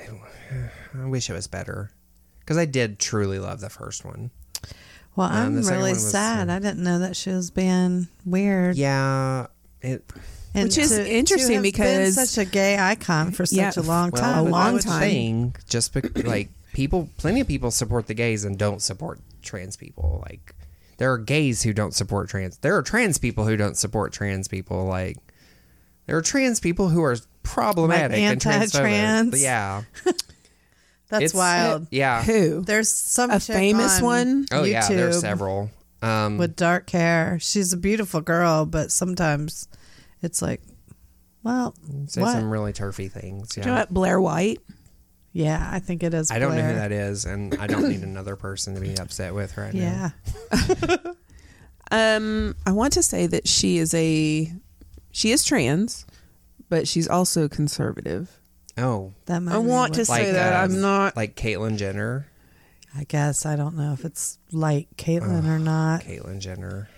[0.98, 1.92] I wish it was better
[2.40, 4.32] because I did truly love the first one.
[5.16, 6.50] well, um, I'm really was, sad.
[6.50, 8.76] uh, I didn't know that she was being weird.
[8.78, 9.48] Yeah,
[9.82, 10.04] it.
[10.56, 13.58] And Which is to- to interesting have been because- such a gay icon for such
[13.58, 14.38] Yeah, a long Well, time.
[14.38, 15.02] a long time.
[15.02, 19.76] think just bec like people, plenty of people support the gays and don't support trans
[19.76, 20.24] people.
[20.28, 20.54] Like
[20.98, 22.58] there are gays who don't support trans.
[22.60, 24.86] There are trans people who don't support trans people.
[24.86, 25.18] Like
[26.06, 28.54] there are trans people who are problematic and transphobic.
[28.54, 29.32] anti-trans?
[29.32, 29.84] But yeah,
[31.10, 31.88] That's it's wild.
[31.92, 32.24] Yeah.
[32.24, 32.62] Who?
[32.62, 34.46] There's some A chick famous on one?
[34.52, 35.70] Oh yeah, there are several.
[36.02, 37.38] Um, with dark hair.
[37.40, 39.68] She's a beautiful girl, but sometimes
[40.22, 40.62] it's like,
[41.44, 41.76] well,
[42.08, 42.34] say what?
[42.34, 43.50] some really turfy things.
[43.50, 43.94] Do you know what?
[43.94, 44.60] Blair White.
[45.34, 46.30] Yeah, I think it is.
[46.32, 49.34] I don't know who that is, and I don't need another person to be upset
[49.34, 50.14] with right now.
[50.52, 50.98] Yeah,
[51.92, 54.52] Um, I want to say that she is a
[55.12, 56.06] she is trans,
[56.74, 58.40] but she's also conservative.
[58.80, 61.16] Oh, that might I want to say that um, I'm not.
[61.16, 62.26] like Caitlyn Jenner.
[62.98, 66.02] I guess I don't know if it's like Caitlyn or not.
[66.02, 66.90] Caitlyn Jenner.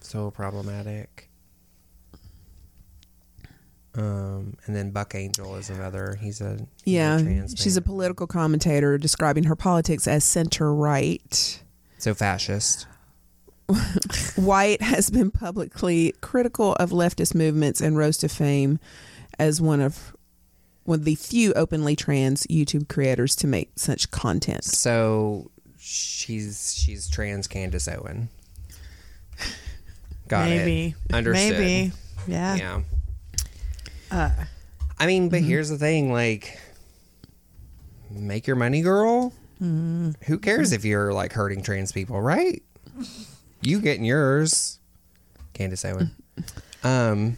[0.00, 1.30] So problematic.
[3.94, 6.18] Um, and then Buck Angel is another.
[6.20, 10.74] He's a he's Yeah, A trans she's a political commentator describing her politics as center
[10.74, 11.62] right.
[11.96, 12.86] so fascist.
[14.36, 18.78] White has been publicly critical of leftist movements and rose to fame
[19.38, 20.14] as one of
[20.84, 24.64] one of the few openly trans YouTube creators to make such content.
[24.64, 28.28] So she's she's trans Candace Owen.
[30.28, 30.58] Got it.
[30.58, 30.94] Maybe.
[31.08, 31.14] it.
[31.14, 31.58] Understood.
[31.58, 31.92] Maybe.
[32.26, 32.54] Yeah.
[32.56, 32.80] Yeah.
[34.10, 34.30] Uh,
[34.98, 35.30] I mean, Mm-hmm.
[35.30, 36.58] but here's the thing: like,
[38.10, 39.32] make your money, girl.
[39.62, 40.10] Mm-hmm.
[40.26, 42.62] Who cares if you're like hurting trans people, right?
[43.62, 44.78] You getting yours,
[45.54, 46.10] Candace Owen,
[46.84, 47.36] um,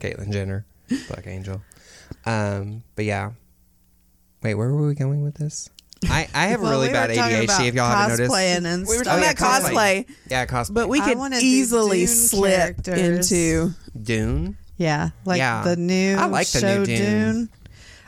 [0.00, 0.66] Caitlyn Jenner,
[1.08, 1.62] Black Angel.
[2.26, 3.32] Um, but yeah.
[4.42, 5.70] Wait, where were we going with this?
[6.06, 7.44] I, I have well, really we bad ADHD.
[7.44, 9.20] about If y'all haven't noticed, cosplaying and We were stuff.
[9.22, 10.74] talking about cosplay, Yeah, cosplay.
[10.74, 13.32] but we I could easily slip characters.
[13.32, 13.70] into
[14.02, 14.58] Dune.
[14.76, 15.62] Yeah, like Yeah.
[15.64, 16.96] the new I like the new show Dune.
[16.98, 17.48] Dune.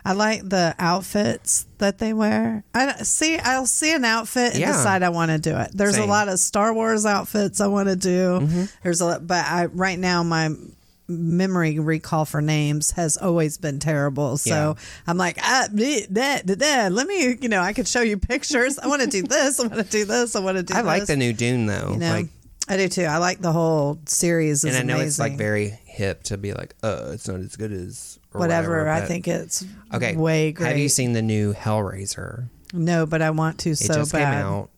[0.08, 2.62] I like the outfits that they wear.
[2.72, 3.38] I see.
[3.38, 4.72] I'll see an outfit and Yeah.
[4.72, 5.70] decide I want to do it.
[5.74, 6.02] There's Same.
[6.02, 6.10] Mm-hmm.
[6.10, 8.68] a lot of Star Wars outfits I want to do.
[8.84, 10.50] There's a, lot- but I right now my
[11.08, 14.36] memory recall for names has always been terrible.
[14.36, 14.84] So Yeah.
[15.06, 16.92] I'm like, ah, bleh, that, that, that.
[16.92, 18.78] Let me, you know, I could show you pictures.
[18.78, 19.60] I want to do this.
[19.60, 20.34] I want to do this.
[20.36, 20.74] I want to do.
[20.74, 21.90] I like the new Dune though.
[21.92, 22.28] You know, like,
[22.68, 23.04] I do too.
[23.04, 24.64] I like the whole series.
[24.64, 27.72] And I know it's like very hip to be like, oh, it's not as good
[27.72, 28.88] as or whatever.
[28.88, 30.14] I think it's Okay.
[30.16, 30.68] way great.
[30.68, 32.48] Have you seen the new Hellraiser?
[32.72, 34.18] No, but I want to It so just bad.
[34.42, 34.70] came out.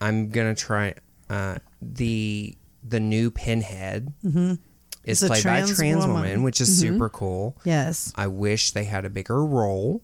[0.00, 0.94] I'm gonna try
[1.28, 2.56] uh, the
[2.86, 4.58] the new Pinhead is
[5.04, 6.42] It's played by a trans trans woman, woman.
[6.42, 7.56] which is super cool.
[7.64, 8.12] Yes.
[8.16, 10.02] I wish they had a bigger role.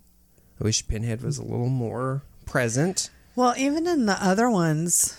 [0.61, 3.11] I wish Pinhead was a little more present.
[3.35, 5.17] Well, even in the other ones,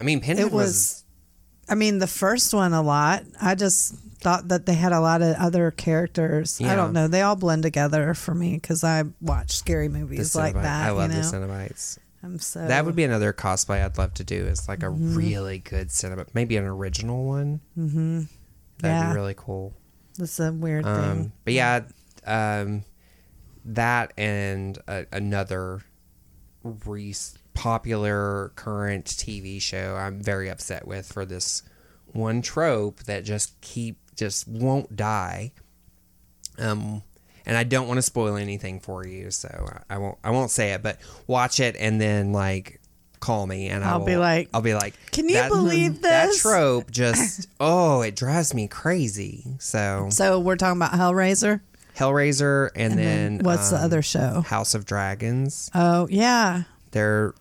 [0.00, 1.04] I mean, Pinhead it was, was.
[1.68, 3.22] I mean, the first one a lot.
[3.40, 6.60] I just thought that they had a lot of other characters.
[6.60, 7.08] I don't know.
[7.08, 10.86] They all blend together for me because I watch scary movies like that.
[10.86, 11.22] I love you know?
[11.30, 11.98] the Cenobites.
[12.22, 14.46] I'm so That would be another cosplay I'd love to do.
[14.46, 15.16] Is like a Mm-hmm.
[15.16, 17.60] really good Cenobite, maybe an original one.
[17.76, 18.18] Mm-hmm.
[18.18, 18.28] That'd
[19.06, 19.10] Yeah.
[19.10, 19.74] be really cool.
[20.18, 21.32] That's a weird Um, thing.
[21.44, 21.80] but yeah,
[22.26, 22.84] um,
[23.64, 25.80] that and a, another
[26.62, 27.14] re-
[27.54, 31.62] popular current TV show I'm very upset with for this
[32.12, 35.52] one trope that just keep just won't die.
[36.58, 37.02] Um,
[37.44, 39.48] and I don't want to spoil anything for you, so
[39.90, 40.18] I won't.
[40.22, 42.80] I won't say it, but watch it and then like
[43.18, 46.02] call me and I'll will- be like, I'll be like, "Can you believe this?
[46.02, 49.44] That this?" trope just oh, it drives me crazy.
[49.58, 51.60] So So we're talking about Hellraiser.
[51.96, 54.40] Hellraiser, and, then, what's the um, other show?
[54.40, 55.70] House of Dragons.
[55.74, 56.62] Oh yeah,
[56.92, 57.34] They're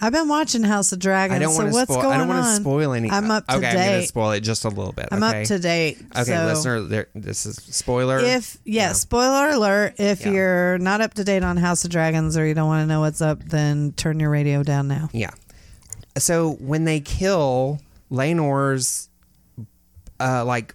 [0.00, 1.36] I've been watching House of Dragons.
[1.36, 2.02] I don't so want to what's spoil.
[2.02, 3.10] going I don't want to spoil any.
[3.10, 3.58] I'm up to date.
[3.58, 4.06] okay, I'm gonna date.
[4.08, 5.08] spoil it just a little bit.
[5.10, 5.42] I'm okay?
[5.42, 5.98] up to date.
[6.16, 8.18] Okay, so listener, there, this is spoiler.
[8.18, 9.94] If yeah, spoiler alert.
[9.98, 10.30] If Yeah.
[10.32, 13.00] you're not up to date on House of Dragons or you don't want to know
[13.00, 15.10] what's up, then turn your radio down now.
[15.12, 15.30] Yeah.
[16.16, 17.80] So when they kill
[18.10, 19.08] Laenor's
[20.20, 20.74] uh like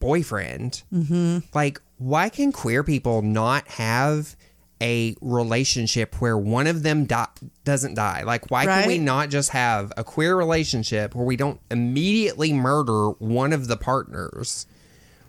[0.00, 1.38] boyfriend, Mm-hmm.
[1.54, 4.36] like why can queer people not have
[4.80, 7.26] a relationship where one of them di-
[7.64, 8.22] doesn't die?
[8.22, 13.10] Like why can we not just have a queer relationship where we don't immediately murder
[13.18, 14.66] one of the partners?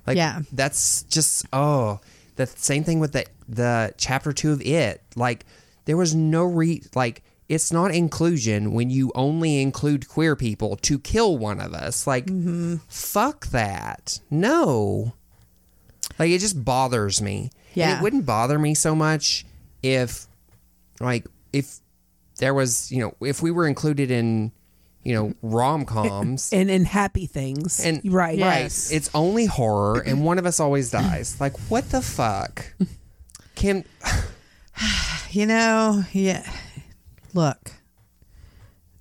[0.06, 0.42] Like Yeah.
[0.52, 2.00] that's just oh,
[2.36, 5.02] the same thing with the the chapter 2 of it.
[5.16, 5.46] Like
[5.86, 11.00] there was no re like it's not inclusion when you only include queer people to
[11.00, 12.06] kill one of us.
[12.06, 12.76] Like Mm-hmm.
[12.88, 14.20] fuck that.
[14.30, 15.14] No.
[16.20, 17.50] Like it just bothers me.
[17.76, 19.46] And it wouldn't bother me so much
[19.84, 20.28] if
[21.00, 21.80] like if
[22.38, 24.52] there was, you know, if we were included in,
[25.04, 27.80] you know, rom-coms and in happy things.
[27.84, 28.90] and right, Yes.
[28.90, 28.96] right.
[28.98, 31.40] It's only horror, and one of us always dies.
[31.40, 32.74] Like, what the fuck?
[33.56, 33.84] Can
[35.32, 36.50] You know, yeah.
[37.34, 37.72] Look,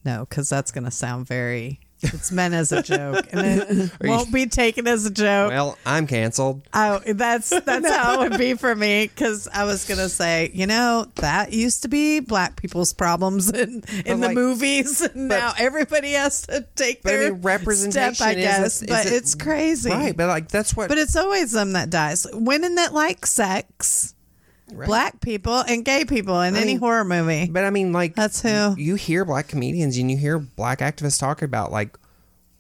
[0.04, 1.80] no, because that's going to sound very.
[2.00, 5.50] It's meant as a joke, and it won't be taken as a joke.
[5.50, 6.62] well, I'm canceled.
[6.72, 10.66] Oh, that's that's how it would be for me because I was gonna say, you
[10.66, 15.52] know, that used to be black people's problems in in the like- movies, and now
[15.58, 18.28] everybody has to take But I their mean, representation step.
[18.28, 20.88] I guess, is but it- it's crazy, Right, but like that's what.
[20.88, 22.26] But it's always them that dies.
[22.32, 24.14] Women that like sex,
[24.72, 24.86] Right.
[24.86, 27.48] black people, and gay people in I any mean, horror movie.
[27.50, 28.74] But I mean, like That's who.
[28.76, 31.96] you hear black comedians and you hear black activists talk about like.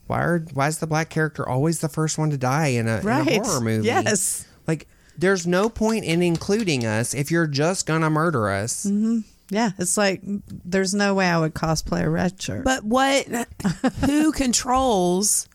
[0.06, 3.00] Why are why is the black character always the first one to die in a,
[3.00, 3.86] in a horror movie?
[3.86, 4.46] Yes.
[4.66, 8.86] Like there's no point in including us if you're just gonna murder us.
[8.86, 9.18] Mm-hmm.
[9.50, 12.64] Yeah, it's like there's no way I would cosplay a red shirt.
[12.64, 13.26] But what?
[14.06, 15.46] who controls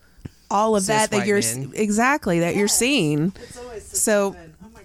[0.52, 1.72] all of Cis that that you're men.
[1.76, 3.34] exactly that you're seeing?
[3.80, 4.36] So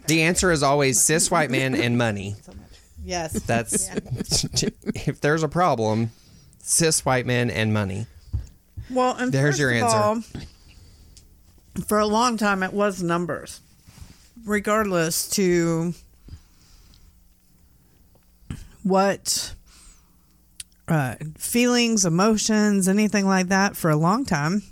[0.09, 2.35] The answer is always cis white men and money.
[3.05, 3.89] yes, That's
[5.07, 6.11] if there's a problem,
[6.61, 8.07] cis white men and money.
[8.91, 9.97] well, and There's first your of answer.
[9.97, 10.23] all,
[11.87, 13.61] for a long time, it was numbers,
[14.45, 15.95] regardless to
[18.83, 19.55] what
[20.89, 23.77] uh, feelings, emotions, anything like that.
[23.77, 24.63] For a long time,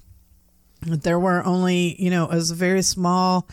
[0.80, 3.46] there were only you know it was a very small.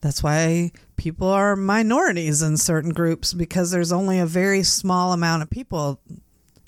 [0.00, 5.42] That's why people are minorities in certain groups because there's only a very small amount
[5.42, 5.98] of people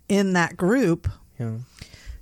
[0.08, 1.08] in that group
[1.38, 1.58] Yeah.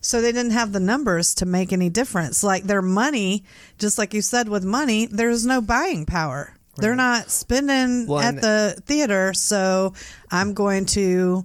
[0.01, 2.43] so they didn't have the numbers to make any difference.
[2.43, 3.45] Like their money,
[3.79, 6.55] just like you said with money, there's no buying power.
[6.77, 9.95] They're not spending Well, at the theater, so
[10.31, 11.45] I'm going to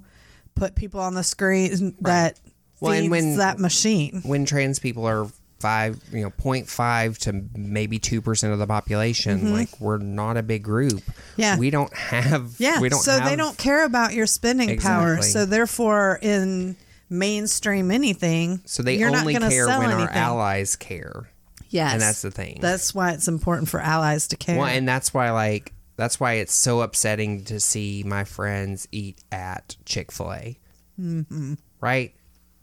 [0.56, 2.40] put people on the screen that
[2.80, 4.22] Well, feeds when- that machine.
[4.26, 5.27] When trans people are
[5.64, 10.44] five, you know, 0.5 to maybe two percent of the population, like we're not a
[10.44, 11.02] big group.
[11.02, 11.41] Mm-hmm.
[11.41, 11.57] Yeah.
[11.57, 12.56] we don't have.
[12.60, 12.99] Yeah, we don't.
[12.99, 15.22] so they don't care about your spending power.
[15.22, 16.76] So therefore, in
[17.10, 21.30] mainstream anything, So they only care when our allies care.
[21.69, 22.60] Yes, and that's the thing.
[22.61, 24.60] That's why it's important for allies to care.
[24.60, 29.23] Well, and that's why like that's why it's so upsetting to see my friends eat
[29.31, 30.60] at Chick Fil A.
[30.99, 31.53] Mm-hmm.
[31.80, 32.14] Right?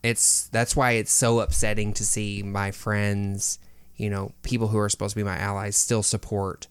[0.02, 3.58] It's that's why it's so upsetting to see my friends,
[3.96, 6.66] you know, people who are supposed to be my allies, still support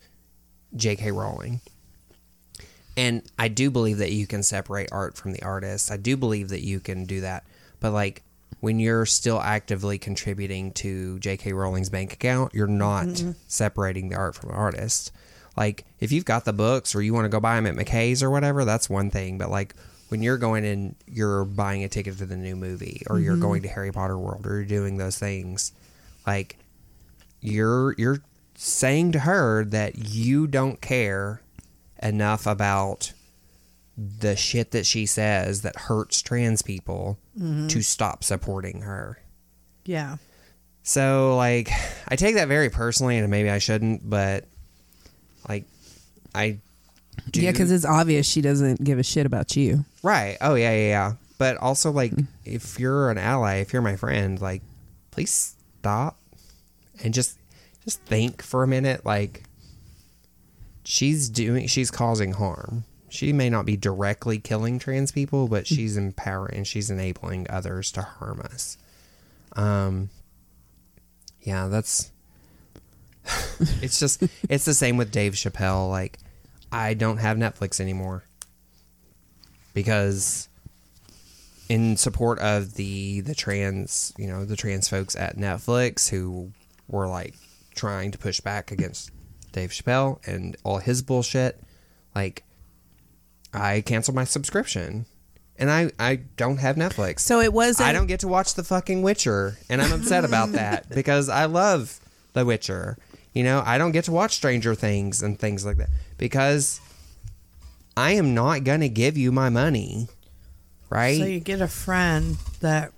[0.75, 1.11] J.K.
[1.11, 1.61] Rowling.
[2.97, 5.91] And I do believe that you can separate art from the artist.
[5.91, 7.45] I do believe that you can do that.
[7.79, 8.23] But like
[8.59, 11.53] when you're still actively contributing to J.K.
[11.53, 13.31] Rowling's bank account, you're not mm-hmm.
[13.47, 15.11] separating the art from the artist.
[15.55, 18.21] Like if you've got the books or you want to go buy them at McKay's
[18.21, 19.37] or whatever, that's one thing.
[19.37, 19.75] But like
[20.09, 23.41] when you're going and you're buying a ticket to the new movie or you're mm-hmm.
[23.41, 25.71] going to Harry Potter World or you're doing those things,
[26.27, 26.57] like
[27.41, 28.21] you're you're
[28.55, 31.41] saying to her that you don't care
[32.01, 33.13] enough about
[33.97, 37.67] the shit that she says that hurts trans people mm-hmm.
[37.67, 39.19] to stop supporting her.
[39.85, 40.17] yeah.
[40.81, 41.69] So like
[42.07, 44.45] I take that very personally and maybe I shouldn't, but
[45.47, 45.65] like
[46.33, 46.59] I
[47.29, 49.85] do yeah, because it's obvious she doesn't give a shit about you.
[50.03, 50.37] Right.
[50.41, 51.13] Oh yeah, yeah, yeah.
[51.37, 52.13] But also like
[52.45, 54.61] if you're an ally, if you're my friend, like
[55.11, 56.19] please stop
[57.03, 57.37] and just
[57.83, 59.43] just think for a minute like
[60.83, 62.85] she's doing she's causing harm.
[63.09, 67.91] She may not be directly killing trans people, but she's empowering and she's enabling others
[67.93, 68.77] to harm us.
[69.53, 70.09] Um
[71.41, 72.11] yeah, that's
[73.81, 76.19] it's just it's the same with Dave Chappelle like
[76.71, 78.23] I don't have Netflix anymore
[79.73, 80.47] because
[81.67, 86.51] in support of the the trans you know the trans folks at Netflix who
[86.87, 87.35] were like
[87.75, 89.11] trying to push back against
[89.51, 91.61] Dave Chappelle and all his bullshit
[92.15, 92.43] like
[93.53, 95.05] I canceled my subscription
[95.59, 97.89] and I I don't have Netflix So it wasn't.
[97.89, 101.45] I don't get to watch the fucking Witcher, and I'm upset about that because I
[101.45, 101.99] love
[102.33, 102.97] The Witcher.
[103.33, 106.79] You know, I don't get to watch Stranger Things and things like that because
[107.99, 110.07] I am not going to give you my money,
[110.89, 111.17] right?
[111.19, 112.93] So you get a friend that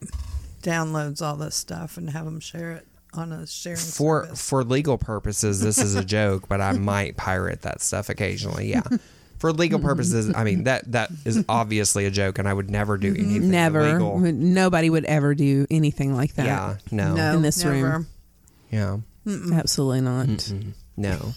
[0.61, 4.47] downloads all this stuff and have them share it on a sharing for service.
[4.49, 8.69] for legal purposes, this is a joke, but I might pirate that stuff occasionally.
[8.69, 8.83] Yeah.
[9.39, 12.97] For legal purposes, I mean that that is obviously a joke, and I would never
[12.97, 13.25] do mm-hmm.
[13.25, 13.79] anything never.
[13.81, 14.19] illegal.
[14.19, 16.45] Nobody would ever do anything like that.
[16.45, 18.07] Yeah, no, No, in this room.
[18.71, 19.01] never.
[19.25, 19.53] yeah.
[19.57, 20.53] Absolutely not.
[20.95, 21.33] No,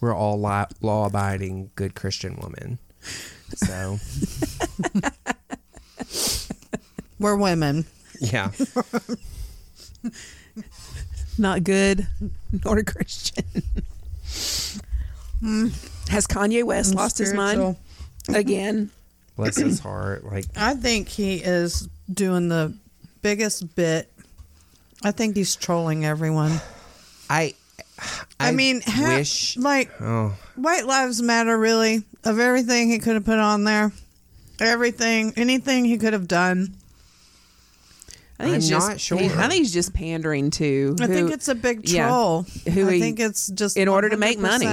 [0.00, 2.78] we're all li- law-abiding, good Christian women.
[3.54, 3.98] So
[7.18, 7.84] We're women.
[8.20, 8.50] yeah,
[11.38, 12.06] Not good
[12.64, 13.44] nor Christian.
[15.40, 15.68] Hmm.
[16.08, 17.76] Has Kanye West lost his mind
[18.28, 18.90] again?
[19.36, 20.24] bless his heart.
[20.24, 22.74] Like I think he is doing the
[23.22, 24.12] biggest bit.
[25.02, 26.60] I think he's trolling everyone.
[27.28, 27.54] I,
[28.40, 29.56] I, mean, ha- wish.
[29.56, 33.92] like Oh, White Lives Matter, really, of everything he could have put on there,
[34.60, 36.74] everything, anything he could have done.
[38.38, 39.18] I think I'm it's just, not sure.
[39.18, 40.96] I think he's just pandering to.
[41.00, 42.42] I who- think it's a big yeah, troll.
[42.72, 44.66] who I he- think it's just in order to make money.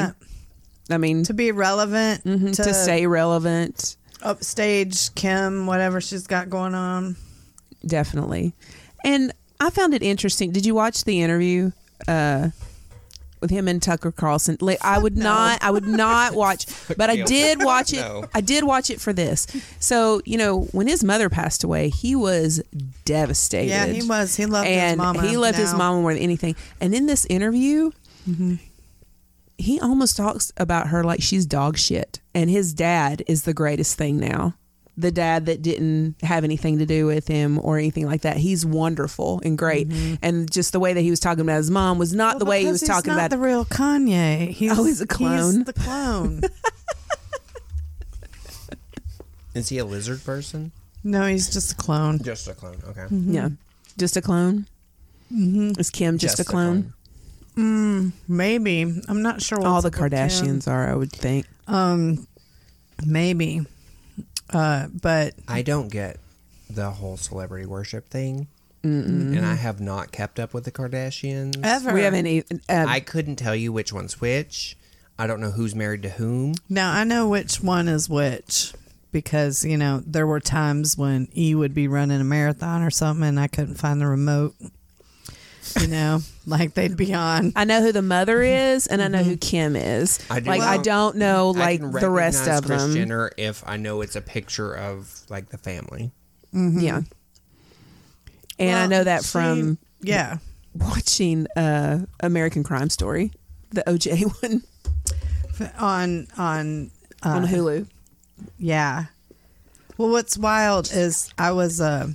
[0.92, 6.50] I mean, to be relevant, mhm, to, to stay relevant, upstage Kim, whatever she's got
[6.50, 7.16] going on.
[7.86, 8.54] definitely.
[9.06, 10.52] And I found it interesting.
[10.52, 11.72] Did you watch the interview
[12.08, 12.50] uh,
[13.42, 14.58] with him and Tucker Carlson.
[14.60, 16.66] Like, I would not, I would not watch,
[16.98, 18.02] but I did watch it.
[18.02, 18.26] No.
[18.34, 19.48] I did watch it for this.
[19.80, 22.62] So you know, when his mother passed away, he was
[23.06, 23.70] devastated.
[23.70, 24.36] Yeah, he was.
[24.36, 25.28] He loved his and mama.
[25.28, 26.56] he loved his mama more than anything.
[26.80, 27.92] And in this interview,
[28.28, 28.56] mm-hmm.
[29.58, 32.20] he almost talks about her like she's dog shit.
[32.34, 34.56] And his dad is the greatest thing now.
[35.00, 38.36] The dad that didn't have anything to do with him or anything like that.
[38.38, 39.88] He's wonderful and great.
[40.22, 42.46] And just the way that he was talking about his mom was not Well, the
[42.46, 44.50] way he because was he's talking not about the real Kanye.
[44.50, 45.56] He's, Oh, he's a clone.
[45.56, 46.42] He's the clone.
[49.56, 50.72] Is he a lizard person?
[51.04, 52.20] no, he's just a clone.
[52.22, 52.78] Just a clone.
[52.90, 53.08] Okay.
[53.10, 53.50] Yeah.
[53.98, 54.68] Just a clone?
[55.34, 55.80] Mm-hmm.
[55.80, 56.94] Is Kim just, a clone?
[58.28, 59.60] Maybe I'm not sure.
[59.66, 60.20] All the up with him.
[60.30, 61.46] Kardashians are, I would think.
[61.68, 62.28] Um,
[63.06, 63.66] maybe.
[64.52, 66.18] Uh, but I don't get
[66.70, 68.48] the whole celebrity worship thing,
[68.84, 71.60] and I have not kept up with the Kardashians.
[71.64, 72.62] ever We haven't even.
[72.70, 74.76] Uh, I couldn't tell you which one's which.
[75.18, 76.56] I don't know who's married to whom.
[76.70, 78.74] now I know which one is which
[79.12, 83.28] because you know there were times when E would be running a marathon or something
[83.28, 84.56] and I couldn't find the remote.
[85.80, 87.54] You know, like they'd be on.
[87.56, 90.20] I know who the mother is, and I know who Kim is.
[90.30, 92.94] I do like I don't know I like can the rest recognize of Kris them.
[92.96, 96.12] Jenner if I know it's a picture of like the family.
[96.52, 97.02] Yeah,
[98.58, 100.38] and I Well, know that she- from Yeah,
[100.74, 103.32] watching uh, American Crime Story,
[103.70, 106.92] the OJ one on on
[107.24, 107.86] uh, on Hulu.
[108.58, 109.06] Yeah.
[109.98, 112.08] Well, what's wild is I was uh,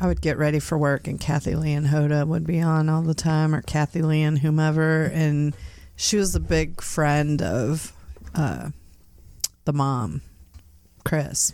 [0.00, 3.02] I would get ready for work, and Kathie Lee and Hoda would be on all
[3.02, 5.56] the time, or Kathie Lee and whomever, and
[5.96, 7.92] she was a big friend of
[8.34, 8.70] uh,
[9.64, 10.22] the mom,
[11.04, 11.52] Kris.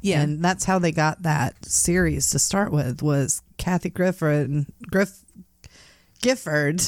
[0.00, 3.02] Yeah, and that's how they got that series to start with.
[3.02, 5.24] Was Kathy Grifford and Griff
[6.22, 6.82] Gifford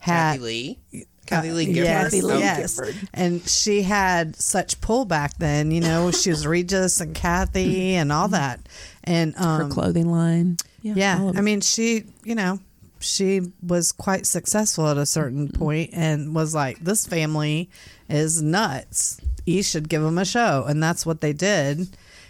[0.00, 0.78] had Kathie Lee.
[1.26, 1.84] Kathie Lee uh, Gifford.
[1.84, 2.80] Yes, Kathie Lee yes.
[2.80, 3.08] Gifford.
[3.14, 8.12] And she had such pull back then, you know, she was Regis and Kathy and
[8.12, 8.60] all that.
[9.04, 10.56] And her um, clothing line.
[10.84, 12.58] all yeah, I mean, she, you know,
[13.00, 15.58] she was quite successful at a certain Mm-hmm.
[15.58, 17.70] point and was like, this family
[18.08, 19.20] is nuts.
[19.46, 20.64] You should give them a show.
[20.68, 21.88] And that's what they did.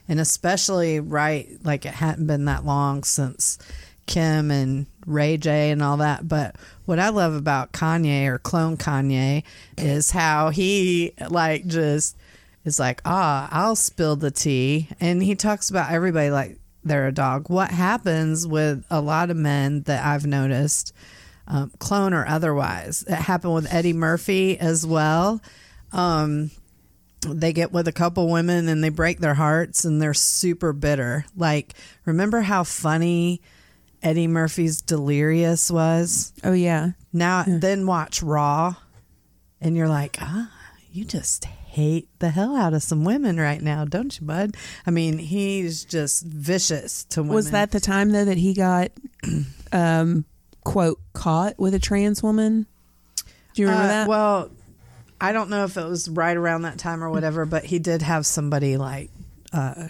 [0.09, 3.59] And especially, right, like it hadn't been that long since
[4.07, 6.29] Kim and Ray J and all that.
[6.29, 9.43] But what I love about Kanye or clone Kanye
[9.77, 12.17] is how he, like, just
[12.65, 14.89] is like, ah, I'll spill the tea.
[15.01, 17.51] And he talks about everybody like they're a dog.
[17.51, 20.93] What happens with a lot of men that I've noticed,
[21.47, 25.41] um, clone or otherwise, it happened with Eddie Murphy as well.
[25.93, 26.51] Um,
[27.27, 31.27] they get with a couple women and they break their hearts and they're super bitter.
[31.37, 31.75] Like,
[32.07, 33.43] remember how funny
[34.03, 36.33] Eddie Murphy's Delirious was?
[36.45, 38.77] oh yeah, Now, then watch Raw,
[39.61, 40.51] and you're like, ah,
[40.91, 44.57] you just hate the hell out of some women right now, don't you, bud?
[44.87, 47.35] I mean, he's just vicious to women.
[47.37, 48.91] was that the time though that he got
[49.73, 50.25] um
[50.65, 52.67] quote caught with a trans woman?
[53.55, 54.09] Do you remember Uh, that?
[54.09, 54.51] Well,
[55.21, 58.03] I don't know if it was right around that time or whatever, but he did
[58.03, 59.11] have somebody like,
[59.53, 59.89] uh,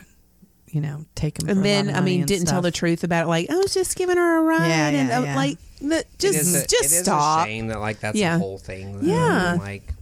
[0.69, 1.49] you know, take him.
[1.49, 3.29] and then I mean, didn't tell the truth about it.
[3.29, 5.37] Like I was just giving her a ride, Yeah, and yeah, uh, yeah.
[5.37, 7.47] like the- just is a- just it is stop.
[7.47, 8.35] a shame that like that's Yeah.
[8.35, 9.01] the whole thing.
[9.01, 9.07] though.
[9.07, 9.57] Yeah.
[9.59, 9.95] Like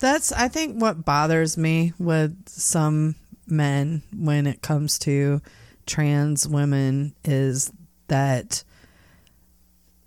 [0.00, 3.14] That's I think what bothers me with some
[3.46, 5.40] men when it comes to
[5.86, 7.72] trans women is
[8.08, 8.64] that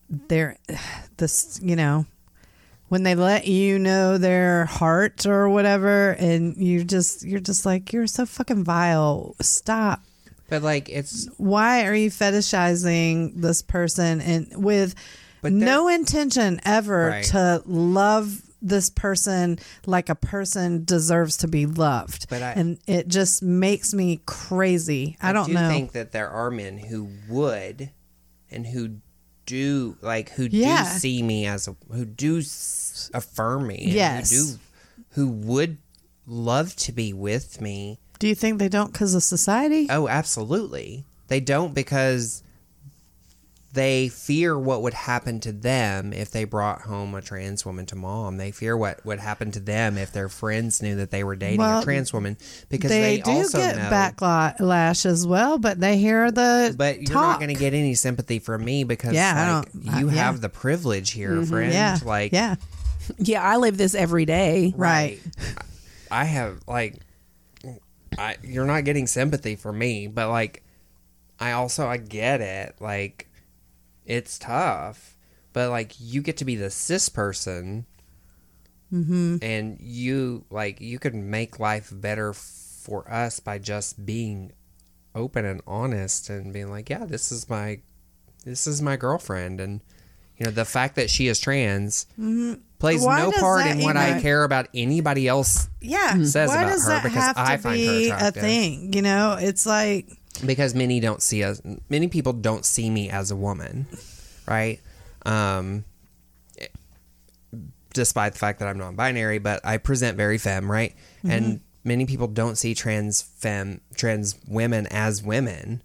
[0.10, 0.58] they're
[1.18, 2.06] this you know
[2.90, 7.92] when they let you know their heart or whatever and you just you're just like
[7.92, 9.36] you're so fucking vile.
[9.42, 10.02] Stop.
[10.50, 14.22] But like it's why are you fetishizing this person?
[14.22, 14.94] And with
[15.42, 17.26] But no intention ever Right.
[17.26, 23.08] to love this person like a person deserves to be loved But I- and it
[23.10, 25.60] just makes me crazy i, don't know.
[25.60, 27.92] do know think that there are men who would
[28.50, 28.96] and who
[29.46, 30.84] do like who Yeah.
[30.84, 34.32] do see me as a who do s- affirm me and Yes.
[34.32, 34.60] who do
[35.10, 35.78] who would
[36.26, 41.04] love to be with me do you think they don't because of society oh absolutely
[41.28, 42.42] they don't because
[43.74, 47.96] they fear what would happen to them if they brought home a trans woman to
[47.96, 48.38] mom.
[48.38, 51.58] They fear what would happen to them if their friends knew that they were dating
[51.60, 52.38] Well, a trans woman
[52.70, 53.90] because they, they, do also get know.
[53.90, 57.16] backlash as well but they hear the But you're talk.
[57.16, 60.08] not going to get any sympathy from me because Yeah, I like, don't- I- you
[60.10, 60.16] yeah.
[60.24, 61.74] have the privilege here, mm-hmm, friend.
[61.74, 62.56] yeah Like, yeah
[63.18, 64.74] Yeah, I live this every day.
[64.78, 65.20] right
[66.12, 67.00] I have like,
[68.20, 70.64] I you're not getting sympathy from me, but like,
[71.40, 72.76] I also I get it.
[72.80, 73.28] Like,
[74.06, 75.18] it's tough
[75.54, 77.86] but like you get to be the cis person
[78.92, 79.38] mm-hmm.
[79.42, 84.52] and you like you could make life better for us by just being
[85.16, 87.80] open and honest and being like yeah this is my
[88.46, 89.82] this is my girlfriend and
[90.38, 92.06] you know the fact that she is trans
[92.80, 93.06] plays Mm-hmm.
[93.06, 96.22] Why no part in what I care about anybody else Yeah.
[96.24, 98.92] says Why about her because I find her be a thing?
[98.92, 100.08] You know, it's like
[100.46, 103.86] because many don't see us many people don't see me as a woman
[104.48, 104.80] right
[105.26, 105.84] um
[107.94, 110.94] despite the fact that i'm non-binary but i present very femme right
[111.24, 111.32] Mm-hmm.
[111.32, 115.82] and many people don't see trans femme trans women as women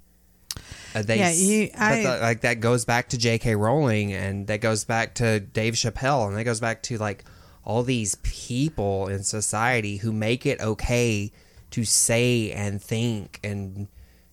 [0.95, 3.55] uh, they, Yeah, you- I- the- like that goes back to J.K.
[3.57, 7.25] Rowling, and that goes back to Dave Chappelle, and that goes back to like
[7.63, 11.31] all these people in society who make it okay
[11.73, 13.87] to say and think and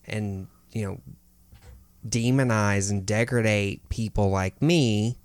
[0.08, 1.00] and you know
[2.08, 5.18] demonize and degrade people like me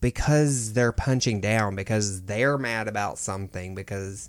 [0.00, 4.28] because they're punching down because they're mad about something because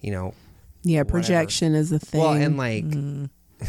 [0.00, 0.34] you know
[0.82, 2.20] Yeah, projection is a thing.
[2.20, 3.28] well and like mm.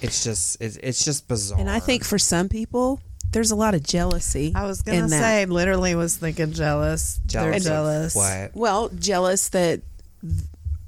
[0.00, 3.00] it's just it's, it's just bizarre And I think for some people,
[3.32, 4.52] there's a lot of jealousy.
[4.54, 5.20] I was gonna in that.
[5.20, 7.18] say, literally was thinking jealous.
[7.26, 8.14] They're Jealous of jealous.
[8.14, 9.82] what Well, jealous that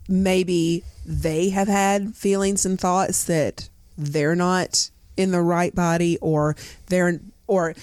[0.08, 6.56] maybe they have had feelings and thoughts that they're not in the right body or
[6.86, 7.74] they're or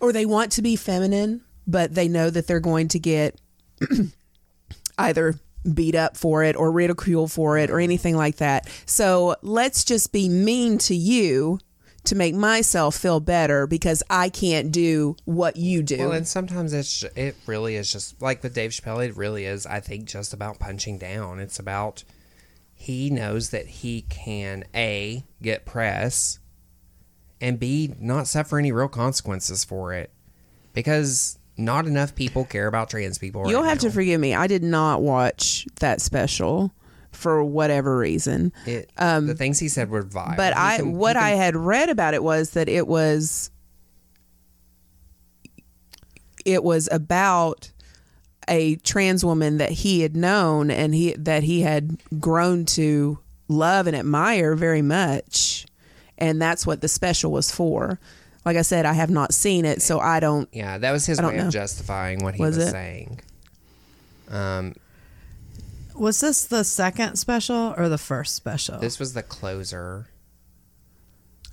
[0.00, 3.40] or they want to be feminine, but they know that they're going to get
[4.98, 5.34] either
[5.74, 8.68] beat up for it or ridiculed for it or anything like that.
[8.86, 11.58] So let's just be mean to you
[12.04, 15.98] to make myself feel better because I can't do what you do.
[15.98, 19.06] Well, and sometimes it's it really is just like with Dave Chappelle.
[19.06, 19.66] It really is.
[19.66, 21.40] I think just about punching down.
[21.40, 22.04] It's about
[22.74, 26.38] he knows that he can a get press,
[27.40, 30.10] and b not suffer any real consequences for it,
[30.72, 33.48] because not enough people care about trans people.
[33.50, 34.34] You'll have to forgive me.
[34.34, 36.72] I did not watch that special
[37.12, 38.52] for whatever reason.
[38.66, 40.30] It, the things he said were vile.
[40.30, 42.86] um, But He I can- what can- I had read about it was that it
[42.86, 43.50] was
[46.44, 47.70] it was about
[48.48, 53.18] a trans woman that he had known and he that he had grown to
[53.48, 55.66] love and admire very much.
[56.18, 57.98] And that's what the special was for.
[58.44, 61.20] Like I said, I have not seen it, so I don't Yeah, that was his
[61.20, 61.46] way know.
[61.46, 63.20] of justifying what he Was was, saying.
[64.30, 64.74] Um,
[66.00, 68.78] Was this the second special or the first special?
[68.78, 70.08] this was the closer.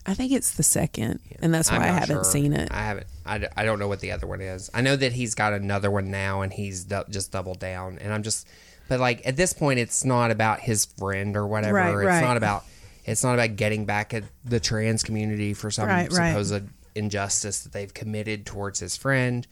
[0.06, 2.24] I think it's the second, and that's why I'm I haven't sure.
[2.24, 2.70] seen it.
[2.72, 3.08] I haven't.
[3.26, 4.70] I, I don't know what the other one is.
[4.74, 7.98] I know that he's got another one now, and he's du- just doubled down.
[8.00, 8.48] And I'm just,
[8.88, 11.74] but like at this point, it's not about his friend or whatever.
[11.74, 12.22] Right, it's right.
[12.22, 12.64] not about.
[13.04, 16.30] It's not about getting back at the trans community for some Right, right.
[16.30, 19.46] supposed injustice that they've committed towards his friend.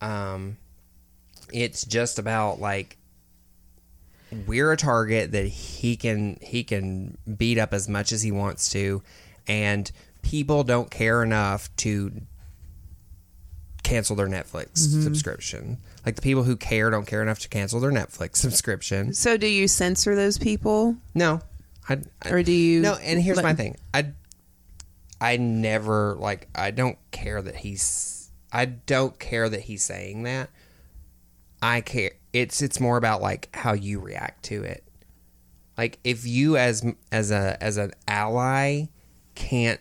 [0.00, 0.56] Um,
[1.52, 2.96] it's just about like
[4.46, 8.70] we're a target that he can he can beat up as much as he wants
[8.70, 9.02] to
[9.46, 9.90] and
[10.22, 12.12] people don't care enough to
[13.82, 15.02] cancel their Netflix mm-hmm.
[15.02, 15.78] subscription.
[16.04, 19.12] Like the people who care don't care enough to cancel their Netflix subscription.
[19.14, 21.40] So, do you censor those people, No.
[21.88, 22.82] I, I- or do you?
[22.82, 23.76] No, and here's my thing.
[23.92, 24.12] I
[25.20, 30.50] I never like I don't care that he's I don't care that he's saying that.
[31.62, 34.84] I care it's it's more about like how you react to it.
[35.76, 38.86] Like if you as as a as an ally
[39.34, 39.80] can't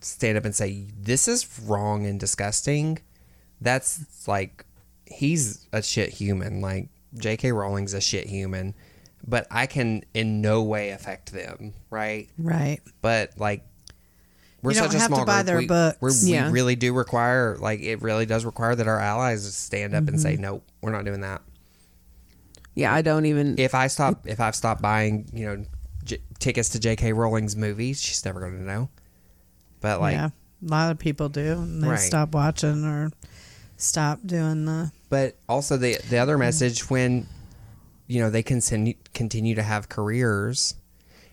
[0.00, 2.98] stand up and say this is wrong and disgusting,
[3.60, 4.64] that's like
[5.06, 6.60] he's a shit human.
[6.60, 7.52] Like J.K.
[7.52, 8.74] Rowling's a shit human,
[9.26, 12.28] but I can in no way affect them, right?
[12.38, 12.80] right.
[13.02, 13.64] But like
[14.62, 15.46] we're You don't such a have to small buy group.
[15.46, 15.98] their we, books.
[16.00, 16.46] we're- Yeah.
[16.46, 20.20] We really do require like it really does require that our allies stand up and
[20.20, 20.42] say Mm-hmm.
[20.42, 21.42] no, we're not doing that.
[22.74, 23.58] Yeah, I don't even.
[23.58, 25.64] If I stop, if I've stopped buying, you know,
[26.04, 27.12] j- tickets to J.K.
[27.12, 28.88] Rowling's movies, she's never going to know.
[29.80, 31.52] But like, yeah, a lot of people do.
[31.52, 31.98] And they Right.
[31.98, 33.10] stop watching or
[33.76, 34.92] stop doing the.
[35.08, 37.26] but also the the other message when
[38.06, 40.74] you know they continue continue to have careers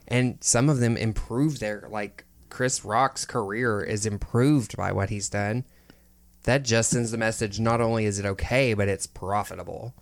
[0.08, 2.24] and some of them improve their like
[2.58, 5.64] Chris Rock's career is improved by what he's done.
[6.46, 9.94] That just sends the message not only is it okay but it's profitable.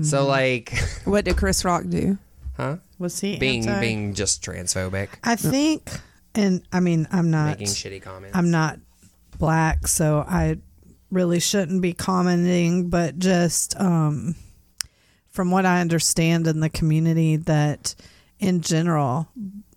[0.00, 0.72] So like
[1.04, 2.16] what did Chris Rock do?
[2.56, 2.78] huh?
[2.98, 5.08] Was he being anti- being just transphobic.
[5.22, 5.90] I think,
[6.34, 7.58] and I mean, I'm not.
[7.58, 8.34] making shitty comments.
[8.34, 8.78] I'm not
[9.38, 10.56] black, so I
[11.10, 14.34] really shouldn't be commenting, but just um,
[15.28, 17.94] from what I understand in the community, that
[18.38, 19.28] in general,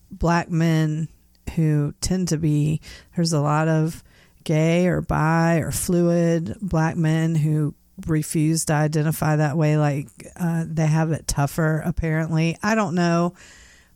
[0.10, 1.10] black men
[1.56, 2.82] who tend to be,
[3.16, 4.04] there's a lot of
[4.44, 7.76] gay or bi or fluid black men who
[8.08, 12.58] refuse to identify that way like uh, they have it tougher apparently.
[12.64, 13.36] I don't know.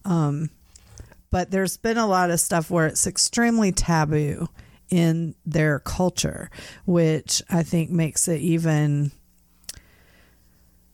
[0.04, 0.52] Um,
[1.32, 4.48] but there's been a lot of stuff where it's extremely taboo
[4.90, 6.50] in their culture
[6.86, 9.12] which i think makes it even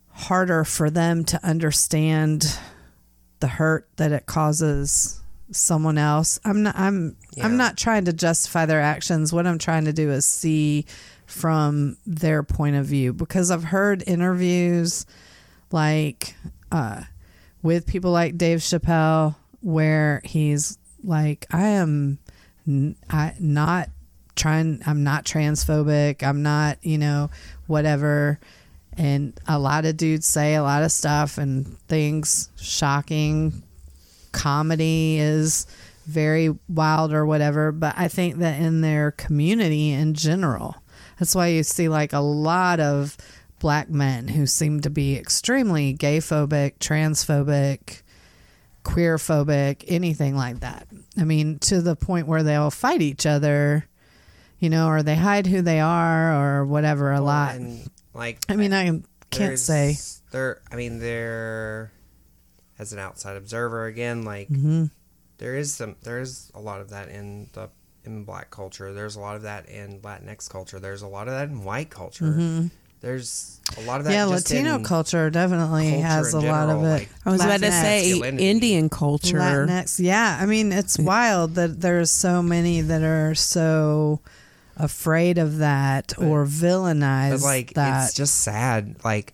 [0.09, 2.57] harder for them to understand
[3.39, 5.20] the hurt that it causes
[5.51, 6.39] someone else.
[6.45, 7.45] I'm not I'm Yeah.
[7.45, 9.31] I'm not trying to justify their actions.
[9.33, 10.85] What I'm trying to do is see
[11.25, 15.05] from their point of view because I've heard interviews
[15.71, 16.35] like
[16.71, 17.03] uh
[17.61, 22.19] with people like Dave Chappelle where he's like I am
[22.67, 23.89] n- I not
[24.35, 26.23] trying I'm not transphobic.
[26.23, 27.29] I'm not, you know,
[27.67, 28.39] whatever
[28.97, 33.63] and a lot of dudes say a lot of stuff and things shocking
[34.31, 35.65] comedy is
[36.05, 40.75] very wild or whatever but i think that in their community in general
[41.19, 43.17] that's why you see like a lot of
[43.59, 48.01] black men who seem to be extremely gay phobic transphobic
[48.83, 50.87] queer phobic anything like that
[51.17, 53.85] i mean to the point where they'll fight each other
[54.57, 58.55] you know or they hide who they are or whatever a lot And, like I
[58.55, 59.95] mean, I can't say.
[60.31, 61.91] They're, I mean, there
[62.81, 64.85] as an outside observer again, like Mm-hmm.
[65.37, 67.69] there is some, there is a lot of that in the
[68.03, 68.91] in black culture.
[68.93, 70.79] There's a lot of that in Latinx culture.
[70.79, 72.69] There's a lot of that in white culture.
[73.01, 74.11] There's a lot of that.
[74.11, 74.29] Mm-hmm.
[74.29, 76.87] yeah, just Latino in culture definitely culture has a in lot of it.
[76.87, 79.37] like- I was about to say Indian culture.
[79.39, 79.99] Latinx.
[79.99, 84.19] Yeah, I mean, it's wild that there's so many that are so
[84.77, 88.05] afraid of that or villainize But like that.
[88.05, 88.95] it's just sad.
[89.03, 89.33] Like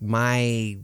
[0.00, 0.78] my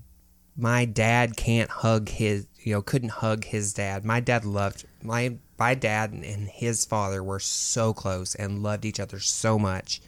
[0.57, 4.05] my dad can't hug his you know, couldn't hug his dad.
[4.05, 8.99] My dad loved my my dad and his father were so close and loved each
[8.99, 10.01] other so much.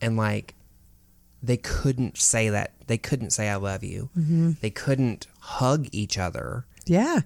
[0.00, 0.54] And like
[1.42, 2.72] they couldn't say that.
[2.86, 4.10] They couldn't say I love you.
[4.16, 4.52] Mm-hmm.
[4.60, 6.66] They couldn't hug each other.
[6.84, 7.20] yeah,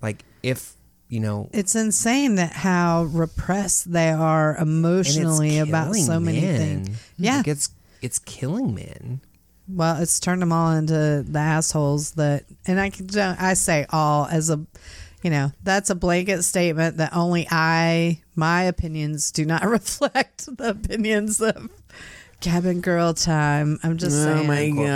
[0.00, 0.74] Like if,
[1.08, 6.84] you know, it's insane that how repressed they are emotionally about so many men.
[6.84, 7.02] things.
[7.16, 7.38] Yeah.
[7.38, 7.70] Like it's
[8.00, 9.22] it's killing men.
[9.68, 14.26] Well, it's turned them all into the assholes that, and I can, I say all
[14.26, 14.58] as a,
[15.22, 20.70] you know, that's a blanket statement that only I, my opinions do not reflect the
[20.70, 21.70] opinions of
[22.40, 23.78] cabin girl time.
[23.82, 24.46] I'm just Oh saying.
[24.46, 24.86] my god!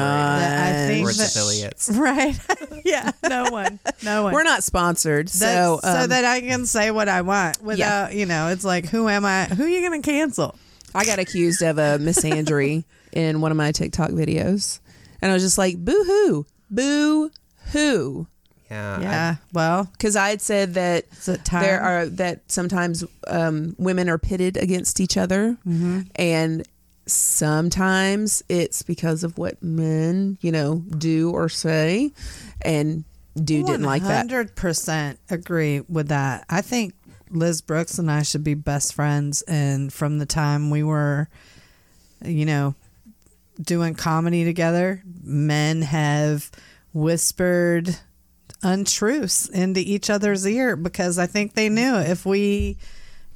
[0.41, 1.91] That I think Or its that- affiliates.
[1.95, 2.39] Right.
[2.85, 3.11] yeah.
[3.29, 3.79] No one.
[4.03, 4.33] No one.
[4.33, 8.15] We're not sponsored, That- so so um, that I can say what I want without,
[8.15, 9.47] you know, it's like, who am I?
[9.47, 10.57] Who are you going to cancel?
[10.95, 14.81] I got accused of a misandry in one of my TikTok videos,
[15.21, 17.31] and I was just like, "Boo hoo, boo
[17.73, 18.27] hoo,"
[18.71, 18.97] Yeah.
[18.99, 19.37] I- Yeah.
[19.53, 21.05] well, because I had said that
[21.51, 26.01] there are that sometimes um, women are pitted against each other, Mm-hmm.
[26.17, 26.63] and
[27.07, 32.13] sometimes it's because of what men, you know, do or say,
[32.63, 34.17] and dude didn't like that.
[34.17, 36.45] Hundred percent agree with that.
[36.49, 36.95] I think
[37.31, 41.29] Liz Brooks and I should be best friends, and from the time we were,
[42.25, 42.75] you know,
[43.61, 46.51] doing comedy together, men have
[46.93, 47.97] whispered
[48.63, 52.77] untruths into each other's ear because I think they knew if we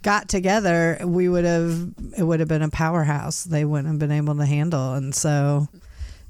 [0.03, 3.45] got together, we would have it would have been a powerhouse.
[3.45, 5.69] They wouldn't have been able to handle, and so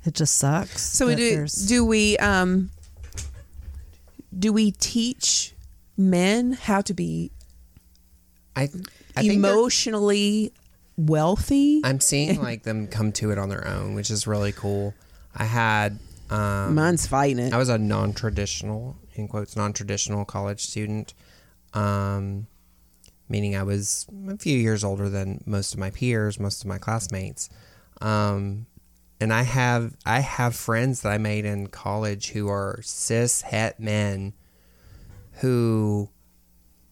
[0.04, 0.80] it just sucks.
[0.82, 1.30] So we do.
[1.30, 2.16] there's- Do we?
[2.18, 2.70] Um,
[4.36, 5.54] do we teach
[5.96, 7.30] men how to be
[8.54, 8.62] I,
[9.14, 10.52] I think emotionally
[10.96, 11.80] wealthy?
[11.84, 14.94] I'm seeing like them come to it on their own, which is really cool.
[15.34, 15.98] I had
[16.30, 17.52] um, Mine's fighting it.
[17.52, 21.14] I was a non-traditional, in quotes, non-traditional college student,
[21.74, 22.46] um,
[23.28, 26.78] meaning I was a few years older than most of my peers, most of my
[26.78, 27.48] classmates,
[28.00, 28.66] um,
[29.20, 33.80] and I have I have friends that I made in college who are cis het
[33.80, 34.34] men,
[35.40, 36.10] who,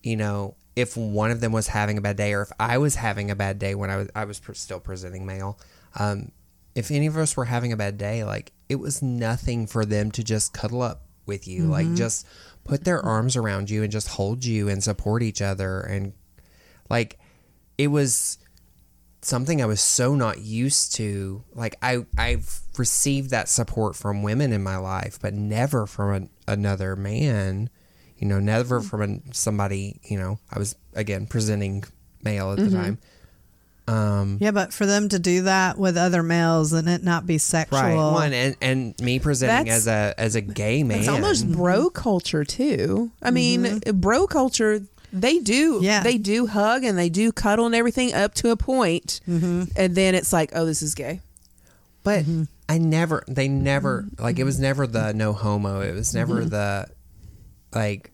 [0.03, 2.97] you know, if one of them was having a bad day, or if I was
[2.97, 5.59] having a bad day when I was I was pre- still presenting male,
[5.99, 6.33] um,
[6.75, 10.11] if any of us were having a bad day, like it was nothing for them
[10.13, 12.27] to just cuddle up with you, like just
[12.65, 16.13] put their arms around you and just hold you and support each other, and
[16.91, 17.19] like
[17.79, 18.39] it was
[19.23, 21.45] something I was so not used to.
[21.55, 26.31] Like I I've received that support from women in my life, but never from an,
[26.49, 27.71] another man.
[28.25, 28.89] You know, never mm-hmm.
[28.89, 30.01] from an, somebody.
[30.05, 31.85] You know, I was again presenting
[32.23, 32.75] male at the mm-hmm.
[32.75, 32.99] time.
[33.87, 37.37] Um, Yeah, but for them to do that with other males and it not be
[37.37, 37.79] sexual.
[37.79, 37.95] right.
[37.95, 41.01] One and and me presenting as a as a gay man.
[41.01, 41.57] It's almost mm-hmm.
[41.61, 43.11] bro culture too.
[43.21, 44.01] I mean, Mm-hmm.
[44.01, 44.81] bro culture.
[45.13, 46.03] they do Yeah.
[46.03, 49.21] they do hug and they do cuddle and everything up to a point.
[49.27, 51.21] and then it's like oh this is gay
[52.03, 52.25] But
[52.71, 55.83] I never, they never, like, it was never the no homo.
[55.83, 56.87] It was never the,
[57.75, 58.11] like,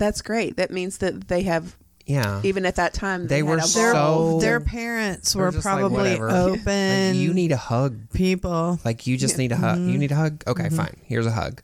[0.00, 1.76] that's great that means that they have
[2.10, 2.40] yeah.
[2.42, 4.42] even at that time They had were a so- bond.
[4.42, 7.08] Their parents were just like, probably open.
[7.08, 8.10] Like, you need a hug.
[8.12, 8.80] people.
[8.84, 9.78] Like, you just need a hug.
[9.78, 9.98] You mm-hmm.
[9.98, 10.42] need a hug?
[10.46, 10.76] Okay, mm-hmm.
[10.76, 10.96] fine.
[11.04, 11.62] Here's a hug.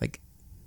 [0.00, 0.20] Like,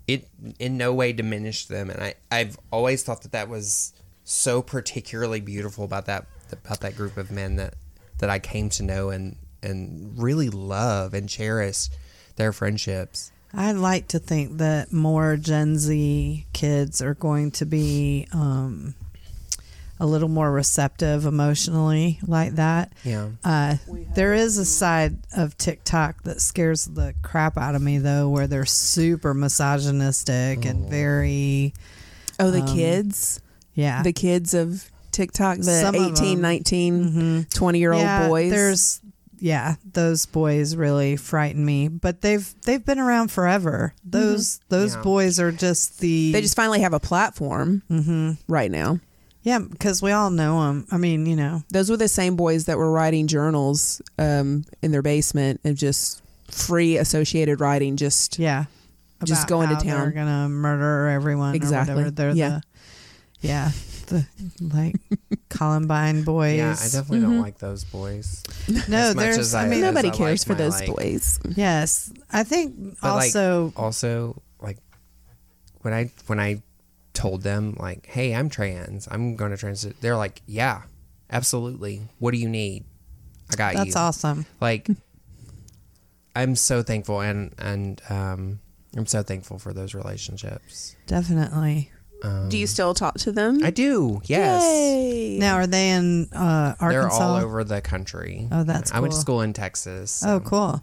[0.08, 0.28] it
[0.60, 1.90] in no way diminished them.
[1.90, 3.94] And I, I've always thought that that was
[4.24, 7.74] so particularly beautiful about that, about that group of men that,
[8.20, 11.90] that I came to know and, and really love and cherish
[12.36, 13.32] their friendships.
[13.54, 18.94] I'd like to think that more Gen Z kids are going to be um,
[20.00, 22.94] a little more receptive emotionally like that.
[23.04, 23.30] Yeah.
[23.44, 23.78] Uh,
[24.16, 28.48] there is a side of TikTok that scares the crap out of me, though, where
[28.48, 31.74] they're super misogynistic and very,
[32.40, 33.42] oh the um, kids
[33.78, 34.02] yeah.
[34.04, 36.42] the kids of TikTok the Some of 18 them.
[36.42, 39.02] 19 20 year old yeah, boys There's
[39.40, 43.94] yeah, those boys really frighten me, but they've they've been around forever.
[44.04, 45.02] Those those Yeah.
[45.04, 47.84] boys are just the they just finally have a platform
[48.48, 49.00] right now
[49.44, 50.86] yeah, because we all know them.
[50.92, 54.92] I mean, you know, those were the same boys that were writing journals um, in
[54.92, 58.66] their basement and just free associated writing just yeah,
[59.24, 60.02] Just about going to town.
[60.02, 61.56] They're gonna murder everyone.
[61.56, 61.94] Exactly.
[61.94, 62.12] Or whatever.
[62.12, 62.50] They're Yeah.
[63.42, 63.72] the yeah
[64.08, 64.26] the
[64.62, 64.96] like
[65.50, 66.58] Columbine boys.
[66.58, 68.44] Yeah, I definitely don't like those boys.
[68.90, 69.38] no, as much there's.
[69.38, 73.08] as I, I- mean, nobody cares like for those like- boys yes, I think But
[73.10, 73.66] also.
[73.66, 74.78] like, also like
[75.82, 76.62] when I when I
[77.14, 79.08] told them like, "Hey, I'm trans.
[79.10, 80.84] I'm going to transit." They're like, "Yeah,
[81.30, 82.02] absolutely.
[82.20, 82.84] What do you need?
[83.52, 84.46] I got you." that's awesome.
[84.62, 84.88] Like,
[86.36, 88.60] I'm so thankful, and and um,
[88.96, 90.96] I'm so thankful for those relationships.
[91.08, 91.92] Definitely.
[92.24, 94.22] Um, do you still talk to them I do.
[94.26, 94.64] Yes.
[94.64, 95.38] Yay.
[95.40, 96.90] Now, are they in uh, Arkansas?
[96.90, 98.48] They're all over the country.
[98.52, 98.98] Oh, that's Cool.
[98.98, 100.24] I went to school in Texas.
[100.26, 100.82] Oh, cool.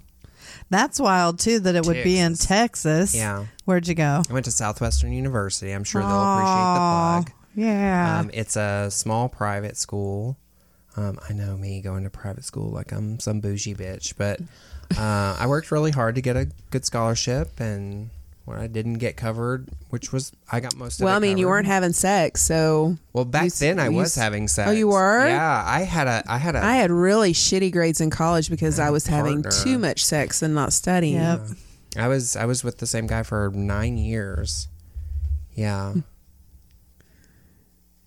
[0.70, 1.60] That's wild too.
[1.60, 2.46] That it would be in Texas.
[2.46, 3.14] Texas.
[3.16, 3.46] Yeah.
[3.64, 4.22] Where'd you go?
[4.28, 5.72] I went to Southwestern University.
[5.72, 7.32] I'm sure they'll appreciate the plug.
[7.56, 8.18] Yeah.
[8.20, 10.36] Um, it's a small private school.
[10.96, 14.40] Um, I know me going to private school like I'm some bougie bitch, but
[14.96, 18.10] uh, I worked really hard to get a good scholarship, and
[18.44, 21.46] what I didn't get covered, which was I got most of well I mean you
[21.46, 24.68] weren't having sex so Well, back you then I you was s- having sex.
[24.68, 25.26] Oh, you were?
[25.26, 26.22] Yeah, I had a.
[26.26, 26.62] I had a.
[26.62, 29.62] I had really shitty grades in college because I was having partner.
[29.64, 31.40] too much sex and not studying Yep.
[31.96, 32.36] I was.
[32.36, 34.68] I was with the same guy for nine years.
[35.54, 36.00] Yeah, hmm.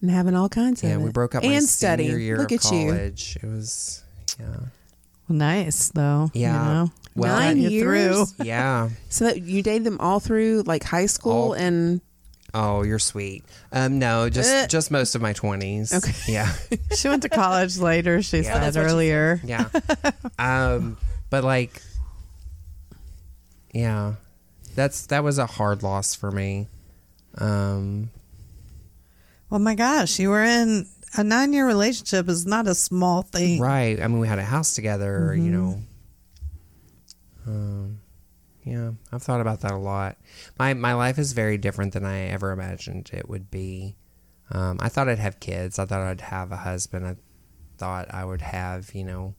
[0.01, 0.97] and having all kinds of yeah.
[0.97, 3.37] We broke up my and senior studying year look of at you college.
[3.41, 4.03] It was.
[4.39, 4.45] Yeah.
[5.27, 6.29] Well, nice though.
[6.33, 6.59] Yeah.
[6.59, 6.91] You know?
[7.17, 8.31] Well, Nine you years?
[8.31, 8.45] through.
[8.45, 8.89] Yeah.
[9.09, 11.99] so that you dated them all through like high school All- and
[12.53, 13.43] Oh, you're sweet.
[13.73, 14.67] Um, no, just Uh.
[14.67, 15.93] just most of my twenties.
[15.93, 16.13] Okay.
[16.31, 16.53] Yeah,
[16.95, 18.21] She went to college later.
[18.21, 19.41] She said earlier.
[19.43, 19.67] yeah.
[20.39, 20.97] um,
[21.29, 21.81] but like,
[23.73, 24.13] yeah,
[24.75, 26.67] that's that was a hard loss for me.
[27.37, 28.09] Um,
[29.49, 30.87] Well, my gosh, you were in
[31.17, 32.29] a nine-year relationship.
[32.29, 33.59] Is not a small thing.
[33.59, 33.99] right.
[34.01, 35.33] I mean, we had a house together.
[35.35, 35.51] You Mm-hmm.
[35.51, 35.81] know.
[37.47, 37.99] Um,
[38.63, 40.17] yeah, I've thought about that a lot.
[40.59, 43.95] My my life is very different than I ever imagined it would be.
[44.51, 45.79] Um, I thought I'd have kids.
[45.79, 47.05] I thought I'd have a husband.
[47.07, 47.15] I
[47.77, 49.35] thought I would have, you know,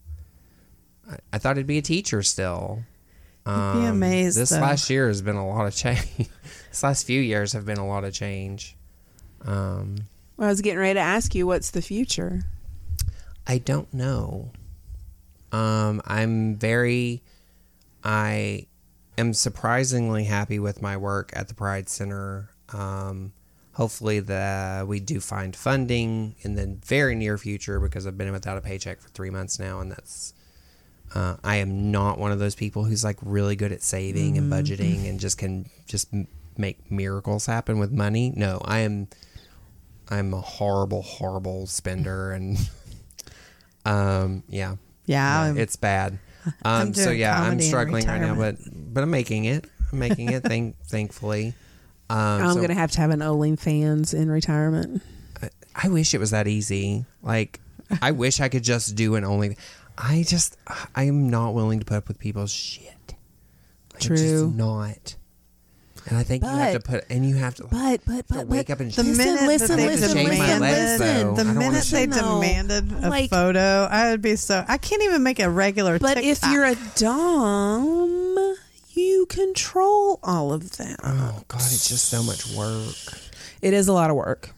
[1.10, 2.84] I, I thought I'd be a teacher still.
[3.46, 4.60] Um, be amazed, This though.
[4.60, 6.04] last year has been a lot of change.
[6.68, 8.76] this last few years have been a lot of change.
[9.42, 9.96] Um,
[10.38, 12.42] I was getting ready to ask you what's the future.
[13.46, 14.52] I don't know.
[15.52, 17.22] Um, I'm very,
[18.04, 18.66] I
[19.16, 22.50] am surprisingly happy with my work at the Pride Center.
[22.72, 23.32] Um,
[23.72, 28.58] hopefully, the we do find funding in the very near future because I've been without
[28.58, 30.34] a paycheck for three months now, and that's.
[31.14, 34.52] Uh, I am not one of those people who's like really good at saving and
[34.52, 38.30] budgeting and just can just m- make miracles happen with money.
[38.36, 39.08] No, I am.
[40.10, 42.58] I'm a horrible, horrible spender, and
[43.86, 44.76] um, yeah,
[45.06, 46.18] Yeah, Yeah, it's bad.
[46.64, 49.66] Um, so yeah, I'm struggling right now, but but I'm making it.
[49.92, 50.42] I'm making it.
[50.42, 51.54] Thank, thankfully.
[52.10, 55.02] Um, I'm so gonna have to have an OnlyFans in retirement.
[55.42, 57.04] I, I wish it was that easy.
[57.22, 57.60] Like,
[58.02, 59.56] I wish I could just do an only.
[59.96, 60.56] I just,
[60.94, 63.14] I am not willing to put up with people's shit.
[63.94, 64.16] I'm True.
[64.16, 65.16] just not.
[66.06, 67.64] And I think you have to But- put, and you have to.
[67.64, 70.08] But but to but wake but up and The listen, minute listen, that they listen,
[70.16, 70.98] shave my listen, legs, listen.
[70.98, 71.34] though.
[71.34, 72.34] the I don't wanna minute they shave- No.
[72.40, 74.64] demanded a Like- photo, I would be so.
[74.66, 75.98] I can't even make a regular.
[75.98, 76.52] But if TikTok.
[76.52, 78.54] you're a dom,
[78.94, 80.96] you control all of that.
[81.04, 82.94] Oh God, it's just so much work.
[83.60, 84.50] It is a lot of work.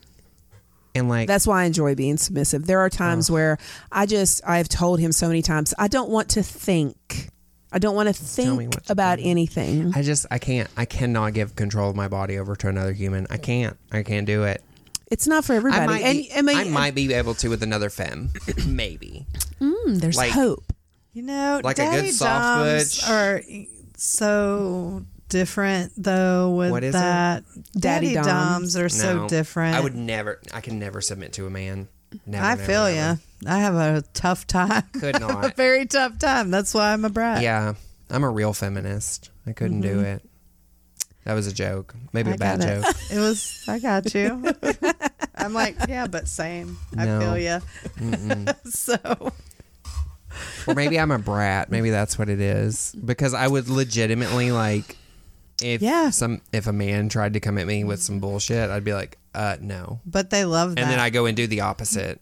[0.95, 2.67] And like That's why I enjoy being submissive.
[2.67, 3.59] There are times where
[3.93, 7.29] I just I've told him so many times I don't want to think.
[7.73, 9.25] I don't want to think to about do.
[9.27, 9.93] anything.
[9.95, 13.27] I just I can't I cannot give control of my body over to another human.
[13.31, 13.77] I can't.
[13.93, 14.63] I can't do it.
[15.11, 15.83] It's not for everybody.
[15.83, 18.31] I might, and be, I mean, I might be able to with another femme,
[18.67, 19.27] maybe.
[19.61, 20.65] mm, there's like- hope.
[21.13, 23.09] You know, Like a good daddy soft butch.
[23.11, 23.43] are
[23.97, 26.51] so different though.
[26.55, 26.99] With What is it?
[26.99, 27.45] that,
[27.79, 28.75] Daddy daddy, doms.
[28.75, 28.77] doms.
[28.77, 29.77] are so different.
[29.77, 30.41] I would never.
[30.53, 31.89] I can never submit to a man.
[32.27, 32.45] Never.
[32.45, 33.21] I never, feel never.
[33.43, 33.49] you.
[33.51, 34.83] I have a tough time.
[34.99, 36.51] Could a very tough time.
[36.51, 37.43] That's why I'm a brat.
[37.43, 37.75] Yeah,
[38.11, 39.31] I'm a real feminist.
[39.47, 40.23] I couldn't do it.
[41.25, 41.95] That was a joke.
[42.13, 42.43] Maybe Mm-hmm.
[42.43, 42.83] I a bad it.
[42.85, 42.95] joke.
[43.13, 43.65] It was.
[43.69, 44.55] I got you.
[45.37, 46.77] I'm like, yeah, but same.
[46.97, 47.21] I No.
[47.21, 48.55] feel you.
[48.71, 49.33] so
[50.67, 51.71] or maybe I'm a brat.
[51.71, 52.95] Maybe that's what it is.
[53.05, 54.97] Because I would legitimately like
[55.63, 56.11] if Yeah.
[56.11, 59.19] some if a man tried to come at me with some bullshit, I'd be like,
[59.35, 60.01] uh, no.
[60.07, 60.83] But they love that.
[60.83, 62.21] And then I go and do the opposite.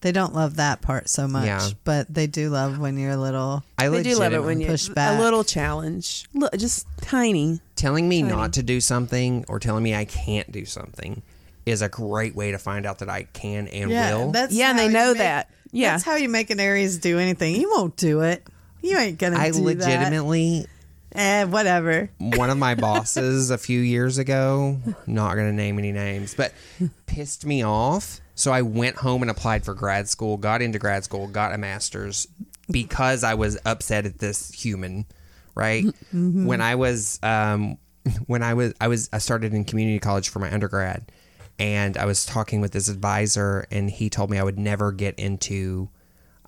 [0.00, 1.68] they don't love that part so much, Yeah.
[1.84, 3.64] but they do love when you're a little.
[3.78, 5.18] I They do love it when you push back.
[5.18, 7.60] a little challenge, Look, just tiny.
[7.74, 8.32] telling me Tiny.
[8.32, 11.22] not to do something or telling me I can't do something
[11.66, 14.30] is a great way to find out that I can and will.
[14.30, 15.50] that's Yeah, and they know make- that.
[15.72, 15.90] Yeah.
[15.92, 17.56] that's how you make an Aries do anything.
[17.60, 18.46] You won't do it.
[18.80, 19.34] You ain't gonna.
[19.36, 19.44] Do it.
[19.46, 20.68] I do legitimately That.
[21.14, 22.10] Eh, whatever.
[22.18, 26.52] one of my bosses a few years ago, not going to name any names, but
[27.06, 28.20] pissed me off.
[28.34, 31.58] So I went home and applied for grad school, got into grad school, got a
[31.58, 32.28] master's
[32.70, 35.06] because I was upset at this human,
[35.54, 35.86] right?
[36.12, 37.78] When I was um
[38.26, 41.10] when I was I was I started in community college for my undergrad
[41.58, 45.18] and I was talking with this advisor and he told me I would never get
[45.18, 45.88] into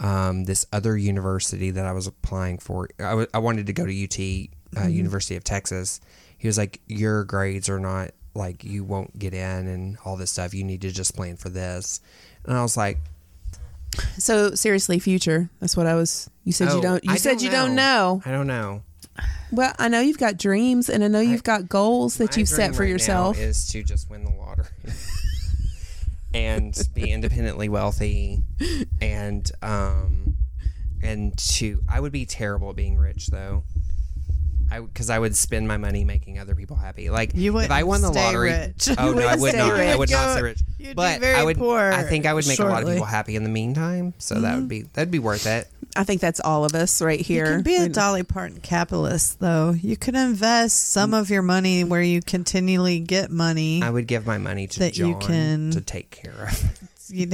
[0.01, 2.89] um, this other university that I was applying for.
[2.98, 6.01] I wanted to go to UT, uh, University of Texas.
[6.39, 10.31] He was like, "Your grades are not like you won't get in, and all this
[10.31, 10.55] stuff.
[10.55, 12.01] You need to just plan for this."
[12.47, 12.98] And I was like,
[14.18, 15.51] So seriously, future.
[15.60, 16.31] That's what I was.
[16.44, 17.05] You said "Oh, you don't.
[17.05, 18.22] You I said you don't know.
[18.24, 18.82] I don't know.
[19.52, 22.74] Well, I know you've got dreams, and I know you've got goals that you've set
[22.74, 23.39] for right yourself.
[23.39, 24.66] is to just win the lottery
[26.35, 28.43] and be independently wealthy,
[29.01, 30.36] and um,
[31.02, 33.65] and to I would be terrible at being rich though.
[34.73, 37.11] I because I would spend my money making other people happy.
[37.11, 38.89] Like You if I won the lottery, rich.
[38.97, 39.73] oh no, I would not.
[39.73, 40.61] I would not stay rich.
[40.78, 41.57] You'd be but very I would.
[41.59, 44.15] poor I think I would make a lot of people happy in the meantime.
[44.19, 45.69] So that would be that'd be worth it.
[45.96, 47.46] I think that's all of us right here.
[47.46, 49.70] You can be a Dolly Parton capitalist, though.
[49.70, 53.82] You can invest some of your money where you continually get money.
[53.82, 56.64] I would give my money to That you John can- to take care of.
[57.12, 57.32] You'd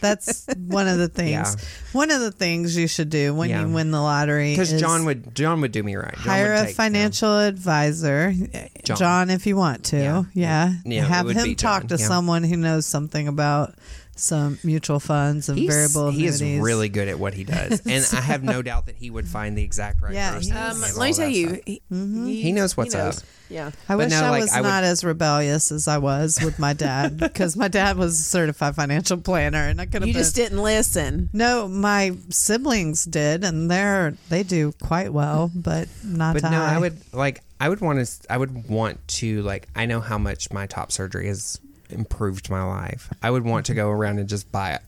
[0.00, 1.30] that's one of the things.
[1.30, 1.54] Yeah.
[1.92, 3.66] One of the things you should do when Yeah.
[3.66, 6.14] you win the lottery Because is John would John would do me right.
[6.14, 8.96] John hire would a take- financial advisor, eh, John.
[8.96, 9.30] John.
[9.30, 9.98] if you want to.
[9.98, 10.22] Yeah.
[10.32, 12.06] Yeah, Yeah, it have him talk to yeah.
[12.06, 13.74] someone who knows something about
[14.20, 18.06] some mutual funds and He's, variable he is really good at what he does, and
[18.12, 20.56] I have no doubt that he would find the exact right Yeah, person.
[20.56, 21.60] Um, let me tell that you, stuff.
[21.66, 23.14] he, He knows what's up.
[23.48, 23.72] Yeah.
[23.88, 26.38] I But wish no, I like, was I would- not as rebellious as I was
[26.44, 30.06] with my dad because my dad was a certified financial planner and I could have
[30.08, 30.22] You been.
[30.22, 31.30] just didn't listen.
[31.32, 36.50] no, my siblings did, and they're they do quite well, but not But I.
[36.50, 37.40] no, I would like.
[37.58, 38.32] I would want to.
[38.32, 39.68] I would want to like.
[39.74, 41.60] I know how much my top surgery has
[41.92, 43.12] improved my life.
[43.22, 44.82] I would want to go around and just buy it.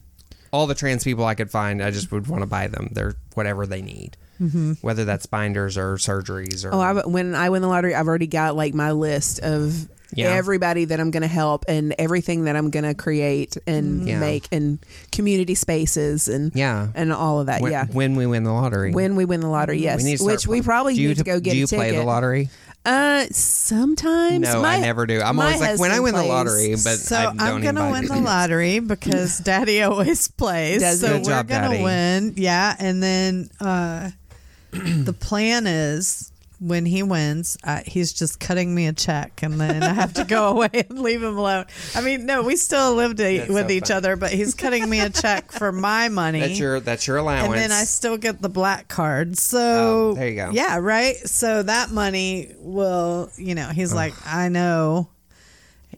[0.52, 2.88] All the trans people I could find, I just would want to buy them.
[2.92, 4.72] They're whatever they need, mm-hmm.
[4.82, 6.74] whether that's binders or surgeries or.
[6.74, 10.28] Oh, I, when I win the lottery, I've already got like my list of Yeah.
[10.28, 14.20] everybody that I'm going to help and everything that I'm going to create and Yeah.
[14.20, 14.78] make and
[15.10, 16.88] community spaces and yeah.
[16.94, 17.62] and all of that.
[17.62, 17.86] when, yeah.
[17.86, 20.60] when we win the lottery, When we win the lottery, yes, we to which we
[20.60, 21.78] probably do need to t- go get Do you a ticket.
[21.78, 22.50] play the lottery?
[22.84, 24.40] Uh, sometimes.
[24.40, 25.20] No, My- I never do.
[25.20, 28.06] I'm always like, when I husband win the lottery, but so I I'm gonna win
[28.06, 28.20] the you.
[28.22, 30.80] lottery because Daddy always plays.
[30.80, 31.12] Does so he?
[31.18, 31.82] we're job, gonna Daddy.
[31.84, 32.34] win.
[32.36, 34.10] Yeah, and then uh,
[34.72, 36.31] the plan is
[36.64, 40.24] when he wins, uh, he's just cutting me a check, and then I have to
[40.24, 41.64] go away and leave him alone.
[41.94, 43.96] I mean, no, we still live to, with so each funny.
[43.96, 46.40] other, but he's cutting me a check for my money.
[46.40, 47.46] That's your that's your allowance.
[47.46, 49.36] and then I still get the black card.
[49.38, 50.50] So Oh, there you go.
[50.52, 51.16] Yeah, right.
[51.16, 55.08] So that money will, you know, he's like, I know,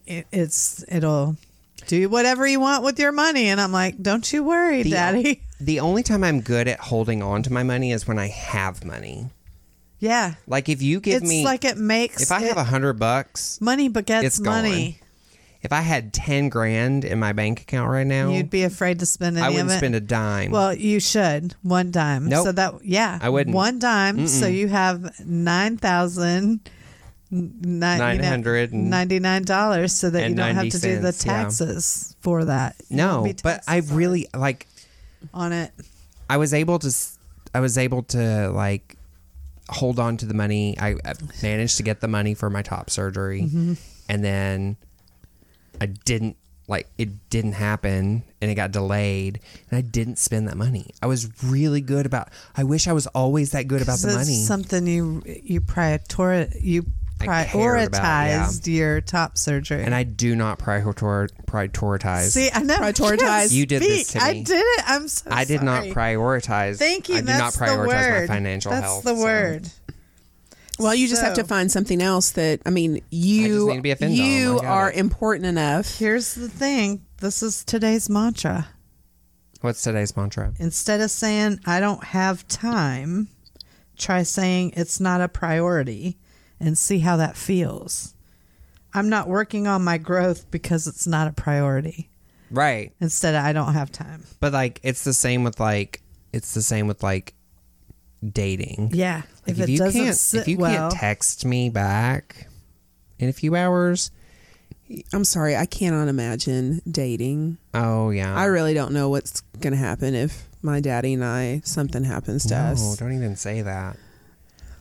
[0.07, 1.37] it, it's it'll
[1.87, 5.41] do whatever you want with your money, and I'm like, don't you worry, The- Daddy.
[5.57, 8.83] The only time I'm good at holding on to my money is when I have
[8.83, 9.29] money.
[10.05, 12.99] Yeah, Like if you give it's me like it makes if I have a hundred
[12.99, 14.63] bucks, money begets it's gone.
[14.63, 14.99] money.
[15.61, 19.05] if I had ten grand in my bank account right now, You'd be afraid to
[19.05, 19.77] spend any I wouldn't of it.
[19.77, 20.51] spend a dime.
[20.51, 22.27] Well, you should one dime.
[22.29, 22.45] Nope.
[22.45, 23.55] So that yeah, I wouldn't.
[23.55, 24.27] one dime.
[24.27, 26.69] So you have nine thousand
[27.31, 31.11] Nine $900 and- ninety nine dollars, so that you don't have 90 to do the
[31.11, 31.33] cents, yeah.
[31.65, 32.75] taxes for that.
[32.89, 34.67] You No, but I really like.
[35.33, 35.71] on it.
[36.29, 36.95] I was able to.
[37.53, 38.95] I was able to like
[39.69, 40.77] hold on to the money.
[40.79, 43.73] I, I managed to get the money for my top surgery, Mm-hmm.
[44.09, 44.77] and then
[45.81, 46.37] I didn't
[46.67, 49.39] like it didn't happen, and it got delayed,
[49.69, 50.91] and I didn't spend that money.
[51.01, 52.29] I was really good about.
[52.57, 54.33] I wish I was always that good about the money.
[54.43, 55.99] Something you you prior
[56.59, 56.85] you
[57.21, 57.85] I about, yeah.
[58.47, 59.83] prioritized your top surgery.
[59.83, 62.31] and I do not prioritor, prioritize.
[62.31, 62.49] see.
[62.53, 62.75] I know.
[62.77, 63.51] Prioritize.
[63.51, 64.21] You did this Speak.
[64.21, 64.83] to I did it.
[64.85, 65.29] I'm so.
[65.31, 66.77] I did not prioritize.
[66.77, 67.15] Thank you.
[67.15, 68.29] I did That's not prioritize the word.
[68.29, 69.03] my financial That's health.
[69.03, 69.69] the so- word.
[70.77, 73.91] Well, you just have to find something else that I mean, you need to be
[73.91, 74.97] a you oh are it.
[74.97, 75.97] important enough.
[75.97, 77.05] Here's the thing.
[77.21, 78.67] This is today's mantra.
[79.61, 80.53] What's today's mantra?
[80.59, 83.29] Instead of saying I don't have time,
[83.97, 86.17] try saying it's not a priority
[86.59, 88.13] and see how that feels.
[88.93, 92.09] I'm not working on my growth because it's not a priority.
[92.49, 92.93] Right.
[93.01, 94.23] Instead I don't have time.
[94.39, 96.01] But like it's the same with like
[96.31, 97.33] it's the same with like
[98.25, 98.91] dating.
[98.93, 99.23] Yeah.
[99.47, 102.47] Like, if, it you doesn't can't sit if you well, can't text me back
[103.19, 104.11] in a few hours,
[105.13, 107.57] I'm sorry, I cannot imagine dating.
[107.73, 108.35] oh yeah.
[108.35, 112.45] I really don't know what's going to happen if my daddy and I something happens
[112.47, 112.97] to no, us.
[112.97, 113.97] don't even say that.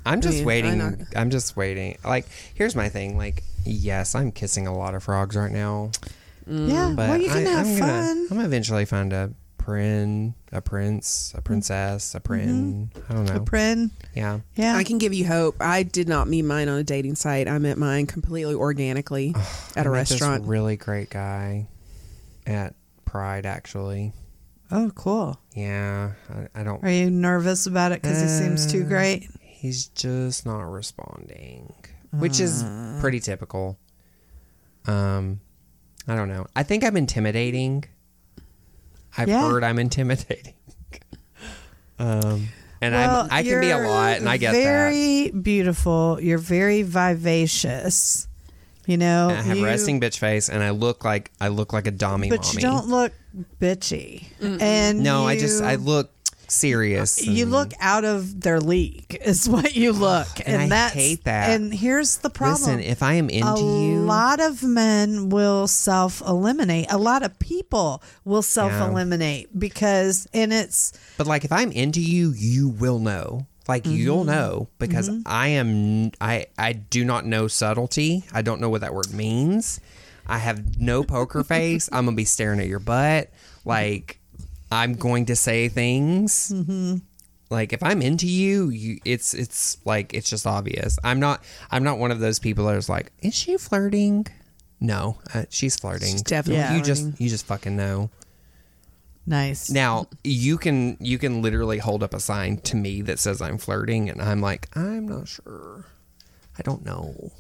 [0.07, 1.07] I'm just mean, waiting.
[1.17, 1.99] I'm just waiting.
[2.05, 3.17] Like here's my thing.
[3.17, 5.91] Like yes, I'm kissing a lot of frogs right now,
[6.49, 6.69] mm.
[6.69, 6.93] yeah.
[6.95, 7.89] but well, you can I, have am fun.
[7.89, 9.33] Gonna, I'm gonna eventually find a
[9.65, 11.45] prin, a prince, a mm-hmm.
[11.45, 12.91] princess, a prin.
[12.95, 13.13] Mm-hmm.
[13.13, 13.37] I don't know.
[13.37, 13.91] A prin.
[14.15, 14.41] yeah.
[14.55, 14.77] Yeah.
[14.77, 15.57] I can give you hope.
[15.61, 17.49] I did not meet mine on a dating site.
[17.49, 19.35] I met mine completely organically
[19.75, 20.45] at a I met this restaurant.
[20.47, 21.67] really great guy
[22.47, 22.75] at
[23.07, 24.13] Pride, actually.
[24.71, 25.41] oh, cool.
[25.55, 26.83] Yeah, I, I don't.
[26.85, 29.31] Are you nervous about it because he seems too Uh, great?
[29.65, 31.73] He's just not responding,
[32.13, 32.99] which is Uh.
[33.01, 33.79] pretty typical.
[34.85, 35.41] Um,
[36.07, 36.45] I don't know.
[36.55, 37.85] I think I'm intimidating.
[39.17, 39.41] I've Yeah.
[39.49, 40.53] heard I'm intimidating.
[41.99, 42.49] um,
[42.83, 44.63] and Well, I'm I can be a you're lot, and I get that.
[44.63, 46.19] very beautiful.
[46.21, 48.29] You're very vivacious.
[48.87, 51.73] You know, And I have you- resting bitch face, and I look like I look
[51.73, 52.53] like a dummy but mommy.
[52.57, 53.15] you don't look
[53.59, 54.25] bitchy.
[54.43, 56.11] And no, I just you- I look
[56.51, 57.25] serious.
[57.27, 61.51] You look out of their league, is what you look, And I that's hate that.
[61.51, 65.29] And here's the problem: Listen, if I am into a you, a lot of men
[65.29, 66.87] will self eliminate.
[66.91, 72.01] A lot of people will self eliminate because, and it's But like if I'm into
[72.01, 73.47] you, you will know.
[73.67, 73.97] Like Mm-hmm.
[73.97, 78.25] you'll know because I am I I do not know subtlety.
[78.33, 79.81] I don't know what that word means.
[80.27, 81.89] I have no poker face.
[81.91, 83.31] I'm gonna be staring at your butt.
[83.65, 84.21] Like
[84.75, 86.53] I'm going to say things.
[86.53, 86.97] Mm-hmm.
[87.51, 90.99] Like if I'm into you, you it's it's like it's just obvious.
[91.05, 94.27] I'm not I'm not one of those people that is like, is she flirting?
[94.81, 96.13] No, uh, she's flirting.
[96.13, 96.77] She's definitely Yeah.
[96.77, 98.11] You just you just fucking know.
[99.27, 99.71] nice.
[99.71, 103.59] Now you can you can literally hold up a sign to me that says I'm
[103.59, 105.87] flirting, and I'm like, I'm not sure.
[106.59, 107.33] I don't know.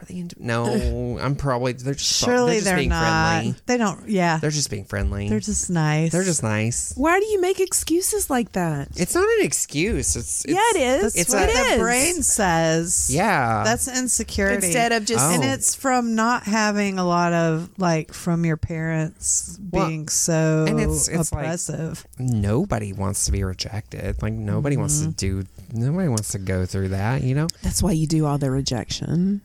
[0.00, 0.36] Are they into?
[0.38, 1.72] No, I'm probably.
[1.72, 3.40] They're just Surely they're, just they're being not.
[3.40, 3.54] friendly.
[3.66, 4.08] They don't.
[4.08, 5.28] Yeah, They're just being friendly.
[5.28, 6.12] they're just nice.
[6.12, 6.92] They're just nice.
[6.96, 8.88] Why do you make excuses like that?
[8.96, 10.14] It's not an excuse.
[10.16, 11.16] It's, it's yeah, it is.
[11.16, 13.10] It's what a- the brain says.
[13.12, 13.64] Yeah.
[13.64, 14.66] That's insecurity.
[14.66, 15.30] Instead of just Oh.
[15.34, 20.64] and it's from not having a lot of like from your parents Well, being so
[20.68, 22.06] and it's- it's like- oppressive.
[22.18, 24.22] nobody wants to be rejected.
[24.22, 25.10] Like nobody wants Mm-hmm.
[25.12, 25.48] to do.
[25.72, 27.22] Nobody wants to go through that.
[27.22, 27.48] You know.
[27.62, 29.40] That's why you do all the rejection.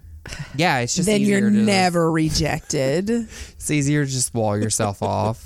[0.56, 3.10] Yeah, it's just then easier you're to, never rejected.
[3.64, 5.46] It's easier to just wall yourself off.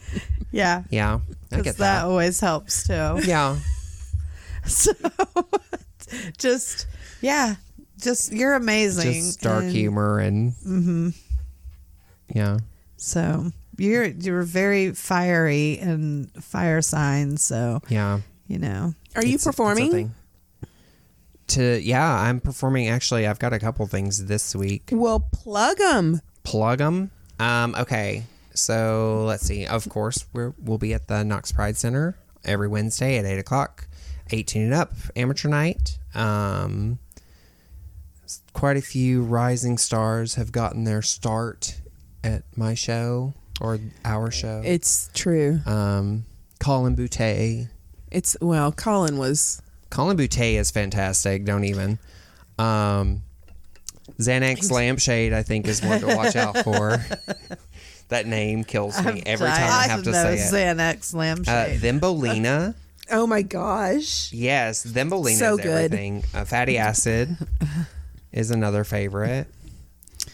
[0.52, 1.18] yeah, Yeah, I
[1.50, 2.04] because get that that.
[2.06, 3.20] always helps too.
[3.24, 3.58] Yeah.
[4.66, 4.92] so
[6.38, 6.86] just
[7.20, 7.54] yeah,
[8.00, 9.12] just you're amazing.
[9.12, 11.08] just dark and humor and mm-hmm.
[12.34, 12.58] yeah
[12.96, 17.36] So you're you're very fiery and fire sign.
[17.36, 20.14] So yeah you know, Are you It's a- it's a performing?
[21.48, 24.88] To yeah i'm performing actually i've got a couple things this week.
[24.92, 26.20] Well, plug them.
[26.44, 27.10] plug them
[27.40, 28.24] um okay.
[28.54, 29.66] So let's see.
[29.66, 33.88] Of course we're we'll be at the knox pride center every wednesday at 8 o'clock.
[34.30, 34.92] 18 and up.
[35.16, 35.98] Amateur night.
[36.14, 36.98] Um
[38.52, 41.80] quite a few rising stars have gotten their start
[42.22, 44.62] at my show or our show.
[44.64, 45.60] It's true.
[45.66, 46.24] um
[46.60, 47.68] colin boutte.
[48.10, 49.62] It's well, Colin was
[49.92, 51.44] Colin Boutte is fantastic.
[51.44, 51.98] Don't even.
[52.58, 53.22] Um,
[54.18, 57.04] Xanax Lampshade, I think, is one to watch out for.
[58.08, 60.52] that name kills me every time I have to say it.
[60.52, 61.80] Xanax Uh, lampshade.
[61.80, 62.74] Thembolina.
[63.10, 64.32] Oh my gosh.
[64.32, 65.66] Yes, Thembolina So is good.
[65.92, 66.24] everything.
[66.32, 67.36] Uh, fatty acid.
[68.32, 69.48] is another favorite.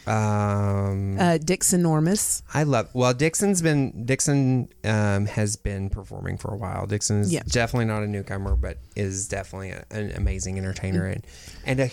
[0.08, 2.42] Um, Uh, Dixon Normus.
[2.54, 2.88] I love.
[2.94, 6.86] Well, Dixon's been Dixon um, has been performing for a while.
[6.86, 7.42] Dixon is Yeah.
[7.46, 11.26] definitely not a newcomer, but is definitely a, an amazing entertainer and
[11.66, 11.90] and a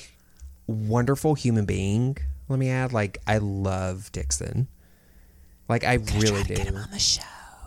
[0.67, 2.17] wonderful human being.
[2.47, 4.67] Let me add, like I love Dixon.
[5.67, 6.55] Like I really do.
[6.55, 7.21] Get him on the show.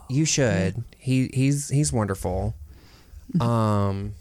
[0.08, 0.84] You should.
[0.96, 2.54] He he's he's wonderful.
[3.40, 4.14] Um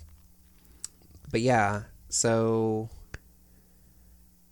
[1.32, 2.90] but yeah, so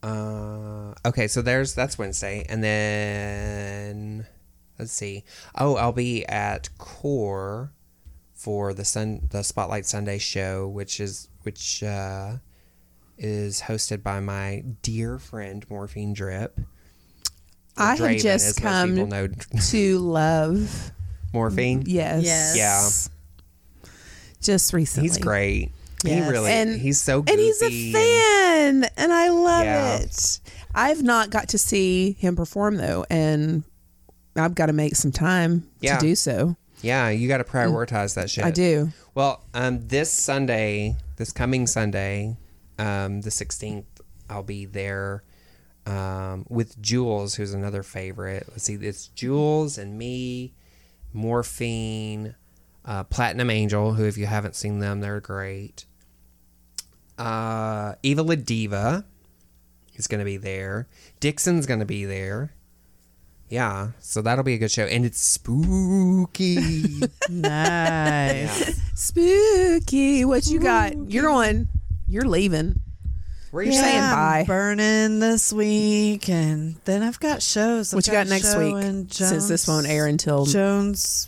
[0.05, 4.27] uh okay, so there's that's Wednesday and then
[4.77, 5.23] let's see.
[5.57, 7.71] Oh, I'll be at Core
[8.33, 12.33] for the Sun the Spotlight Sunday show, which is which uh
[13.17, 16.59] is hosted by my dear friend Morphine Drip.
[17.77, 19.27] I have just as most people come know
[19.71, 20.91] to love.
[21.33, 21.83] Morphine.
[21.85, 22.23] Yes.
[22.23, 23.09] Yes.
[23.83, 23.89] Yeah.
[24.41, 25.09] Just recently.
[25.09, 25.71] He's great.
[26.05, 27.33] He really And- he's so goofy.
[27.33, 29.97] And he's a fan, and I love Yeah.
[29.97, 30.39] it.
[30.73, 33.63] I've not got to see him perform though, and
[34.35, 35.97] I've got to make some time Yeah.
[35.97, 36.57] to do so.
[36.81, 38.43] Yeah, you got to prioritize that shit.
[38.43, 38.91] I do.
[39.15, 42.35] Well, um, this Sunday, this coming Sunday,
[42.77, 43.85] um, the 16th,
[44.29, 45.23] I'll be there
[45.87, 48.47] um, with Jules, who's another favorite.
[48.49, 50.53] Let's see, it's Jules and me,
[51.13, 52.35] Morphine,
[52.83, 55.85] uh, Platinum Angel, who, if you haven't seen them, they're great.
[57.17, 59.05] Uh, Eva La Diva
[59.95, 60.87] is going to be there.
[61.19, 62.51] Dixon's going to be there.
[63.47, 64.85] Yeah, so that'll be a good show.
[64.85, 67.01] And it's spooky.
[67.29, 68.79] Nice.
[68.95, 70.25] Spooky.
[70.25, 71.11] What you got?
[71.11, 71.67] You're on.
[72.07, 72.81] You're leaving.
[73.51, 73.99] Where are you You're saying?
[74.01, 74.39] bye.
[74.41, 77.93] I'm burning this week, and then I've got shows.
[77.93, 78.75] I've What you got next week?
[78.75, 81.27] in Since this won't air until Jonesborough.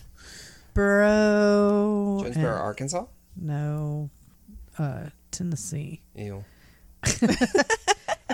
[0.76, 3.06] Jonesborough, and- Arkansas?
[3.40, 4.10] No,
[4.78, 6.02] uh, Tennessee.
[6.16, 6.44] Ew.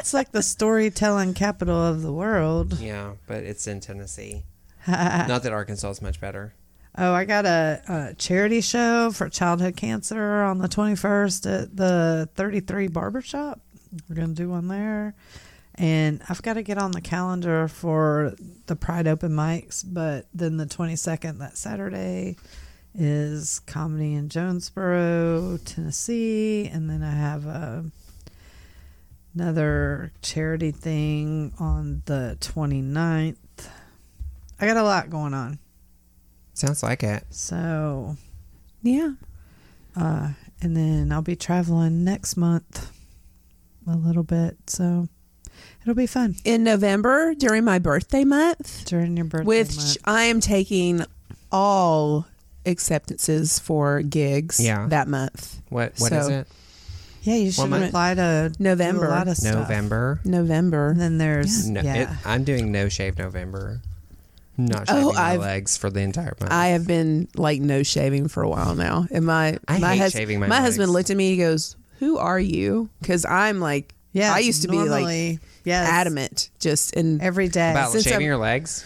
[0.03, 2.77] It's like the storytelling capital of the world.
[2.79, 4.43] Yeah, but it's in Tennessee.
[4.87, 6.55] Not that Arkansas is much better.
[6.97, 12.29] Oh, I got a, a charity show for childhood cancer on the 21st at the
[12.35, 13.61] 33 Barbershop.
[14.09, 15.15] We're going to do one there.
[15.75, 20.57] And I've got to get on the calendar for the Pride Open mics, but then
[20.57, 22.35] the 22nd, that Saturday,
[22.95, 26.67] is comedy in Jonesborough, Tennessee.
[26.71, 27.85] And then I have a,
[29.35, 33.35] another charity thing on the 29th.
[34.59, 35.59] I got a lot going on.
[36.53, 37.23] Sounds like it.
[37.31, 38.15] So,
[38.83, 39.13] yeah.
[39.95, 40.29] uh,
[40.61, 42.91] and then I'll be traveling next month
[43.87, 44.57] a little bit.
[44.67, 45.07] So
[45.81, 49.45] it'll be fun In November during my birthday month, during your birthday.
[49.47, 49.97] which month.
[50.05, 51.03] I am taking
[51.51, 52.27] all
[52.65, 54.87] acceptances for gigs Yeah.
[54.89, 55.61] that month.
[55.69, 56.47] What What is So- it?
[57.23, 57.85] yeah, you should month?
[57.85, 59.05] apply to do November.
[59.05, 59.53] a lot of stuff.
[59.55, 60.19] November.
[60.23, 60.89] November.
[60.91, 61.95] And then there's No, yeah.
[61.95, 63.81] it, I'm doing no shave November.
[64.57, 66.51] Not Oh, shaving my I've- legs for the entire month.
[66.51, 70.11] I have been like no shaving for a while now, and my I my, hate
[70.11, 70.93] shaving my husband legs.
[70.93, 71.31] looked at me.
[71.31, 74.31] He goes, "Who are you?" Because I'm like, yeah.
[74.31, 77.71] I used to be like normally, yes, adamant, just and every day.
[77.71, 78.83] About since shaving I'm- your legs?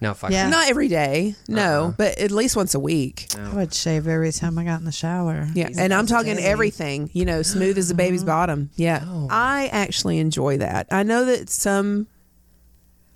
[0.00, 0.48] No, fuck Yeah.
[0.48, 1.90] not every day, no, Uh-uh.
[1.96, 3.26] but at least once a week.
[3.38, 5.46] I would shave every time I got in the shower.
[5.54, 6.44] Yeah, He's and I'm talking daily.
[6.48, 8.70] everything, you know, smooth as a baby's bottom.
[8.76, 9.28] Yeah, Oh.
[9.30, 10.86] I actually enjoy that.
[10.90, 12.06] I know that some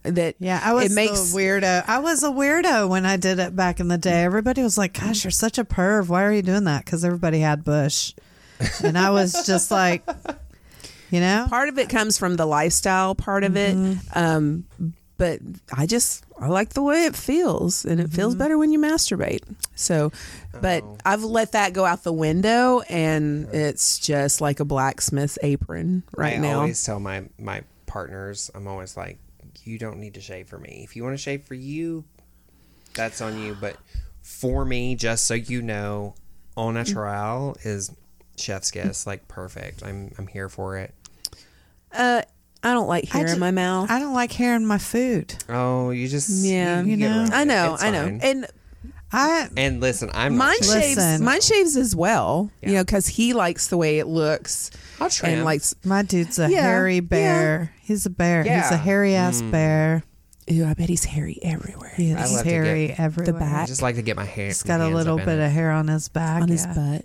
[0.02, 1.84] that Yeah, I was it makes the weirdo.
[1.88, 4.22] I was a weirdo when I did it back in the day.
[4.24, 6.08] Everybody was like, "Gosh, you're such a perv.
[6.08, 8.12] Why are you doing that?" Because everybody had bush,
[8.82, 10.06] and I was just like,
[11.10, 13.74] you know, part of it comes from the lifestyle part of it.
[13.74, 14.18] Mm-hmm.
[14.18, 14.64] Um,
[15.16, 15.40] but
[15.76, 18.16] I just I like the way it feels, and it Mm-hmm.
[18.16, 19.42] feels better when you masturbate.
[19.76, 20.10] So,
[20.60, 20.96] but Oh.
[21.04, 26.34] I've let that go out the window, and it's just like a blacksmith's apron right
[26.34, 26.50] I now.
[26.50, 29.18] I always tell my my partners, I'm always like,
[29.62, 30.82] you don't need to shave for me.
[30.84, 32.04] If you want to shave for you,
[32.94, 33.56] that's on you.
[33.60, 33.76] But
[34.22, 36.14] for me, just so you know,
[36.56, 37.92] on a trial is
[38.36, 39.84] chef's kiss, like perfect.
[39.84, 40.92] I'm I'm here for it.
[41.92, 42.22] uh,
[42.64, 43.90] I don't like I hair ju- in my mouth.
[43.90, 45.34] I don't like hair in my food.
[45.48, 46.80] Oh, you just Yeah.
[46.82, 47.28] you, You get know?
[47.32, 48.46] I know, It's I know, and
[49.12, 50.96] I And listen, I'm mine not shaves.
[50.96, 51.24] Listen.
[51.24, 52.50] Mine shaves as well.
[52.62, 54.70] You know, because he likes the way it looks,
[55.00, 55.34] I'll trim.
[55.34, 55.74] and likes.
[55.84, 57.00] my dude's a Yeah, hairy yeah.
[57.02, 57.72] bear.
[57.82, 58.42] He's a bear.
[58.42, 59.50] He's a hairy ass mm.
[59.52, 60.02] bear.
[60.46, 61.92] Ew, I bet he's hairy everywhere.
[61.96, 63.36] He I is love to hairy everywhere.
[63.36, 63.66] I back.
[63.68, 64.46] just like to get my hair.
[64.48, 66.42] He's got a little bit of hair on his back.
[66.42, 67.04] on his butt.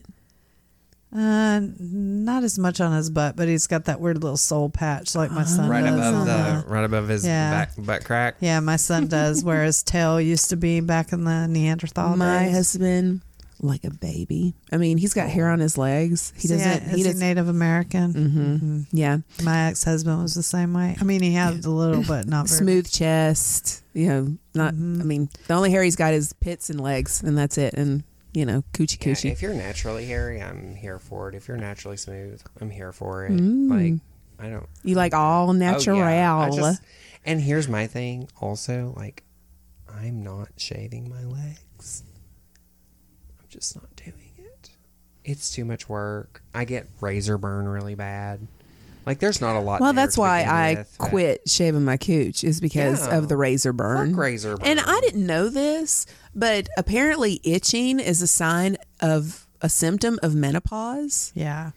[1.16, 5.16] Uh, not as much on his butt, but he's got that weird little soul patch
[5.16, 5.94] like my son right does.
[5.96, 7.50] above on the right above his Yeah.
[7.52, 8.36] back butt crack.
[8.42, 12.44] Yeah, my son does where his tail used to be back in the Neanderthal My
[12.46, 12.54] days.
[12.56, 13.22] husband
[13.62, 14.54] like a baby.
[14.72, 16.32] I mean, he's got hair on his legs.
[16.38, 16.70] He So, doesn't.
[16.72, 17.20] yeah, he is he doesn't.
[17.20, 18.14] Native American?
[18.14, 20.96] hmm Yeah, My ex husband was the same way.
[21.02, 23.82] I mean, he had a little, but not very smooth chest.
[23.94, 24.76] You know, not.
[24.76, 25.02] Mm-hmm.
[25.02, 27.74] I mean, the only hair he's got is pits and legs, and that's it.
[27.74, 28.04] And
[28.34, 29.32] you know, coochie Yeah, coochie.
[29.32, 31.36] if you're naturally hairy, I'm here for it.
[31.36, 33.32] If you're naturally smooth, I'm here for it.
[33.32, 33.70] Mm.
[33.70, 34.02] Like
[34.40, 35.98] I don't you like all natural.
[36.00, 36.50] Oh, yeah.
[36.54, 36.82] Just-
[37.26, 39.24] and here's my thing also, like
[39.94, 42.04] I'm not shaving my legs.
[43.40, 44.70] I'm just not doing it.
[45.26, 46.42] It's too much work.
[46.54, 48.48] I get razor burn really bad.
[49.10, 52.62] Like there's not a lot well, that's why I with, quit shaving my cooch is
[52.62, 53.18] because Yeah.
[53.18, 54.12] of the razor burn.
[54.12, 54.68] Fuck razor burn.
[54.68, 56.06] And I didn't know this,
[56.36, 61.32] but apparently itching is a sign of a symptom of menopause.
[61.34, 61.72] Yeah.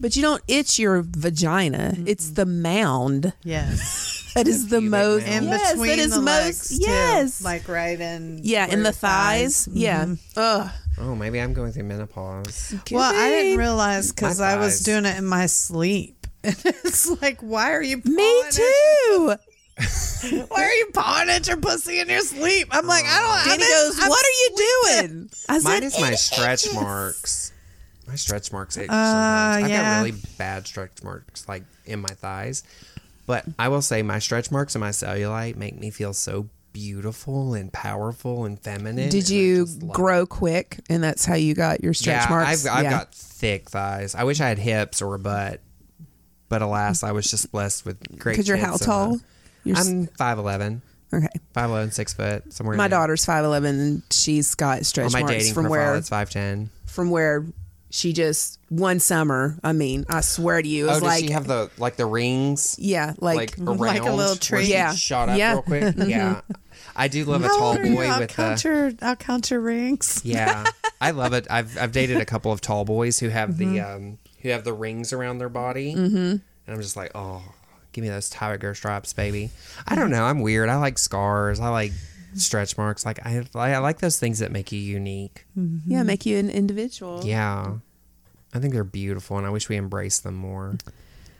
[0.00, 4.30] But you don't itch your vagina; it's the mound Yes.
[4.34, 5.44] that is the pubic most mound.
[5.44, 6.84] In yes, between that is the most legs, too.
[6.90, 8.40] yes, Like right in.
[8.42, 10.06] yeah, in the thighs, yeah.
[10.06, 10.18] Mhm.
[10.36, 10.70] Ugh.
[10.98, 12.74] Oh, maybe I'm going through menopause.
[12.90, 16.19] Well, I didn't realize because I was doing it in my sleep.
[16.44, 18.00] And it's like, why are you?
[18.04, 19.34] Me too.
[20.48, 22.68] why are you pawing at your pussy in your sleep?
[22.70, 23.50] I'm like, I don't.
[23.58, 26.14] Danny I'm in- goes, I'm "What are you sleeping." doing?" I said, Mine is my
[26.14, 27.52] stretch itches." marks.
[28.08, 29.64] My stretch marks itch Uh, sometimes.
[29.64, 29.82] I've yeah.
[29.98, 32.62] got really bad stretch marks like in my thighs.
[33.26, 37.54] But I will say my stretch marks and my cellulite make me feel so beautiful
[37.54, 39.08] and powerful and feminine.
[39.10, 40.28] Did and you grow it.
[40.28, 42.66] quick, and that's how you got your stretch yeah, marks?
[42.66, 42.90] I've, I've Yeah.
[42.90, 44.14] got thick thighs.
[44.16, 45.60] I wish I had hips or a butt.
[46.50, 49.14] But alas, I was just blessed with great because you're how tits and tall?
[49.14, 49.20] a-
[49.64, 50.82] You're s- I'm 5'11",
[51.14, 51.28] okay.
[51.54, 52.74] 5'11", 6 foot, somewhere.
[52.74, 52.98] in My there.
[52.98, 56.10] daughter's five eleven, and she's got stretch On my marks dating from profile, where it's
[56.10, 56.68] 5'10".
[56.86, 57.46] from where
[57.92, 59.58] she just one summer.
[59.64, 61.96] I mean, I swear to you, it Oh, was does like she have the like
[61.96, 62.76] the rings?
[62.78, 64.64] yeah, like, like, around like a little where tree.
[64.66, 64.92] she Yeah.
[64.94, 65.52] shot up Yeah.
[65.54, 65.94] real quick.
[66.08, 66.40] Yeah,
[66.96, 67.94] I do love a tall old are you?
[67.96, 68.68] boy I'll with count the.
[68.68, 68.92] your.
[69.02, 70.20] I'll count your rings.
[70.24, 70.64] Yeah,
[71.00, 71.46] I love it.
[71.50, 73.94] I've I've dated a couple of tall boys who have the Mm-hmm.
[74.04, 76.16] um who have the rings around their body, mm-hmm.
[76.16, 77.42] and I'm just like, oh,
[77.92, 79.50] give me those tiger stripes, baby.
[79.86, 80.24] I don't know.
[80.24, 80.68] I'm weird.
[80.68, 81.60] I like scars.
[81.60, 81.92] I like
[82.34, 83.04] stretch marks.
[83.04, 85.46] Like I I like those things that make you unique.
[85.86, 87.22] yeah, make you an individual.
[87.24, 87.74] Yeah,
[88.54, 90.76] I think they're beautiful, and I wish we embraced them more.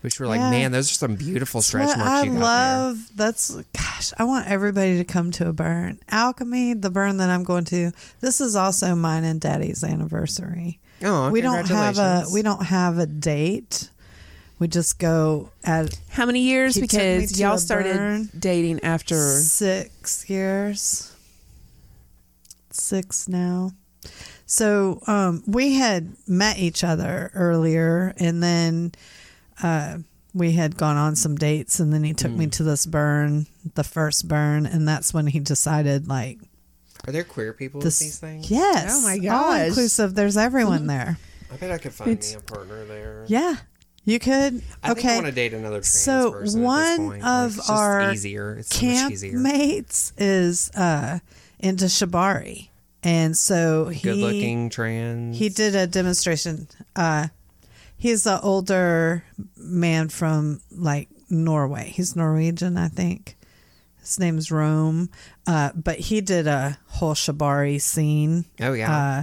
[0.03, 0.51] Which we were like, Yeah.
[0.51, 4.49] man, those are some beautiful stretch marks I you got love that's gosh, I want
[4.49, 6.01] everybody to come to a burn.
[6.09, 7.93] Alchemy, the burn that I'm going to.
[8.21, 10.81] This is also mine and Daddy's anniversary.
[11.01, 11.11] There.
[11.11, 13.91] Oh, we don't have a we don't have a date.
[14.59, 16.75] We just go at How many years?
[16.75, 18.29] He took me Because y'all started burn.
[18.39, 19.17] dating after.
[19.17, 21.13] six years.
[22.71, 23.73] Six now.
[24.47, 28.93] So um, we had met each other earlier, and then
[29.63, 29.99] uh,
[30.35, 32.53] we had gone on some dates, and then he took me Mm.
[32.53, 36.39] to this burn, the first burn, and that's when he decided like
[37.07, 37.99] Are there queer people this.
[38.01, 38.51] with these things?
[38.51, 38.99] Yes.
[38.99, 39.33] Oh my gosh.
[39.33, 40.15] All inclusive.
[40.15, 41.19] There's everyone there.
[41.53, 43.25] I bet I could find It's- me a partner there.
[43.27, 43.57] Yeah,
[44.05, 44.35] you could.
[44.35, 45.15] I think I okay.
[45.17, 47.23] want to date another trans So, person one at this point.
[47.23, 48.55] Like, of it's just our easier.
[48.57, 49.39] It's so much camp easier.
[49.39, 51.19] mates is uh,
[51.59, 52.69] into shibari,
[53.03, 55.37] and so he Good looking trans.
[55.39, 56.69] he did a demonstration.
[56.95, 57.29] Uh,
[57.97, 59.25] he's an older
[59.57, 61.91] man from like Norway.
[61.95, 63.37] He's Norwegian, I think.
[64.11, 65.09] His name's Rome,
[65.47, 68.93] uh, but he did a whole shibari scene Oh yeah.
[69.21, 69.23] uh,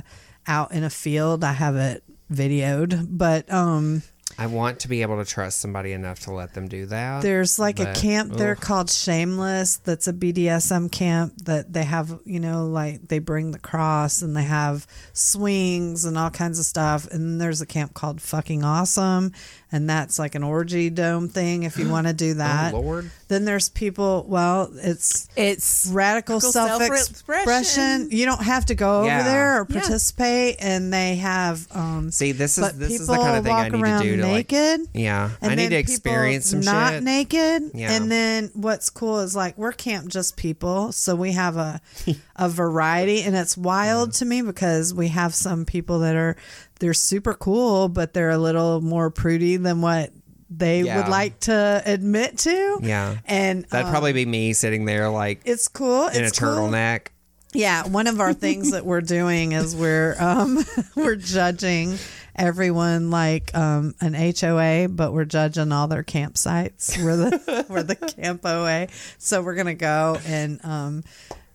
[0.49, 1.43] out in a field.
[1.43, 4.01] I have it videoed, but um,
[4.39, 7.23] I want to be able to trust somebody enough to let them do that.
[7.23, 8.61] There's like a but, camp there ugh.
[8.61, 13.59] called Shameless that's a BDSM camp that they have, you know, like they bring the
[13.59, 17.07] cross and they have swings and all kinds of stuff.
[17.11, 19.33] And then there's a camp called Fucking Awesome
[19.71, 22.73] and that's like an orgy dome thing if you want to do that.
[22.73, 23.11] Oh Lord.
[23.27, 28.09] Then there's people, well, it's It's radical Radical self self-expression.
[28.11, 29.19] You don't have to go Yeah.
[29.19, 29.79] over there or Yeah.
[29.81, 33.69] participate and they have um See, this is this is the kind of thing I
[33.69, 34.51] need to do to like.
[34.51, 34.87] naked.
[34.93, 37.03] Yeah, And I need then to people experience some not shit.
[37.03, 37.71] naked.
[37.73, 37.91] Yeah.
[37.93, 41.81] And then what's cool is like we're camp just people, so we have a
[42.35, 46.35] a variety, and it's wild to me because we have some people that are
[46.79, 50.11] they're super cool, but they're a little more prudy than what
[50.49, 50.97] they Yeah.
[50.97, 52.79] would like to admit to.
[52.81, 53.17] Yeah.
[53.25, 56.07] and That'd um, probably be me sitting there like it's cool.
[56.07, 56.49] in a it's cool.
[56.49, 57.07] turtleneck.
[57.53, 60.63] Yeah, one of our things that we're doing is we're um
[60.95, 61.97] we're judging
[62.35, 67.01] everyone like um an HOA, but we're judging all their campsites.
[67.03, 68.87] We're the we're the camp OA.
[69.17, 71.03] So we're gonna go and um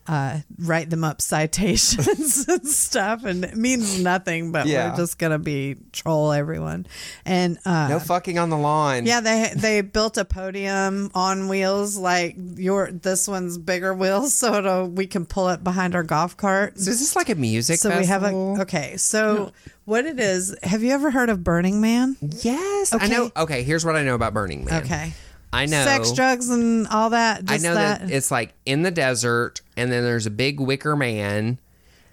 [0.07, 4.53] uh, write them up citations and stuff, and it means nothing.
[4.53, 4.91] But Yeah.
[4.91, 6.87] we're just gonna be troll everyone,
[7.25, 9.07] and uh, No fucking on the lawn.
[9.07, 14.55] yeah, they they built a podium on wheels like your this one's bigger wheels, so
[14.55, 16.79] it'll, we can pull it behind our golf cart.
[16.79, 18.97] So is this like a music So we have a okay.
[18.97, 19.53] So
[19.85, 20.55] what it is?
[20.63, 22.17] Have you ever heard of Burning Man?
[22.21, 22.93] Yes.
[22.93, 23.31] I know.
[23.37, 24.83] Okay, here's what I know about Burning Man.
[24.85, 25.13] Okay,
[25.53, 25.85] I know.
[25.85, 27.45] sex, drugs, and all that.
[27.49, 28.01] I know that.
[28.01, 28.11] that.
[28.11, 31.59] it's like in the desert, and then there's a big wicker man,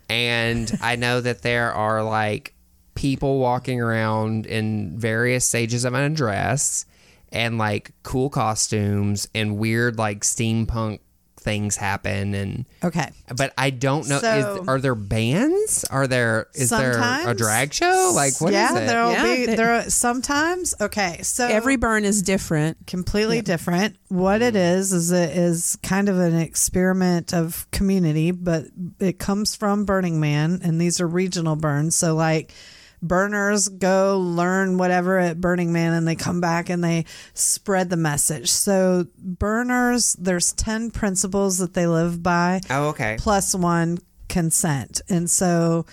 [0.09, 2.53] and I know that there are like
[2.95, 6.85] people walking around in various stages of undress,
[7.31, 10.99] and like cool costumes and weird like steampunk
[11.39, 13.11] things happen, and okay.
[13.35, 14.19] but I don't know.
[14.19, 15.85] So- is, are there bands?
[15.85, 16.47] Are there?
[16.53, 18.11] Is there a drag show?
[18.13, 18.87] Like what is yeah, it?
[18.87, 19.73] there'll Yeah, be they- there.
[19.75, 21.21] Are, sometimes okay.
[21.23, 22.85] So Every burn is different.
[22.87, 23.97] completely different.
[24.09, 24.77] What it mm.
[24.77, 28.65] is is it is kind of an experiment of community, but
[28.99, 31.95] it comes from Burning Man, and these are regional burns.
[31.95, 32.53] So like
[33.01, 37.97] burners go learn whatever at Burning Man, and they come back and they spread the
[37.97, 38.49] message.
[38.51, 43.15] So burners, there's ten principles that they live by Oh, okay.
[43.19, 45.01] plus one consent.
[45.09, 45.85] And so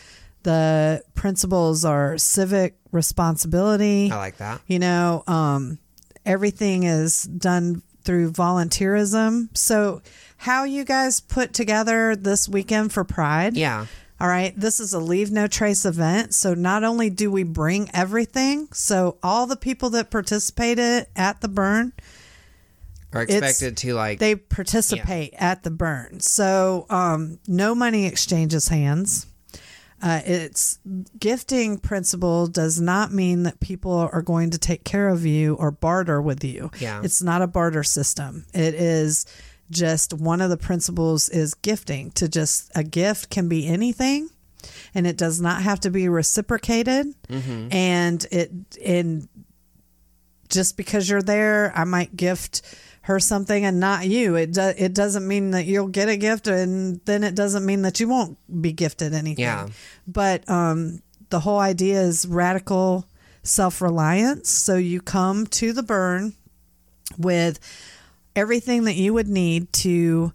[0.43, 4.11] the principles are civic responsibility.
[4.11, 4.61] I like that.
[4.67, 5.79] You know, um,
[6.25, 9.49] everything is done through volunteerism.
[9.57, 10.03] So,
[10.39, 13.57] how you guys put together this weekend for Pride?
[13.57, 13.87] Yeah.
[14.19, 16.33] All right, this is a leave no trace event.
[16.33, 21.49] So not only do we bring everything, so all the people that participated at the
[21.49, 21.93] burn,
[23.13, 26.21] Are expected to like they participate at the burn.
[26.21, 29.27] So um, no money exchanges hands.
[30.03, 30.79] Uh, it's
[31.19, 35.71] gifting principle does not mean that people are going to take care of you or
[35.71, 36.71] barter with you.
[36.79, 37.01] Yeah.
[37.03, 38.45] It's not a barter system.
[38.53, 39.25] It is
[39.71, 44.29] just one of the principles is gifting to just a gift can be anything
[44.95, 47.07] and it does not have to be reciprocated
[47.73, 49.29] and it in
[50.49, 52.63] just because you're there, I might gift
[53.03, 54.35] her something and not you.
[54.35, 57.83] It do, it doesn't mean that you'll get a gift, and then it doesn't mean
[57.83, 59.45] that you won't be gifted anything.
[59.45, 59.69] Yeah.
[60.07, 63.07] But um, the whole idea is radical
[63.43, 64.51] self reliance.
[64.51, 66.35] So you come to the burn
[67.17, 67.61] with
[68.37, 70.33] everything that you would need to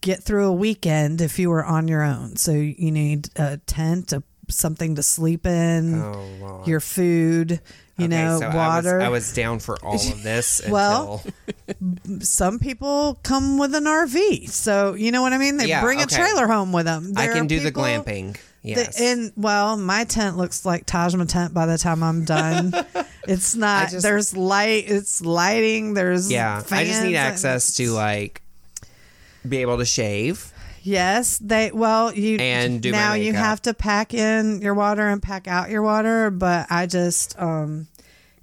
[0.00, 2.36] get through a weekend if you were on your own.
[2.36, 7.60] So you need a tent, a, something to sleep in, Oh, your food,
[7.96, 9.00] you Okay, know, so water.
[9.00, 11.22] I was, I was down for all of this Well,
[12.20, 14.50] some people come with an RV.
[14.50, 15.56] So, you know what I mean?
[15.56, 16.14] They Yeah, bring okay.
[16.14, 17.12] a trailer home with them.
[17.16, 18.36] I can do the glamping.
[18.64, 18.98] Yes.
[18.98, 22.72] and well, my tent looks like Tajma tent by the time I'm done.
[23.28, 23.90] it's not.
[23.90, 24.84] just- there's light.
[24.88, 25.92] It's lighting.
[25.94, 28.40] There's yeah, I just need access to like
[29.46, 30.50] be able to shave.
[30.82, 31.72] Yes, they.
[31.72, 35.70] Well, you And do now you have to pack in your water and pack out
[35.70, 36.30] your water.
[36.30, 37.86] But I just um,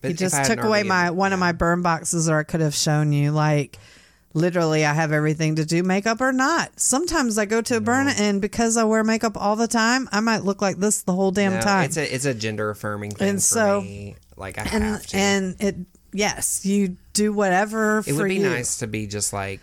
[0.02, 2.76] But he just took away my one of my burn boxes, or I could have
[2.76, 3.78] shown you like.
[4.34, 6.80] Literally, I have everything to do makeup or not.
[6.80, 10.22] Sometimes I go to a burn, and because I wear makeup all the time, I
[10.22, 11.86] might look like this the whole damn No, time.
[11.86, 14.16] It's a it's a gender affirming thing And for so- me.
[14.38, 15.18] Like I and have to.
[15.18, 15.76] and it
[16.14, 19.60] yes, you do whatever it for would be you nice to be just like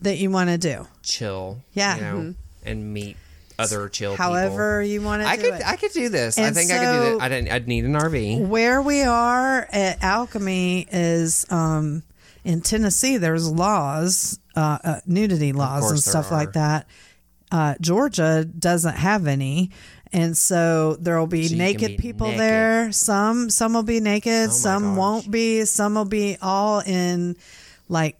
[0.00, 0.86] that you want to do.
[1.02, 1.62] chill.
[1.72, 1.94] Yeah.
[1.96, 2.34] You know,
[2.64, 3.16] and meet
[3.58, 5.28] other chill However you want to.
[5.28, 5.62] I do could it.
[5.66, 6.36] I could do this.
[6.38, 7.22] I And think I could do so- that.
[7.22, 8.48] I didn't, I'd need an RV.
[8.48, 12.02] where we are at Alchemy is um,
[12.44, 13.16] in Tennessee.
[13.16, 16.86] There's laws, uh, uh, nudity laws and there stuff like that.
[17.50, 19.70] Uh, Georgia doesn't have any,
[20.12, 22.40] and so there will be So naked be people naked.
[22.40, 22.92] there.
[22.92, 24.48] Some some will be naked.
[24.48, 24.98] my some gosh.
[24.98, 25.64] won't be.
[25.66, 27.36] Some will be all in
[27.88, 28.16] like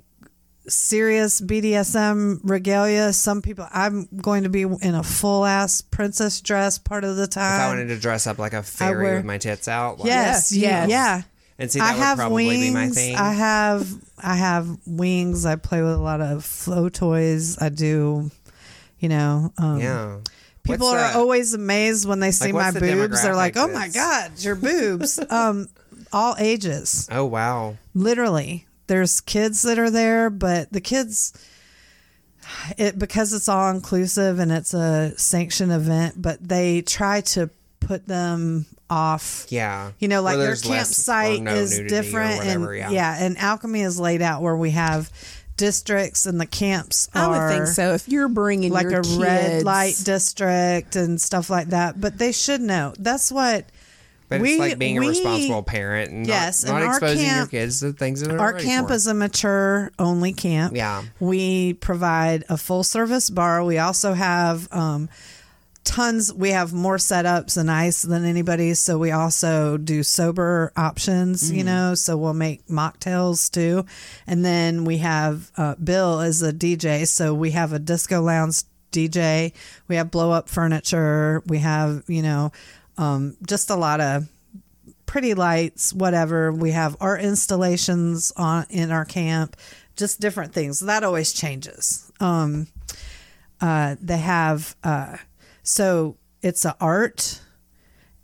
[0.69, 3.13] serious BDSM regalia.
[3.13, 3.67] Some people.
[3.73, 7.55] I'm going to be in a full ass princess dress part of the time.
[7.55, 7.69] If I time.
[7.79, 10.61] wanted to dress up like a fairy wear- with my tits out, like, Yes, Yes,
[10.61, 10.91] yes.
[10.91, 11.23] yeah.
[11.59, 12.65] and see I would have probably wings.
[12.67, 13.17] be my thing.
[13.17, 13.89] I have
[14.23, 15.45] I have wings.
[15.47, 17.61] I play with a lot of flow toys.
[17.61, 18.31] I do,
[18.99, 19.53] you know.
[19.59, 20.19] Um, yeah.
[20.63, 23.23] People What's are the- always amazed when they see my the boobs.
[23.23, 25.69] They're like, "Oh my god, your boobs!" um,
[26.13, 27.77] all ages, Oh wow.
[27.95, 28.67] literally.
[28.87, 31.33] There's kids that are there, but the kids,
[32.77, 37.49] it because it's all inclusive and it's a sanctioned event, but they try to
[37.87, 39.93] put them off Yeah.
[39.99, 43.17] you know, like Where their there's less campsite no is different, whatever, and yeah.
[43.25, 45.11] and Alchemy is laid out where we have
[45.57, 47.93] districts, and the camps I would think so.
[47.95, 52.01] If you're bringing like your a red light district and stuff like that.
[52.01, 52.95] But they should know.
[52.99, 53.67] That's what
[54.29, 57.27] But We- it's like being we- a responsible parent and Yes, not, not our exposing
[57.37, 58.95] your kids to things that are Our camp for.
[58.95, 60.75] is a mature only camp.
[60.75, 61.03] Yeah.
[61.21, 63.63] We provide a full service bar.
[63.63, 65.11] We also have um,
[65.85, 68.75] tons, we have more setups and ice than anybody.
[68.75, 71.57] So we also do sober options, Mm-hmm.
[71.59, 73.85] you know, so we'll make mocktails too.
[74.27, 77.07] And then we have uh, Bill is a DJ.
[77.07, 79.53] So we have a disco lounge DJ.
[79.89, 81.43] We have blow up furniture.
[81.47, 82.53] We have, you know,
[82.99, 84.29] um, just a lot of
[85.07, 86.53] pretty lights, whatever.
[86.53, 89.57] We have art installations on in our camp,
[89.97, 90.81] just different things.
[90.81, 92.11] That always changes.
[92.21, 92.67] Um,
[93.61, 95.17] uh, they have uh,
[95.63, 97.41] so it's a art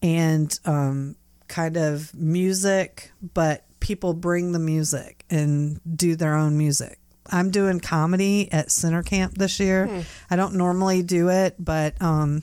[0.02, 1.16] and um,
[1.48, 6.98] kind of music, but people bring the music and do their own music.
[7.31, 10.05] I'm doing comedy at Center Camp this year.
[10.31, 12.43] I don't normally do it, but um,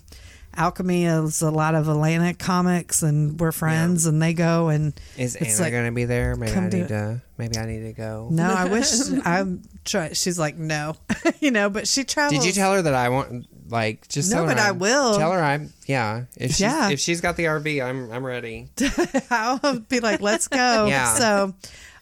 [0.56, 5.36] Alchemy is a lot of Atlanta comics, and we're friends, and they go and Is
[5.36, 6.36] it's Anna like, going to be there?
[6.36, 6.88] Maybe I need it.
[6.90, 7.22] to.
[7.38, 8.30] Maybe I need to go.
[8.32, 8.92] No, I wish
[9.26, 10.14] I'm try.
[10.14, 10.96] She's like, no,
[11.40, 12.40] you know, but she travels.
[12.44, 14.80] Did you tell her that I want like just No, tell her but I I'm-
[14.80, 15.18] will.
[15.18, 16.90] tell her I'm yeah if she's, Yeah.
[16.90, 18.70] if she's got the RV I'm I'm ready
[19.30, 20.86] I'll be like, let's go.
[20.90, 21.14] Yeah.
[21.16, 21.54] So,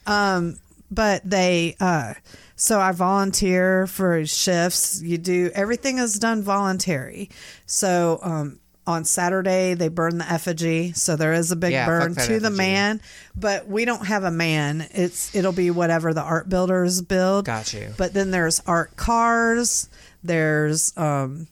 [0.08, 0.60] um,
[0.92, 2.14] but they, uh,
[2.56, 5.02] so I volunteer for shifts.
[5.02, 7.30] You do everything is done voluntary.
[7.66, 12.16] So, um, on Saturday they burn the effigy, so there is a big Yeah, burn
[12.16, 13.00] to the man.
[13.36, 14.86] But we don't have a man.
[14.94, 17.46] It's it'll be whatever the art builders build.
[17.46, 17.94] Got you.
[17.98, 19.90] But then there's art cars.
[20.22, 21.48] There's um,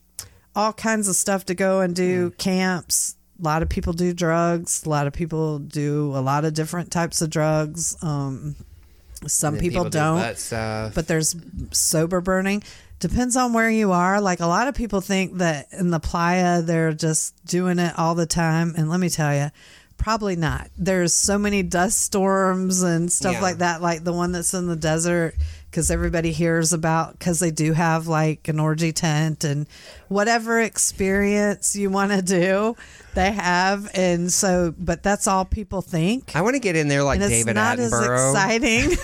[0.55, 2.35] all kinds of stuff to go and do Hmm.
[2.37, 3.15] camps.
[3.39, 4.83] A lot of people do drugs.
[4.85, 7.95] A lot of people do a lot of different types of drugs.
[8.01, 8.55] Um,
[9.27, 10.93] some people, do don't, stuff.
[10.95, 11.35] but there's
[11.71, 12.63] sober burning.
[12.99, 14.19] Depends on where you are.
[14.21, 18.13] Like a lot of people think that in the playa they're just doing it all
[18.15, 19.49] the time, and let me tell you,
[19.97, 20.69] probably not.
[20.77, 23.41] There's so many dust storms and stuff Yeah.
[23.41, 25.35] like that, like the one that's in the desert,
[25.71, 29.67] because everybody hears about because they do have like an orgy tent and
[30.09, 32.75] whatever experience you want to do,
[33.15, 34.75] they have, and so.
[34.77, 37.55] But that's all people think, I want to get in there like and it's David
[37.55, 38.97] not as Attenborough exciting.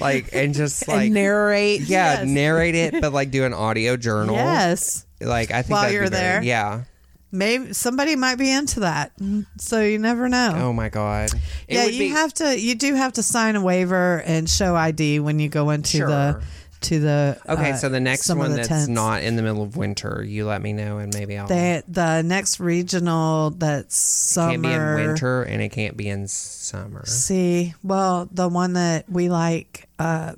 [0.00, 1.80] like and just like and narrate.
[1.82, 2.28] yeah Yes.
[2.28, 5.06] narrate it but like do an audio journal yes.
[5.20, 6.42] like I think While you're there.
[6.42, 6.84] yeah
[7.32, 9.12] maybe somebody might be into that.
[9.58, 10.52] So you never know.
[10.56, 11.32] Oh my god.
[11.66, 14.76] It yeah you be- have to you do have to sign a waiver and show
[14.76, 16.42] id when you go into the
[16.82, 18.88] to the okay uh, so the next one the that's tents.
[18.88, 22.22] not in the middle of winter you let me know and maybe I'll they, the
[22.22, 27.06] next regional that's summer can't be in winter and it can't be in summer.
[27.06, 30.34] See well the one that we like uh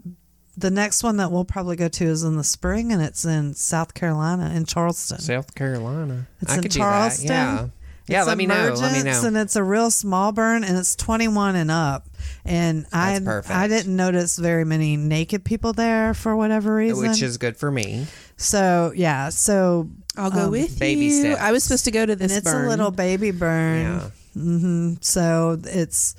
[0.56, 3.55] the next one that we'll probably go to is in the spring and it's in
[3.55, 7.22] south carolina in charleston South Carolina It's I in could Charleston.
[7.26, 7.68] do that yeah
[8.06, 10.76] yeah It's let me know let me know And it's a real small burn, and
[10.76, 12.06] it's 21 and up.
[12.44, 13.55] And I, perfect.
[13.55, 17.09] I didn't notice very many naked people there for whatever reason.
[17.09, 18.06] which is good for me
[18.36, 19.28] so yeah.
[19.31, 21.20] So I'll go um, with baby you.
[21.20, 21.40] steps.
[21.40, 22.31] I was supposed to go to this.
[22.32, 22.66] and it's burn.
[22.66, 23.82] a little baby burn.
[23.82, 26.14] yeah hmm So it's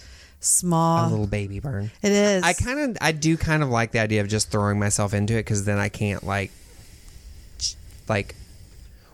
[0.46, 1.10] a small.
[1.10, 2.44] little baby burn it is.
[2.44, 5.34] I kind of, I do kind of like the idea of just throwing myself into
[5.34, 6.52] it because then I can't like,
[8.08, 8.36] like,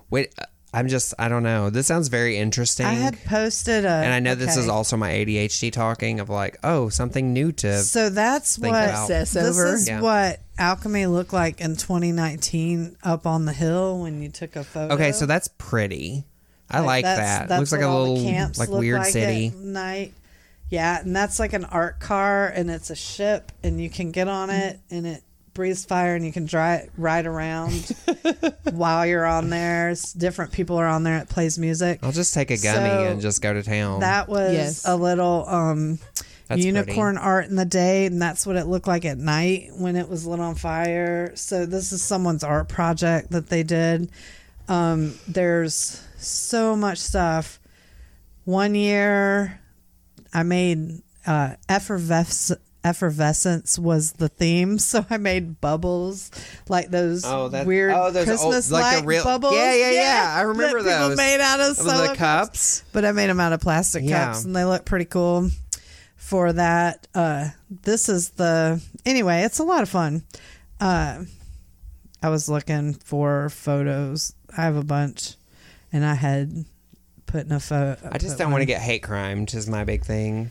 [0.10, 0.34] wait.
[0.40, 1.70] uh, I'm just, I don't know.
[1.70, 2.86] This sounds very interesting.
[2.86, 6.58] I had posted a, and I know this is also my ADHD talking of like,
[6.64, 7.80] oh, something new to.
[7.80, 9.08] So that's think what about.
[9.10, 9.74] this over.
[9.74, 10.00] is Yeah.
[10.00, 14.94] what alchemy looked like in 2019 up on the hill when you took a photo.
[14.94, 16.24] okay, so that's pretty.
[16.70, 17.50] I like that's- that.
[17.50, 19.48] that's Looks like a little like weird like city.
[19.48, 20.14] at night.
[20.72, 24.28] Yeah, and that's like an art car, and it's a ship, and you can get
[24.28, 25.22] on it, and it
[25.54, 27.94] breathes fire, and you can dry, ride around
[28.72, 29.90] while you're on there.
[29.90, 31.18] It's different people are on there.
[31.18, 32.00] It plays music.
[32.02, 34.00] I'll just take a gummy So, and just go to town.
[34.00, 34.84] That was Yes.
[34.88, 36.00] a little um,
[36.48, 39.98] That's unicorn art in the day, and that's what it looked like at night when
[39.98, 41.34] it was lit on fire.
[41.36, 44.10] So this is someone's art project that they did.
[44.70, 47.60] Um, there's so much stuff.
[48.46, 49.60] One year,
[50.34, 52.60] I made uh, effervescence.
[52.84, 56.32] Effervescence was the theme, so I made bubbles
[56.68, 59.54] like those Oh, that- weird oh, those old- Christmas like the light real- bubbles.
[59.54, 60.34] Yeah, yeah, yeah.
[60.36, 61.16] I remember people those.
[61.18, 62.84] made out of the cups.
[62.92, 64.26] but I made them out of plastic Yeah.
[64.26, 65.52] cups and they look pretty cool
[66.16, 67.06] for that.
[67.14, 67.50] Uh,
[67.84, 70.24] this is the anyway, it's a lot of fun.
[70.80, 71.26] Uh,
[72.24, 74.34] I was looking for photos.
[74.58, 75.36] I have a bunch,
[75.94, 76.66] and I had
[77.32, 78.10] put in a photo.
[78.12, 79.54] I just don't want to get hate crimed.
[79.54, 80.50] Is my big thing.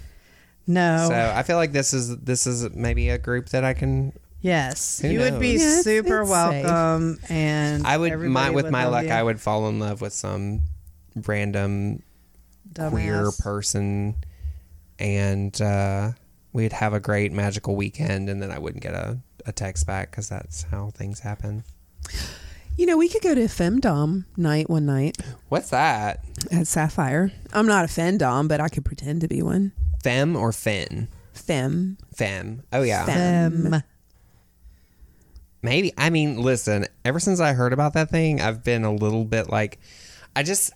[0.67, 1.07] no.
[1.09, 4.13] So I feel like this is this is maybe a group that I can.
[4.41, 5.63] yes, Who you would be knows?
[5.63, 6.65] Yeah, super it's safe.
[6.65, 9.11] welcome, and I would my everybody with my luck, you.
[9.11, 10.63] I would fall in love with some
[11.27, 12.03] random
[12.75, 14.15] queer person,
[14.99, 16.13] and uh,
[16.53, 20.11] we'd have a great magical weekend, and then I wouldn't get a, a text back
[20.11, 21.65] because that's how things happen.
[22.81, 25.19] You know, we could go to a femdom night one night
[25.51, 26.25] What's that?
[26.51, 27.31] at Sapphire.
[27.53, 29.73] I'm not a femdom, but I could pretend to be one.
[30.03, 31.09] Fem or Fin?
[31.35, 31.99] Fem.
[32.15, 32.63] Fem.
[32.73, 33.05] Oh yeah.
[33.05, 33.83] Fem.
[35.61, 35.93] Maybe.
[35.99, 39.51] I mean, listen, ever since I heard about that thing, I've been a little bit
[39.51, 39.79] like
[40.35, 40.73] I just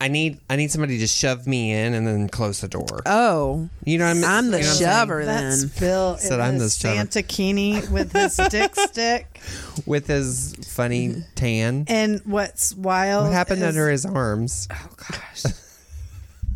[0.00, 3.02] I need I need somebody to shove me in and then close the door.
[3.04, 4.24] Oh, You know what I mean?
[4.24, 4.90] I'm the You know what I'm saying?
[4.90, 5.72] shover That's then.
[5.80, 6.94] Bill Said in I'm his the shover.
[6.96, 9.40] Santa Keeney with his dick stick.
[9.86, 11.84] With his funny tan.
[11.88, 13.24] And what's wild?
[13.24, 14.68] What happened is- under his arms?
[14.72, 15.42] Oh gosh.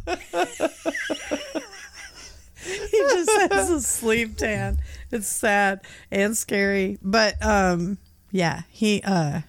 [2.65, 4.79] he just has a sleep tan.
[5.11, 6.99] It's sad and scary.
[7.03, 7.99] But um
[8.31, 9.41] yeah, he uh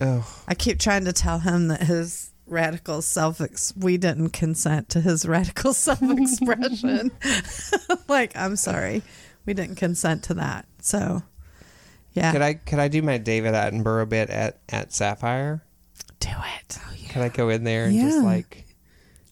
[0.00, 4.88] Oh, I keep trying to tell him that his radical self ex we didn't consent
[4.90, 7.10] to his radical self expression.
[8.08, 9.02] like, I'm sorry.
[9.46, 10.66] We didn't consent to that.
[10.82, 11.22] So
[12.12, 12.32] yeah.
[12.32, 15.62] could I could I do my David Attenborough bit at at Sapphire?
[16.20, 16.78] do it?
[16.78, 18.66] Oh, could I go in there and just like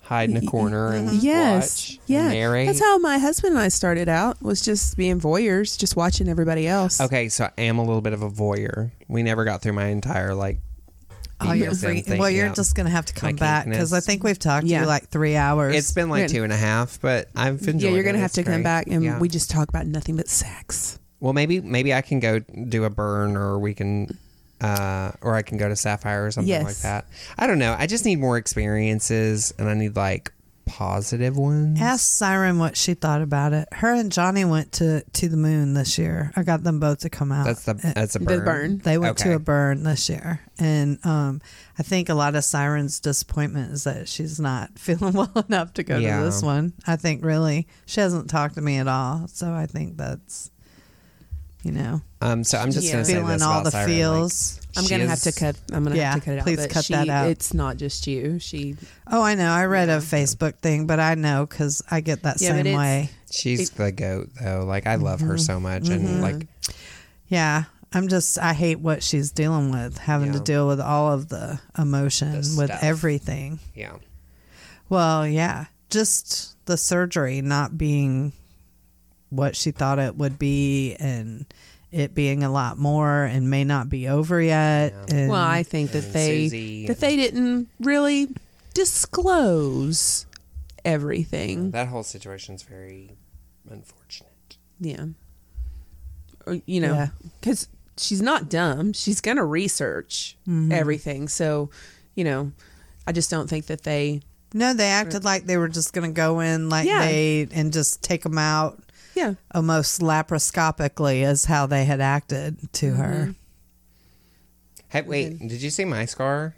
[0.02, 0.97] hide in a corner uh-huh.
[0.97, 1.90] and Yes.
[1.90, 2.01] watch?
[2.06, 2.22] Yeah.
[2.22, 2.66] And narrate?
[2.66, 4.40] That's how my husband and I started out.
[4.43, 7.01] Was just being voyeurs, just watching everybody else.
[7.01, 8.90] Okay, so I am a little bit of a voyeur.
[9.09, 10.59] We never got through my entire like.
[11.40, 12.00] Oh, you're BDSM free.
[12.00, 12.52] thing, Well, you're yeah.
[12.54, 15.08] just gonna have to come My back because I think we've talked to you like
[15.08, 15.74] three hours.
[15.76, 17.82] It's been like two and a half, but I've enjoyed.
[17.82, 18.22] Yeah, you're gonna it.
[18.22, 19.18] have to It's come back and Yeah.
[19.18, 20.98] we just talk about nothing but sex.
[21.20, 24.16] Well, maybe maybe I can go do a burn, or we can,
[24.60, 26.64] uh, or I can go to Sapphire or something Yes.
[26.64, 27.06] like that.
[27.38, 27.74] I don't know.
[27.78, 30.32] I just need more experiences, and I need like
[30.66, 31.80] positive ones.
[31.80, 33.68] Ask Siren what she thought about it.
[33.72, 36.32] Her and Johnny went to to the moon this year.
[36.36, 37.47] I got them both to come out.
[37.47, 38.44] That's the Uh, that's a The burn.
[38.44, 38.78] burn.
[38.78, 39.30] They went Okay.
[39.30, 41.40] to a burn this year, and um,
[41.78, 45.82] I think a lot of Siren's disappointment is that she's not feeling well enough to
[45.82, 46.18] go Yeah.
[46.18, 46.72] to this one.
[46.86, 50.51] I think really she hasn't talked to me at all, so I think that's
[51.66, 52.93] you know Um, so I'm just Yeah.
[52.93, 54.60] gonna say feeling this all the Siren, like, feels.
[54.76, 55.56] I'm she gonna have to cut.
[55.72, 56.44] I'm gonna Yeah, have to cut it out.
[56.44, 57.28] please but cut she, that out.
[57.30, 58.38] It's not just you.
[58.38, 58.76] She.
[59.10, 59.51] oh, I know.
[59.51, 63.10] I read a Facebook thing, but I know because I get that Yeah, same way.
[63.30, 64.64] She's the goat, though.
[64.66, 65.28] Like I love Mm-hmm.
[65.30, 66.47] her so much, and like
[67.28, 71.28] Yeah, I'm just I hate what she's dealing with, having to deal with all of
[71.28, 73.59] the emotion The with everything.
[73.74, 73.97] yeah,
[74.88, 78.32] Well, yeah, just the surgery not being
[79.31, 81.47] what she thought it would be, and
[81.93, 84.93] it being a lot more, and may not be over yet.
[85.11, 88.28] And Well, I think that they Susie that they didn't really
[88.74, 90.27] disclose
[90.85, 91.70] everything.
[91.73, 93.16] that whole situation's very
[93.69, 94.57] unfortunate.
[94.81, 95.07] Yeah.
[96.47, 97.09] Or, you know, Yeah.
[97.40, 98.93] because she's not dumb.
[98.93, 100.72] She's going to research Mm-hmm.
[100.72, 101.29] everything.
[101.29, 101.71] So,
[102.14, 102.53] you know,
[103.06, 104.21] I just don't think that they.
[104.55, 107.01] no, they acted like they were just going to go in like Yeah.
[107.06, 108.80] they and just take them out
[109.16, 109.35] Yeah.
[109.54, 113.03] almost laparoscopically, is how they had acted to Mm-hmm.
[113.03, 113.35] her.
[114.90, 116.54] Hey, wait, did you see my scar?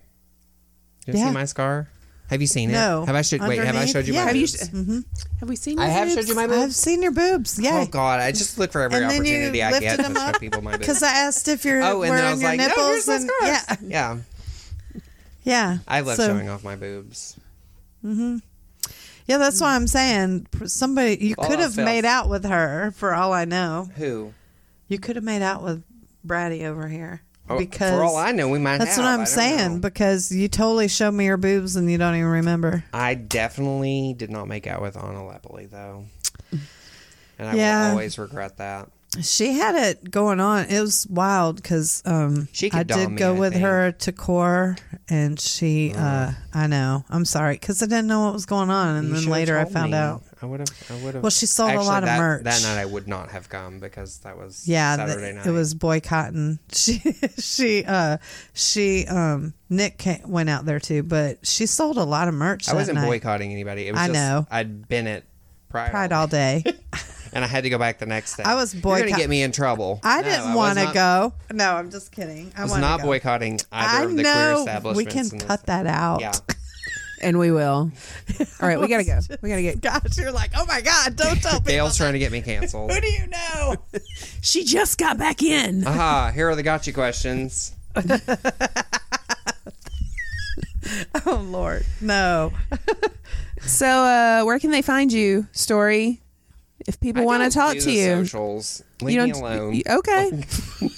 [1.06, 1.28] Did you Yeah.
[1.28, 1.88] see my scar?
[2.28, 2.74] Have you seen it?
[2.74, 3.06] No.
[3.06, 3.40] Have I showed?
[3.40, 4.24] Wait, have I showed you Yeah.
[4.24, 4.26] my?
[4.28, 4.46] Have you?
[4.46, 5.04] boobs?
[5.40, 5.78] Have we seen?
[5.78, 6.14] I your have boobs?
[6.20, 7.58] showed you my I've seen your boobs.
[7.58, 7.78] Yeah.
[7.80, 8.20] Oh God!
[8.20, 10.80] I just look for every And opportunity I get to show people my boobs.
[10.80, 13.06] Because I asked if you're oh, and then I wearing was your like, nipples.
[13.06, 14.18] here's my and, yeah, yeah.
[15.44, 15.78] yeah.
[15.88, 17.36] I love So- showing off my boobs.
[19.28, 19.62] Yeah, that's mm.
[19.62, 23.88] why I'm saying somebody you could have made out with her for all I know.
[23.96, 24.32] Who?
[24.88, 25.84] You could have made out with
[26.26, 28.78] Bratty over here Oh, because for all I know, we might.
[28.78, 29.04] that's have.
[29.04, 29.80] what I'm saying know.
[29.80, 32.84] because you totally showed me your boobs and you don't even remember.
[32.92, 36.04] I definitely did not make out with Anna Lepoli though,
[37.38, 37.84] and I Yeah.
[37.84, 38.90] will always regret that.
[39.22, 40.66] She had it going on.
[40.66, 43.64] It was wild because um, She I did me, go I with think.
[43.64, 44.76] her to core,
[45.08, 45.94] and she.
[45.96, 47.04] Uh, I know.
[47.08, 49.64] I'm sorry because I didn't know what was going on, and You then later I
[49.64, 49.96] found me.
[49.96, 50.22] out.
[50.42, 50.68] I would have.
[50.90, 51.22] I would have.
[51.22, 52.44] Well, she sold a Actually, lot of merch.
[52.44, 55.46] That night I would not have come because that was Yeah, Saturday night.
[55.46, 56.58] it was boycotting.
[56.72, 56.98] She
[57.38, 58.18] she uh
[58.52, 62.68] she um Nick ca went out there too, but she sold a lot of merch.
[62.68, 63.06] I that wasn't night.
[63.06, 63.88] boycotting anybody.
[63.88, 64.46] It was I just, know.
[64.50, 65.24] I'd been at
[65.70, 66.62] Pride, Pride all all day.
[67.32, 68.42] and I had to go back the next day.
[68.44, 69.04] I was boycotting.
[69.08, 70.00] You're gonna get me in trouble.
[70.02, 71.32] I No, didn't want to go.
[71.52, 72.52] No, I'm just kidding.
[72.56, 73.06] I, I was not go.
[73.06, 75.32] boycotting either I of the queer establishments.
[75.32, 76.20] We can cut that out.
[76.20, 76.32] Yeah.
[77.20, 77.90] And we will.
[78.62, 79.18] All right, we gotta go.
[79.42, 79.80] We gotta get.
[79.80, 81.16] Gosh, you're like, oh my god!
[81.16, 81.64] Don't tell people.
[81.64, 82.92] Dale's trying to get me canceled.
[82.92, 83.74] Who do you know?
[84.40, 85.84] She just got back in.
[85.84, 86.30] Aha!
[86.32, 87.72] Here are the gotcha questions.
[91.26, 92.52] oh Lord, no.
[93.62, 96.20] So, uh, where can they find you, Story?
[96.88, 98.82] If people want to talk to you, Socials.
[99.02, 99.82] Leave you me alone.
[99.88, 100.44] Okay.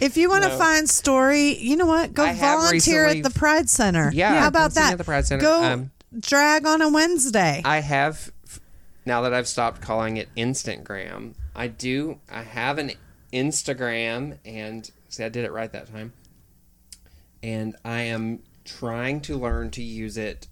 [0.00, 0.56] If you want to No.
[0.56, 2.14] find story, you know what?
[2.14, 4.12] Go I have volunteer recently- at the Pride Center.
[4.14, 4.92] Yeah, how come about see me that?
[4.92, 5.42] at the Pride Center.
[5.42, 7.60] Go Um, drag on a Wednesday.
[7.64, 8.30] I have
[9.04, 11.34] now that I've stopped calling it Instantgram.
[11.56, 12.20] I do.
[12.30, 12.92] I have an
[13.32, 16.12] Instagram, and see, I did it right that time.
[17.42, 20.46] And I am trying to learn to use it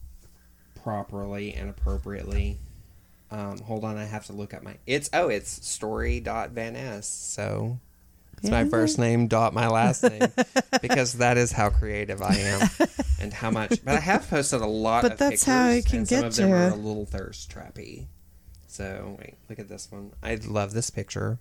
[0.83, 2.59] properly and appropriately.
[3.31, 4.77] Um, hold on, I have to look at my.
[4.87, 7.07] It's oh, it's story.van s.
[7.09, 7.79] So
[8.39, 10.23] it's my first name dot my last name
[10.83, 12.69] because that is how creative I am
[13.21, 13.85] and how much.
[13.85, 15.03] But I have posted a lot.
[15.03, 16.55] But of that's how pictures, it can and some of them you.
[16.55, 18.07] are a little thirst trappy.
[18.67, 20.13] So wait, look at this one.
[20.23, 21.39] I love this picture.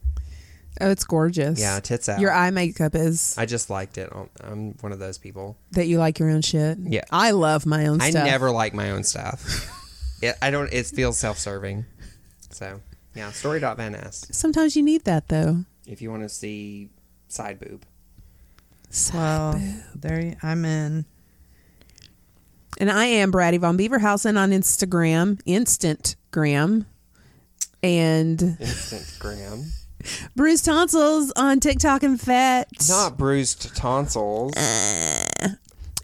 [0.80, 1.60] Oh, it's gorgeous.
[1.60, 2.20] Yeah, tits out.
[2.20, 4.12] Your eye makeup is I just liked it.
[4.14, 5.58] I'm- I'm one of those people.
[5.72, 6.78] that you like your own shit.
[6.84, 7.02] Yeah.
[7.12, 8.08] I love my own stuff.
[8.08, 8.26] I stuff.
[8.26, 9.74] never like my own stuff.
[10.22, 10.72] it, I don't.
[10.72, 11.86] It feels self-serving.
[12.50, 12.82] So
[13.16, 14.28] yeah, story.van s.
[14.32, 15.66] Sometimes you need that though.
[15.86, 16.90] If you want to see
[17.28, 17.86] side boob.
[18.90, 19.62] Side well,
[19.96, 21.06] there you, I'm in.
[22.80, 26.86] And I am Bratty Von Beaverhausen on Instagram, Instantgram,
[27.82, 29.72] and Instagram.
[30.36, 32.68] bruised Tonsils on TikTok and Fat.
[32.88, 34.56] Not bruised tonsils.
[34.56, 35.48] Uh,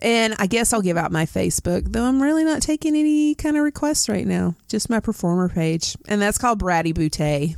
[0.04, 3.56] And I guess I'll give out my Facebook, though I'm really not taking any kind
[3.56, 4.54] of requests right now.
[4.68, 5.96] Just my performer page.
[6.10, 7.56] And that's called Bratty Boutte.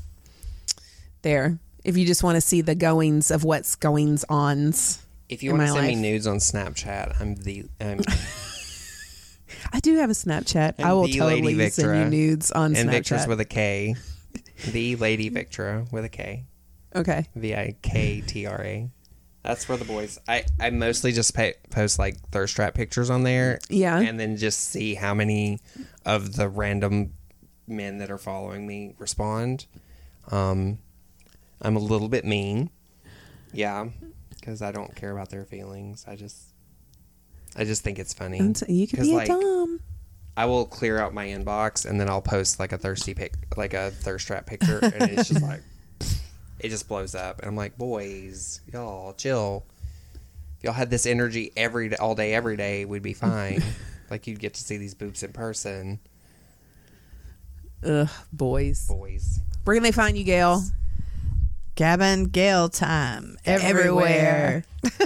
[1.24, 1.58] There.
[1.84, 5.04] If you just want to see the goings of what's goings ons.
[5.28, 8.00] If you want to send me nudes on Snapchat, I'm the I'm,
[9.74, 10.76] I do have a Snapchat.
[10.78, 12.80] And I will totally send you nudes on Snapchat.
[12.80, 12.92] and Snapchat.
[12.92, 13.96] Victor's with a K.
[14.72, 16.46] The Lady Victra with a K.
[16.96, 17.28] okay.
[17.36, 18.90] V I K T R A.
[19.46, 20.20] That's for the boys.
[20.28, 23.60] I, I mostly just pay, post like thirst trap pictures on there.
[23.70, 24.00] Yeah.
[24.00, 25.60] And then just see how many
[26.06, 27.14] of the random
[27.68, 29.68] men that are following me respond.
[30.32, 30.80] Um,
[31.62, 32.72] I'm a little bit mean.
[33.54, 33.90] Yeah.
[34.32, 36.06] Because I don't care about their feelings.
[36.08, 36.38] I just.
[37.56, 38.40] I just think it's funny.
[38.40, 39.80] And so you could 'Cause, be a like, Dom.
[40.36, 43.74] I will clear out my inbox and then I'll post like a thirsty pic, like
[43.74, 45.62] a thirst trap picture, and it's just like
[46.66, 49.64] it just blows up, and I'm like, boys, y'all chill.
[50.58, 53.62] If y'all had this energy every day, all day, every day, we'd be fine.
[54.10, 56.00] like you'd get to see these boobs in person,
[57.86, 58.88] Ugh, boys.
[58.88, 59.40] boys.
[59.64, 60.64] Where can they find you, Gail?
[61.76, 64.66] Gavin Gale time everywhere.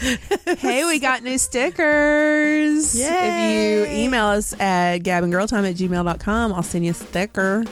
[0.00, 2.98] hey, we got new stickers.
[2.98, 7.64] If you email us at gabandgirltime at gmail.com, I'll send you a sticker.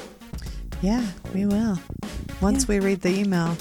[0.85, 1.79] Yeah, we will.
[2.43, 3.57] Once we read the email.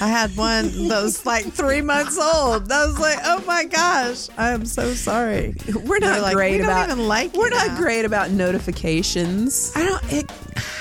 [0.00, 2.70] I had one that was like three months old.
[2.72, 5.54] I was like, oh my gosh, I am so sorry.
[5.84, 8.30] We're not like, great "We don't about even like We're you not now." great about
[8.30, 9.72] notifications.
[9.76, 10.32] I don't it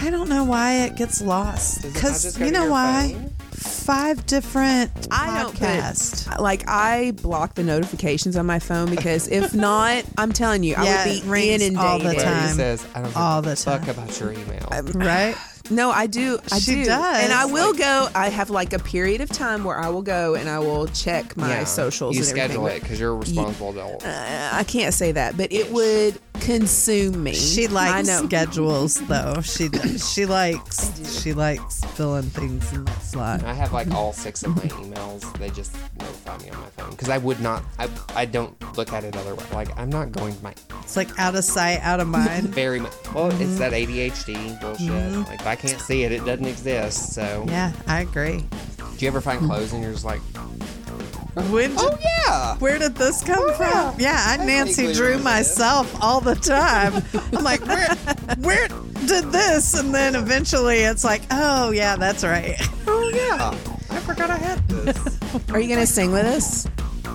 [0.01, 1.81] I don't know why it gets lost.
[1.81, 3.13] Does it not Because you know why?
[3.13, 3.33] phone?
[3.51, 6.39] Five different I don't podcasts.
[6.39, 10.81] like I block the notifications on my phone because if not, I'm telling you, Yeah,
[11.05, 11.77] I would be rings inundated.
[11.77, 12.55] all the Where he time.
[12.55, 13.89] says, I don't give All a the fuck time.
[13.91, 14.67] about your email.
[14.93, 15.35] right?
[15.69, 16.39] No, I do.
[16.51, 16.85] I She do.
[16.85, 17.23] does.
[17.23, 18.07] And I will go.
[18.15, 21.35] I have like a period of time where I will go and I will check
[21.37, 21.63] my Yeah.
[21.65, 22.15] socials.
[22.15, 22.77] You and schedule everything.
[22.77, 24.05] it because you're a responsible adult.
[24.05, 27.33] Uh, I can't say that, but it would consume me.
[27.33, 28.25] She I likes know.
[28.25, 29.41] schedules though.
[29.41, 29.69] She.
[29.97, 33.43] She likes she likes filling things in that slot.
[33.43, 35.21] I have like all six of my emails.
[35.37, 37.63] They just notify me on my phone because I would not.
[37.79, 39.51] I I don't look at it otherwise.
[39.53, 42.49] Like I'm not going to my It's like out of sight, out of mind.
[42.49, 42.93] very much.
[43.13, 43.41] Well, Mm-hmm.
[43.43, 45.27] it's that ADHD bullshit.
[45.27, 47.13] Like if I can't see it, it doesn't exist.
[47.13, 48.43] So, Yeah, I agree.
[48.97, 50.21] do you ever find clothes and you're just like,
[51.51, 53.95] When did, oh yeah, where did this come from?
[53.99, 55.23] Yeah, I Nancy Drew this.
[55.23, 57.03] myself all the time.
[57.35, 57.93] I'm like, where
[58.39, 58.67] where
[59.05, 59.73] did this?
[59.79, 62.55] And then eventually it's like, oh yeah, that's right.
[62.87, 63.51] oh yeah,
[63.95, 65.19] I forgot I had this.
[65.51, 66.67] Are you going to sing with us?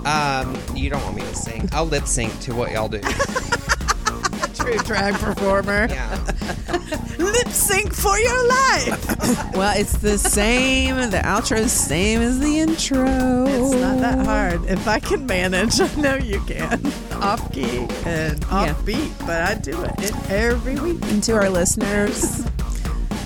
[0.05, 1.69] um, you don't want me to sing?
[1.73, 3.01] I'll lip sync to what y'all do.
[4.63, 5.89] True drag performer.
[6.03, 6.19] Yeah,
[7.19, 9.53] Lip sync for your life.
[9.55, 10.97] Well, it's the same.
[10.97, 13.05] The outro outro's same as the intro.
[13.47, 14.65] It's not that hard.
[14.65, 16.85] If I can manage, I know you can.
[17.21, 21.01] Off key and off beat, but I do it every week.
[21.05, 22.45] And to our listeners,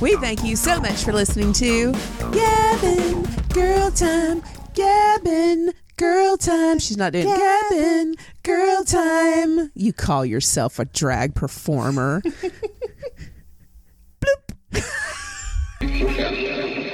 [0.01, 1.93] we thank you so much for listening to
[2.33, 4.43] Gab and Girl Time.
[4.75, 6.79] Gab and Girl time.
[6.79, 8.17] She's not doing Gab and.
[8.43, 9.73] Girl time.
[9.75, 12.23] You call yourself a drag performer.
[14.21, 14.83] Bloop.